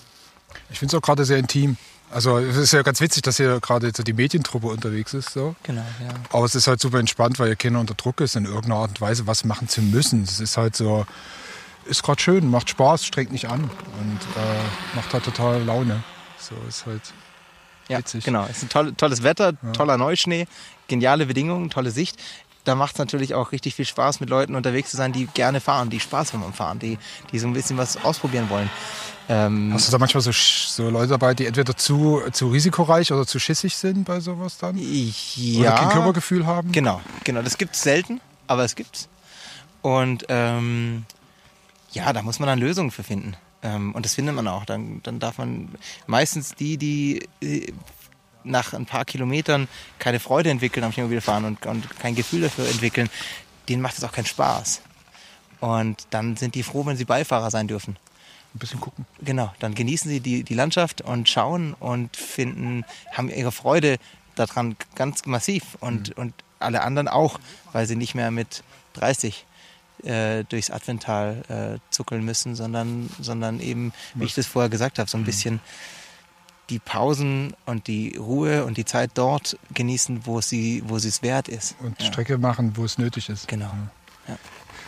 Ich 0.70 0.78
finde 0.78 0.96
es 0.96 0.98
auch 0.98 1.04
gerade 1.04 1.24
sehr 1.24 1.38
intim. 1.38 1.76
Also 2.10 2.38
es 2.38 2.56
ist 2.56 2.72
ja 2.72 2.82
ganz 2.82 3.00
witzig, 3.00 3.22
dass 3.22 3.38
hier 3.38 3.60
gerade 3.60 3.90
so 3.94 4.02
die 4.02 4.12
Medientruppe 4.12 4.68
unterwegs 4.68 5.14
ist. 5.14 5.30
So. 5.30 5.56
Genau, 5.64 5.84
ja. 6.00 6.14
Aber 6.30 6.44
es 6.44 6.54
ist 6.54 6.66
halt 6.66 6.80
super 6.80 6.98
entspannt, 6.98 7.38
weil 7.38 7.48
ihr 7.48 7.56
keiner 7.56 7.80
unter 7.80 7.94
Druck 7.94 8.20
ist, 8.20 8.36
in 8.36 8.44
irgendeiner 8.44 8.76
Art 8.76 8.90
und 8.90 9.00
Weise 9.00 9.26
was 9.26 9.44
machen 9.44 9.68
zu 9.68 9.82
müssen. 9.82 10.22
Es 10.22 10.38
ist 10.38 10.56
halt 10.56 10.76
so, 10.76 11.06
ist 11.86 12.02
gerade 12.02 12.20
schön, 12.20 12.50
macht 12.50 12.70
Spaß, 12.70 13.04
strengt 13.04 13.32
nicht 13.32 13.48
an 13.48 13.62
und 13.62 14.20
äh, 14.36 14.96
macht 14.96 15.12
halt 15.12 15.24
total 15.24 15.62
Laune. 15.62 16.02
So 16.38 16.54
ist 16.68 16.86
halt 16.86 17.02
Ja, 17.88 17.98
witzig. 17.98 18.24
genau. 18.24 18.44
Es 18.44 18.58
ist 18.58 18.62
ein 18.64 18.68
toll, 18.68 18.94
tolles 18.94 19.22
Wetter, 19.22 19.52
toller 19.72 19.96
Neuschnee, 19.96 20.46
geniale 20.88 21.26
Bedingungen, 21.26 21.70
tolle 21.70 21.90
Sicht. 21.90 22.16
da 22.64 22.74
macht 22.74 22.94
es 22.94 22.98
natürlich 22.98 23.34
auch 23.34 23.52
richtig 23.52 23.74
viel 23.74 23.84
Spaß, 23.84 24.20
mit 24.20 24.30
Leuten 24.30 24.54
unterwegs 24.54 24.90
zu 24.90 24.96
sein, 24.96 25.12
die 25.12 25.26
gerne 25.26 25.60
fahren, 25.60 25.90
die 25.90 26.00
Spaß 26.00 26.32
haben 26.32 26.42
am 26.44 26.54
Fahren, 26.54 26.78
die, 26.78 26.98
die 27.32 27.38
so 27.38 27.46
ein 27.46 27.52
bisschen 27.52 27.76
was 27.76 28.02
ausprobieren 28.04 28.48
wollen. 28.48 28.70
Ähm, 29.28 29.70
Hast 29.74 29.88
du 29.88 29.92
da 29.92 29.98
manchmal 29.98 30.20
so, 30.22 30.30
so 30.32 30.88
Leute 30.90 31.08
dabei, 31.08 31.32
die 31.34 31.46
entweder 31.46 31.74
zu, 31.76 32.22
zu 32.32 32.48
risikoreich 32.48 33.10
oder 33.12 33.26
zu 33.26 33.38
schissig 33.38 33.74
sind 33.76 34.04
bei 34.04 34.20
sowas 34.20 34.56
dann? 34.58 34.76
ja, 34.78 35.60
Oder 35.60 35.72
kein 35.72 35.88
Körpergefühl 35.90 36.46
haben? 36.46 36.72
Genau, 36.72 37.00
genau. 37.24 37.40
Das 37.42 37.56
gibt's 37.58 37.82
selten, 37.82 38.20
aber 38.46 38.64
es 38.64 38.74
gibt's. 38.74 39.08
Und 39.82 40.24
ähm, 40.28 41.04
ja, 41.94 42.12
da 42.12 42.22
muss 42.22 42.38
man 42.38 42.48
dann 42.48 42.58
Lösungen 42.58 42.90
für 42.90 43.02
finden. 43.02 43.36
Ähm, 43.62 43.94
und 43.94 44.04
das 44.04 44.14
findet 44.14 44.34
man 44.34 44.46
auch. 44.48 44.64
Dann, 44.64 45.00
dann 45.02 45.18
darf 45.18 45.38
man 45.38 45.68
meistens 46.06 46.54
die, 46.54 46.76
die 46.76 47.28
äh, 47.40 47.72
nach 48.42 48.74
ein 48.74 48.86
paar 48.86 49.04
Kilometern 49.04 49.68
keine 49.98 50.20
Freude 50.20 50.50
entwickeln 50.50 50.84
am 50.84 50.92
Schneemobilfahren 50.92 51.44
und, 51.44 51.66
und 51.66 51.98
kein 51.98 52.14
Gefühl 52.14 52.42
dafür 52.42 52.68
entwickeln, 52.68 53.08
denen 53.68 53.80
macht 53.80 53.96
es 53.96 54.04
auch 54.04 54.12
keinen 54.12 54.26
Spaß. 54.26 54.82
Und 55.60 56.06
dann 56.10 56.36
sind 56.36 56.54
die 56.54 56.62
froh, 56.62 56.84
wenn 56.84 56.96
sie 56.96 57.06
Beifahrer 57.06 57.50
sein 57.50 57.68
dürfen. 57.68 57.96
Ein 58.54 58.58
bisschen 58.58 58.80
gucken. 58.80 59.06
Genau, 59.22 59.52
dann 59.60 59.74
genießen 59.74 60.10
sie 60.10 60.20
die, 60.20 60.44
die 60.44 60.54
Landschaft 60.54 61.00
und 61.00 61.28
schauen 61.28 61.74
und 61.74 62.16
finden, 62.16 62.84
haben 63.12 63.30
ihre 63.30 63.50
Freude 63.50 63.96
daran 64.34 64.76
ganz 64.94 65.24
massiv 65.26 65.76
und, 65.80 66.16
und 66.18 66.34
alle 66.58 66.82
anderen 66.82 67.08
auch, 67.08 67.40
weil 67.72 67.86
sie 67.86 67.96
nicht 67.96 68.14
mehr 68.14 68.30
mit 68.30 68.62
30 68.94 69.46
äh, 70.04 70.44
durchs 70.44 70.70
Advental 70.70 71.42
äh, 71.48 71.78
zuckeln 71.90 72.24
müssen, 72.24 72.54
sondern, 72.54 73.10
sondern 73.20 73.60
eben, 73.60 73.92
wie 74.14 74.24
ich 74.24 74.34
das 74.34 74.46
vorher 74.46 74.68
gesagt 74.68 74.98
habe, 74.98 75.08
so 75.08 75.18
ein 75.18 75.24
bisschen 75.24 75.60
die 76.70 76.78
Pausen 76.78 77.54
und 77.66 77.86
die 77.88 78.16
Ruhe 78.16 78.64
und 78.64 78.76
die 78.76 78.84
Zeit 78.84 79.10
dort 79.14 79.58
genießen, 79.74 80.26
wo 80.26 80.40
sie 80.40 80.82
wo 80.86 80.98
sie 80.98 81.08
es 81.08 81.22
wert 81.22 81.48
ist. 81.48 81.76
Und 81.80 82.00
Ja, 82.00 82.06
Strecke 82.06 82.38
machen, 82.38 82.72
wo 82.76 82.84
es 82.84 82.98
nötig 82.98 83.28
ist. 83.28 83.48
Genau. 83.48 83.70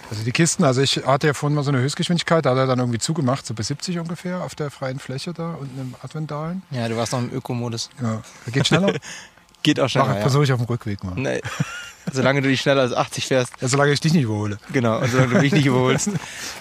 Also 0.08 0.22
die 0.22 0.32
Kisten, 0.32 0.62
also 0.62 0.80
ich 0.82 1.04
hatte 1.04 1.26
ja 1.26 1.34
vorhin 1.34 1.56
mal 1.56 1.64
so 1.64 1.70
eine 1.70 1.80
Höchstgeschwindigkeit, 1.80 2.46
da 2.46 2.50
hat 2.50 2.58
er 2.58 2.66
dann 2.66 2.78
irgendwie 2.78 3.00
zugemacht, 3.00 3.44
so 3.44 3.54
bei 3.54 3.64
70 3.64 3.98
ungefähr 3.98 4.42
auf 4.42 4.54
der 4.54 4.70
freien 4.70 5.00
Fläche 5.00 5.32
da 5.32 5.54
unten 5.54 5.80
im 5.80 5.94
Adventalen. 6.00 6.62
Ja, 6.70 6.88
du 6.88 6.96
warst 6.96 7.12
noch 7.12 7.18
im 7.18 7.32
Ökomodus. 7.32 7.90
Ja, 8.00 8.22
geht 8.52 8.68
schneller. 8.68 8.94
Geht 9.62 9.78
auch 9.80 9.84
Mach, 9.84 9.90
schneller. 9.90 10.14
ja. 10.16 10.20
Versuche 10.20 10.44
ich 10.44 10.52
auf 10.52 10.60
dem 10.60 10.66
Rückweg 10.66 11.02
mal. 11.04 11.14
Nee. 11.16 11.40
Solange 12.12 12.40
du 12.40 12.48
nicht 12.48 12.60
schneller 12.60 12.82
als 12.82 12.92
80 12.92 13.26
fährst, 13.26 13.52
Ja, 13.60 13.66
solange 13.66 13.92
ich 13.92 13.98
dich 13.98 14.12
nicht 14.12 14.22
überhole. 14.22 14.58
Genau, 14.72 15.00
und 15.00 15.10
solange 15.10 15.34
du 15.34 15.40
mich 15.40 15.52
nicht 15.52 15.66
überholst. 15.66 16.10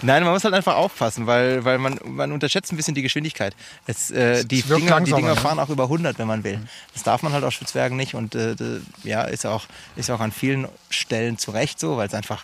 Nein, 0.02 0.24
man 0.24 0.34
muss 0.34 0.44
halt 0.44 0.56
einfach 0.56 0.76
aufpassen, 0.76 1.28
weil, 1.28 1.64
weil 1.64 1.78
man, 1.78 2.00
man 2.04 2.32
unterschätzt 2.32 2.74
ein 2.74 2.78
bisschen 2.78 2.96
die 2.96 3.04
Geschwindigkeit. 3.04 3.56
Es, 3.86 4.10
äh, 4.10 4.44
die, 4.44 4.62
Es 4.62 4.66
Dinger, 4.66 4.80
die 4.80 4.88
langsamer, 4.88 5.18
Dinger 5.18 5.36
ne? 5.36 5.40
fahren 5.40 5.60
auch 5.60 5.70
über 5.70 5.84
100, 5.84 6.18
wenn 6.18 6.26
man 6.28 6.44
will. 6.44 6.60
Das 6.94 7.04
darf 7.04 7.22
man 7.22 7.32
halt 7.32 7.44
auf 7.44 7.54
Spitzbergen 7.54 7.96
nicht 7.96 8.16
und 8.16 8.34
äh, 8.34 8.56
ja, 9.04 9.22
ist 9.22 9.46
auch, 9.46 9.66
ist 9.96 10.10
auch 10.10 10.20
an 10.20 10.32
vielen 10.32 10.68
Stellen 10.90 11.38
zu 11.38 11.52
Recht 11.52 11.80
so, 11.80 11.96
weil 11.98 12.08
es 12.08 12.16
einfach 12.16 12.44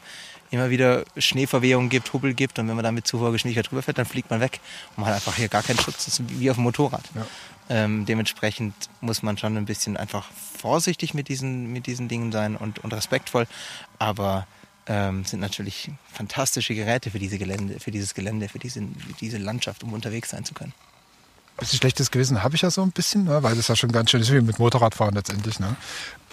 immer 0.51 0.69
wieder 0.69 1.03
Schneeverwehungen 1.17 1.89
gibt, 1.89 2.13
Hubbel 2.13 2.35
gibt 2.35 2.59
und 2.59 2.67
wenn 2.67 2.75
man 2.75 2.83
da 2.83 2.91
mit 2.91 3.07
zu 3.07 3.19
hoher 3.19 3.31
Geschwindigkeit 3.31 3.71
drüber 3.71 3.81
fährt, 3.81 3.97
dann 3.97 4.05
fliegt 4.05 4.29
man 4.29 4.41
weg 4.41 4.59
und 4.95 5.01
man 5.01 5.07
hat 5.07 5.15
einfach 5.15 5.35
hier 5.37 5.47
gar 5.47 5.63
keinen 5.63 5.79
Schutz. 5.79 6.05
Das 6.05 6.19
ist 6.19 6.21
wie 6.39 6.51
auf 6.51 6.57
dem 6.57 6.63
Motorrad. 6.65 7.03
Ja. 7.15 7.25
Ähm, 7.73 8.05
dementsprechend 8.05 8.75
muss 8.99 9.23
man 9.23 9.37
schon 9.37 9.55
ein 9.55 9.63
bisschen 9.63 9.95
einfach 9.95 10.29
vorsichtig 10.57 11.13
mit 11.13 11.29
diesen, 11.29 11.71
mit 11.71 11.87
diesen 11.87 12.09
Dingen 12.09 12.33
sein 12.33 12.57
und, 12.57 12.79
und 12.79 12.93
respektvoll. 12.93 13.47
Aber 13.97 14.45
ähm, 14.87 15.23
sind 15.23 15.39
natürlich 15.39 15.89
fantastische 16.11 16.75
Geräte 16.75 17.11
für 17.11 17.19
diese 17.19 17.37
Gelände, 17.37 17.79
für 17.79 17.91
dieses 17.91 18.13
Gelände, 18.13 18.49
für 18.49 18.59
diese, 18.59 18.81
diese 19.21 19.37
Landschaft, 19.37 19.85
um 19.85 19.93
unterwegs 19.93 20.31
sein 20.31 20.43
zu 20.43 20.53
können. 20.53 20.73
bisschen 21.55 21.79
schlechtes 21.79 22.11
Gewissen 22.11 22.43
habe 22.43 22.55
ich 22.55 22.61
ja 22.61 22.69
so 22.69 22.81
ein 22.81 22.91
bisschen, 22.91 23.23
ne? 23.23 23.41
weil 23.41 23.55
das 23.55 23.69
ja 23.69 23.77
schon 23.77 23.93
ganz 23.93 24.11
schön 24.11 24.19
ist 24.19 24.33
wie 24.33 24.41
mit 24.41 24.59
Motorradfahren 24.59 25.15
letztendlich. 25.15 25.61
Ne? 25.61 25.73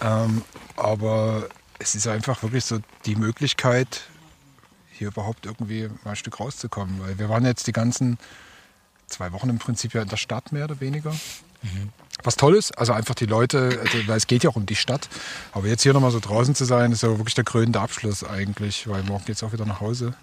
Ähm, 0.01 0.41
aber 0.75 1.47
es 1.79 1.95
ist 1.95 2.05
einfach 2.07 2.43
wirklich 2.43 2.65
so 2.65 2.79
die 3.05 3.15
Möglichkeit, 3.15 4.01
hier 4.91 5.07
überhaupt 5.07 5.45
irgendwie 5.45 5.87
mal 6.03 6.11
ein 6.11 6.15
Stück 6.17 6.41
rauszukommen. 6.41 6.99
Weil 6.99 7.17
wir 7.17 7.29
waren 7.29 7.45
jetzt 7.45 7.65
die 7.67 7.71
ganzen 7.71 8.17
zwei 9.09 9.31
Wochen 9.31 9.49
im 9.49 9.59
Prinzip 9.59 9.93
ja 9.93 10.01
in 10.01 10.09
der 10.09 10.17
Stadt 10.17 10.51
mehr 10.51 10.65
oder 10.65 10.79
weniger. 10.79 11.13
Was 12.23 12.35
toll 12.35 12.55
ist, 12.55 12.77
also 12.77 12.93
einfach 12.93 13.15
die 13.15 13.25
Leute, 13.25 13.79
also, 13.81 14.07
weil 14.07 14.17
es 14.17 14.27
geht 14.27 14.43
ja 14.43 14.49
auch 14.49 14.55
um 14.55 14.65
die 14.65 14.75
Stadt. 14.75 15.09
Aber 15.51 15.67
jetzt 15.67 15.83
hier 15.83 15.93
nochmal 15.93 16.11
so 16.11 16.19
draußen 16.19 16.55
zu 16.55 16.65
sein, 16.65 16.91
ist 16.91 17.03
ja 17.03 17.09
wirklich 17.09 17.35
der 17.35 17.43
krönende 17.43 17.79
Abschluss 17.79 18.23
eigentlich, 18.23 18.87
weil 18.87 19.03
morgen 19.03 19.25
geht 19.25 19.35
es 19.35 19.43
auch 19.43 19.53
wieder 19.53 19.65
nach 19.65 19.79
Hause. 19.79 20.13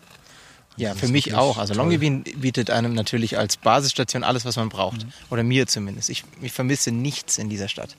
Ja, 0.76 0.90
Das 0.90 1.00
für 1.00 1.08
mich 1.08 1.34
auch. 1.34 1.56
Also. 1.56 1.74
Longyearbyen 1.74 2.22
bietet 2.22 2.70
einem 2.70 2.94
natürlich 2.94 3.38
als 3.38 3.56
Basisstation 3.56 4.24
alles, 4.24 4.44
was 4.44 4.56
man 4.56 4.68
braucht. 4.68 5.04
Mhm. 5.04 5.12
Oder 5.30 5.42
mir 5.42 5.66
zumindest. 5.66 6.10
Ich, 6.10 6.24
ich 6.42 6.52
vermisse 6.52 6.92
nichts 6.92 7.38
in 7.38 7.48
dieser 7.48 7.68
Stadt. 7.68 7.96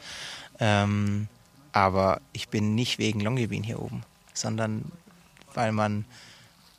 Ähm, 0.60 1.28
aber 1.72 2.22
ich 2.34 2.50
bin 2.50 2.76
nicht 2.76 3.00
wegen 3.00 3.20
Longyearbyen 3.20 3.64
hier 3.64 3.82
oben, 3.82 4.04
sondern 4.34 4.92
weil 5.54 5.72
man 5.72 6.06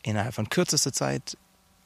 innerhalb 0.03 0.35
von 0.35 0.49
kürzester 0.49 0.93
Zeit 0.93 1.37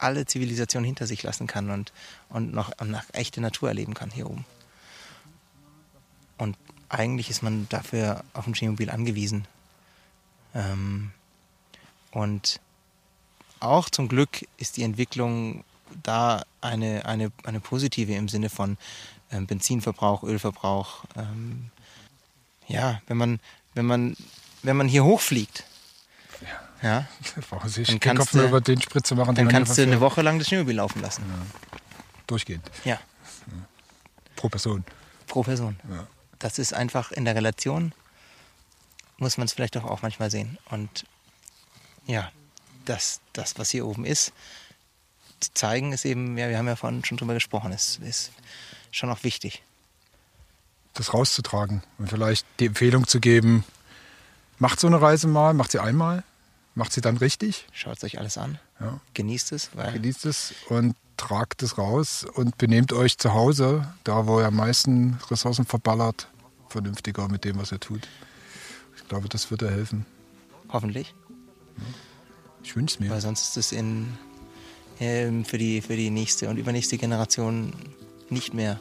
alle 0.03 0.25
Zivilisation 0.25 0.83
hinter 0.83 1.07
sich 1.07 1.23
lassen 1.23 1.47
kann 1.47 1.69
und, 1.69 1.91
und 2.29 2.53
noch, 2.53 2.71
noch 2.83 3.03
echte 3.13 3.41
Natur 3.41 3.69
erleben 3.69 3.93
kann 3.93 4.11
hier 4.11 4.29
oben. 4.29 4.45
Und 6.37 6.57
eigentlich 6.89 7.29
ist 7.29 7.41
man 7.41 7.67
dafür 7.69 8.23
auf 8.33 8.45
ein 8.47 8.55
Skimobil 8.55 8.89
angewiesen. 8.89 9.47
Ähm, 10.53 11.11
und 12.11 12.59
auch 13.59 13.89
zum 13.89 14.07
Glück 14.07 14.45
ist 14.57 14.77
die 14.77 14.83
Entwicklung 14.83 15.63
da 16.03 16.43
eine, 16.61 17.05
eine, 17.05 17.31
eine 17.43 17.59
positive 17.59 18.13
im 18.13 18.27
Sinne 18.27 18.49
von 18.49 18.77
ähm, 19.31 19.47
Benzinverbrauch, 19.47 20.23
Ölverbrauch. 20.23 21.05
Ähm, 21.15 21.69
ja, 22.67 23.01
wenn 23.07 23.17
man, 23.17 23.39
wenn 23.73 23.85
man, 23.85 24.15
wenn 24.63 24.77
man 24.77 24.87
hier 24.87 25.03
hochfliegt, 25.03 25.65
ja, 26.83 27.07
Vorsicht, 27.49 27.89
Dann 27.89 27.95
den 27.95 27.99
kannst 27.99 28.19
Kopf 28.19 28.31
du- 28.33 28.47
über 28.47 28.61
den 28.61 28.79
Sprit 28.81 29.07
zu 29.07 29.15
machen, 29.15 29.33
dann 29.35 29.47
kannst 29.47 29.75
du 29.77 29.81
eine. 29.81 29.99
Woche 29.99 30.21
lang 30.21 30.37
das 30.37 30.47
Schneemobil 30.49 30.75
laufen 30.75 31.01
lassen. 31.01 31.23
durchgehend 32.27 32.69
Ja, 32.85 32.99
pro 34.35 34.49
Person. 34.49 34.83
pro 35.27 35.41
Person. 35.43 35.79
Ja. 35.89 36.05
Das 36.39 36.59
ist 36.59 36.73
einfach 36.73 37.11
in 37.11 37.25
der 37.25 37.35
Relation, 37.35 37.93
muss 39.17 39.37
man 39.37 39.45
es 39.45 39.53
vielleicht 39.53 39.75
doch 39.75 39.85
auch 39.85 40.01
manchmal 40.01 40.29
sehen. 40.29 40.57
Und 40.69 41.05
ja, 42.05 42.31
das, 42.85 43.21
das, 43.31 43.57
was 43.57 43.69
hier 43.69 43.85
oben 43.87 44.03
ist, 44.05 44.33
zu 45.39 45.53
zeigen, 45.53 45.93
ist 45.93 46.03
eben, 46.05 46.37
ja, 46.37 46.49
wir 46.49 46.57
haben 46.57 46.67
ja 46.67 46.75
vorhin 46.75 47.03
schon 47.05 47.17
drüber 47.17 47.33
gesprochen, 47.33 47.71
ist, 47.71 47.99
ist 48.01 48.31
schon 48.91 49.09
auch 49.09 49.23
wichtig. 49.23 49.63
das 50.93 51.13
rauszutragen 51.13 51.81
und 51.97 52.09
vielleicht 52.09 52.45
die 52.59 52.65
Empfehlung 52.67 53.07
zu 53.07 53.19
geben, 53.21 53.63
macht 54.59 54.79
so 54.81 54.87
eine 54.87 55.01
Reise 55.01 55.27
mal, 55.27 55.53
macht 55.53 55.71
sie 55.71 55.79
einmal, 55.79 56.23
macht 56.75 56.91
sie 56.93 57.01
dann 57.01 57.17
richtig, 57.17 57.67
Schaut 57.71 58.03
euch 58.03 58.19
alles 58.19 58.37
an, 58.37 58.59
ja, 58.79 58.99
genießt 59.13 59.51
es, 59.51 59.69
weil 59.75 59.93
genießt 59.93 60.25
es 60.25 60.53
und 60.69 60.95
tragt 61.17 61.61
es 61.63 61.77
raus 61.77 62.25
und 62.33 62.57
benehmt 62.57 62.91
euch 62.93 63.17
zu 63.17 63.33
Hause, 63.33 63.87
da 64.03 64.25
wo 64.27 64.39
ihr 64.39 64.47
am 64.47 64.55
meisten 64.55 65.19
Ressourcen 65.29 65.65
verballert, 65.65 66.27
vernünftiger 66.69 67.27
mit 67.29 67.43
dem, 67.45 67.57
was 67.57 67.71
ihr 67.71 67.79
tut. 67.79 68.07
Ich 68.97 69.07
glaube, 69.07 69.29
das 69.29 69.51
wird 69.51 69.61
dir 69.61 69.69
helfen. 69.69 70.05
hoffentlich, 70.69 71.13
Ich 72.63 72.75
wünsche 72.75 72.95
es 72.95 72.99
mir. 72.99 73.09
weil 73.11 73.21
sonst 73.21 73.49
ist 73.49 73.57
es 73.57 73.71
in, 73.71 74.17
ähm, 74.99 75.45
für, 75.45 75.57
die, 75.59 75.81
für 75.81 75.95
die 75.95 76.09
nächste 76.09 76.49
und 76.49 76.57
übernächste 76.57 76.97
Generation 76.97 77.73
nicht 78.29 78.53
mehr 78.53 78.79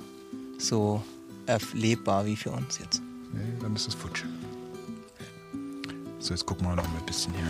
so 0.59 1.05
erlebbar 1.47 2.25
wie 2.25 2.37
für 2.37 2.51
uns 2.53 2.79
jetzt. 2.79 3.03
Nee, 3.33 3.41
dann 3.61 3.75
ist 3.77 3.89
es 3.89 3.95
futsch. 3.95 4.25
So, 6.23 6.33
jetzt 6.33 6.47
gucken 6.47 6.69
wir 6.69 6.77
noch 6.77 6.87
mal 6.87 7.01
ein 7.01 7.07
bisschen 7.07 7.35
hier. 7.35 7.49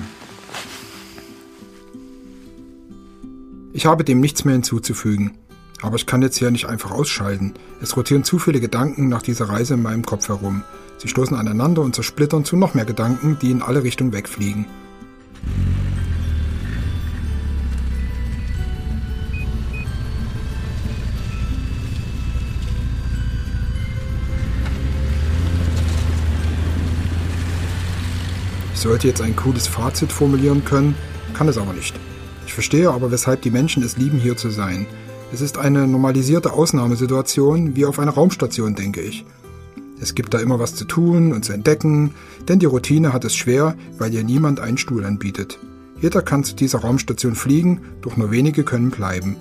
Ich 3.75 3.85
habe 3.85 4.03
dem 4.03 4.20
nichts 4.20 4.47
mehr 4.47 4.55
hinzuzufügen. 4.55 5.37
Aber 5.83 5.97
ich 5.97 6.07
kann 6.07 6.23
jetzt 6.23 6.39
hier 6.39 6.51
nicht 6.51 6.66
einfach 6.66 6.91
ausschalten. 6.91 7.53
Es 7.83 7.99
rotieren 7.99 8.25
zu 8.25 8.39
viele 8.39 8.61
Gedanken 8.61 9.11
nach 9.11 9.20
dieser 9.20 9.51
Reise 9.51 9.75
in 9.75 9.83
meinem 9.83 10.07
Kopf 10.07 10.29
herum. 10.29 10.64
Sie 10.97 11.09
stoßen 11.09 11.37
aneinander 11.37 11.83
und 11.83 11.95
zersplittern 11.95 12.47
zu 12.47 12.57
noch 12.57 12.73
mehr 12.73 12.87
Gedanken, 12.87 13.37
die 13.43 13.51
in 13.51 13.61
alle 13.61 13.83
Richtungen 13.83 14.14
wegfliegen. 14.14 14.64
Sollte 28.83 29.09
jetzt 29.09 29.22
ein 29.22 29.37
cooles 29.37 29.66
Fazit 29.66 30.12
formulieren 30.12 30.64
können, 30.64 30.95
kann 31.35 31.49
es 31.49 31.59
aber 31.59 31.72
nicht. 31.72 31.95
Ich 32.47 32.55
verstehe 32.55 32.91
aber, 32.91 33.11
weshalb 33.11 33.43
die 33.43 33.51
Menschen 33.51 33.83
es 33.83 33.97
lieben, 33.97 34.18
hier 34.18 34.37
zu 34.37 34.51
sein. 34.51 34.87
Es 35.33 35.41
ist 35.41 35.57
eine 35.57 35.87
normalisierte 35.87 36.53
Ausnahmesituation, 36.53 37.76
wie 37.76 37.87
auf 37.87 37.99
einer 37.99 38.12
Raumstation, 38.12 38.74
denke 38.74 39.01
ich. 39.01 39.24
Es 40.01 40.14
gibt 40.14 40.35
da 40.35 40.41
immer 40.41 40.59
was 40.59 40.74
zu 40.74 40.85
tun 40.85 41.33
und 41.33 41.45
zu 41.45 41.53
entdecken, 41.53 42.14
denn 42.49 42.59
die 42.59 42.66
Routine 42.66 43.12
hat 43.12 43.24
es 43.24 43.35
schwer, 43.35 43.76
weil 43.99 44.12
ihr 44.12 44.24
niemand 44.24 44.61
einen 44.61 44.76
Stuhl 44.76 45.05
anbietet. 45.05 45.59
Jeder 46.01 46.20
kann 46.20 46.43
zu 46.43 46.57
dieser 46.57 46.80
Raumstation 46.80 47.37
fliegen, 47.37 47.80
doch 48.03 48.16
nur 48.16 48.33
wenige 48.33 48.64
können 48.64 48.91
bleiben. 48.91 49.37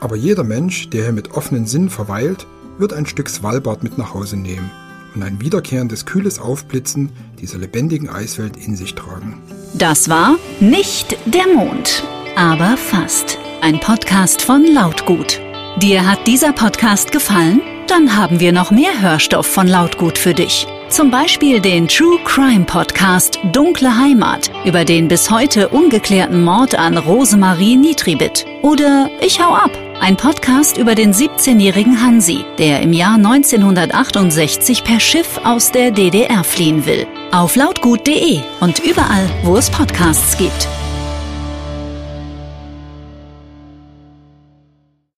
Aber 0.00 0.16
jeder 0.16 0.42
Mensch, 0.42 0.88
der 0.88 1.04
hier 1.04 1.12
mit 1.12 1.32
offenen 1.32 1.66
Sinnen 1.66 1.90
verweilt, 1.90 2.46
wird 2.78 2.94
ein 2.94 3.06
Stück 3.06 3.28
Svalbard 3.28 3.84
mit 3.84 3.98
nach 3.98 4.14
Hause 4.14 4.36
nehmen. 4.36 4.70
Und 5.14 5.22
ein 5.22 5.40
wiederkehrendes 5.40 6.06
kühles 6.06 6.38
Aufblitzen 6.38 7.10
dieser 7.40 7.58
lebendigen 7.58 8.08
Eiswelt 8.08 8.56
in 8.56 8.76
sich 8.76 8.94
tragen. 8.94 9.42
Das 9.74 10.08
war 10.08 10.36
nicht 10.60 11.16
der 11.26 11.46
Mond, 11.54 12.04
aber 12.36 12.76
fast. 12.76 13.38
Ein 13.60 13.80
Podcast 13.80 14.42
von 14.42 14.64
Lautgut. 14.64 15.40
Dir 15.80 16.06
hat 16.06 16.26
dieser 16.26 16.52
Podcast 16.52 17.12
gefallen? 17.12 17.60
Dann 17.86 18.16
haben 18.16 18.40
wir 18.40 18.52
noch 18.52 18.70
mehr 18.70 19.00
Hörstoff 19.00 19.46
von 19.46 19.66
Lautgut 19.66 20.16
für 20.16 20.34
dich. 20.34 20.66
Zum 20.88 21.10
Beispiel 21.10 21.60
den 21.60 21.88
True 21.88 22.18
Crime 22.24 22.64
Podcast 22.64 23.38
Dunkle 23.52 23.98
Heimat 23.98 24.50
über 24.64 24.84
den 24.84 25.08
bis 25.08 25.30
heute 25.30 25.68
ungeklärten 25.68 26.44
Mord 26.44 26.74
an 26.78 26.96
Rosemarie 26.96 27.76
Nitribit. 27.76 28.46
Oder 28.62 29.10
Ich 29.20 29.42
hau 29.42 29.54
ab, 29.54 29.72
ein 30.00 30.16
Podcast 30.16 30.76
über 30.76 30.94
den 30.94 31.12
17-jährigen 31.12 32.02
Hansi, 32.02 32.44
der 32.58 32.80
im 32.80 32.92
Jahr 32.92 33.14
1968 33.14 34.84
per 34.84 35.00
Schiff 35.00 35.40
aus 35.44 35.72
der 35.72 35.90
DDR 35.90 36.44
fliehen 36.44 36.86
will. 36.86 37.06
Auf 37.32 37.56
lautgut.de 37.56 38.40
und 38.60 38.78
überall, 38.80 39.28
wo 39.42 39.56
es 39.56 39.70
Podcasts 39.70 40.36
gibt. 40.36 40.68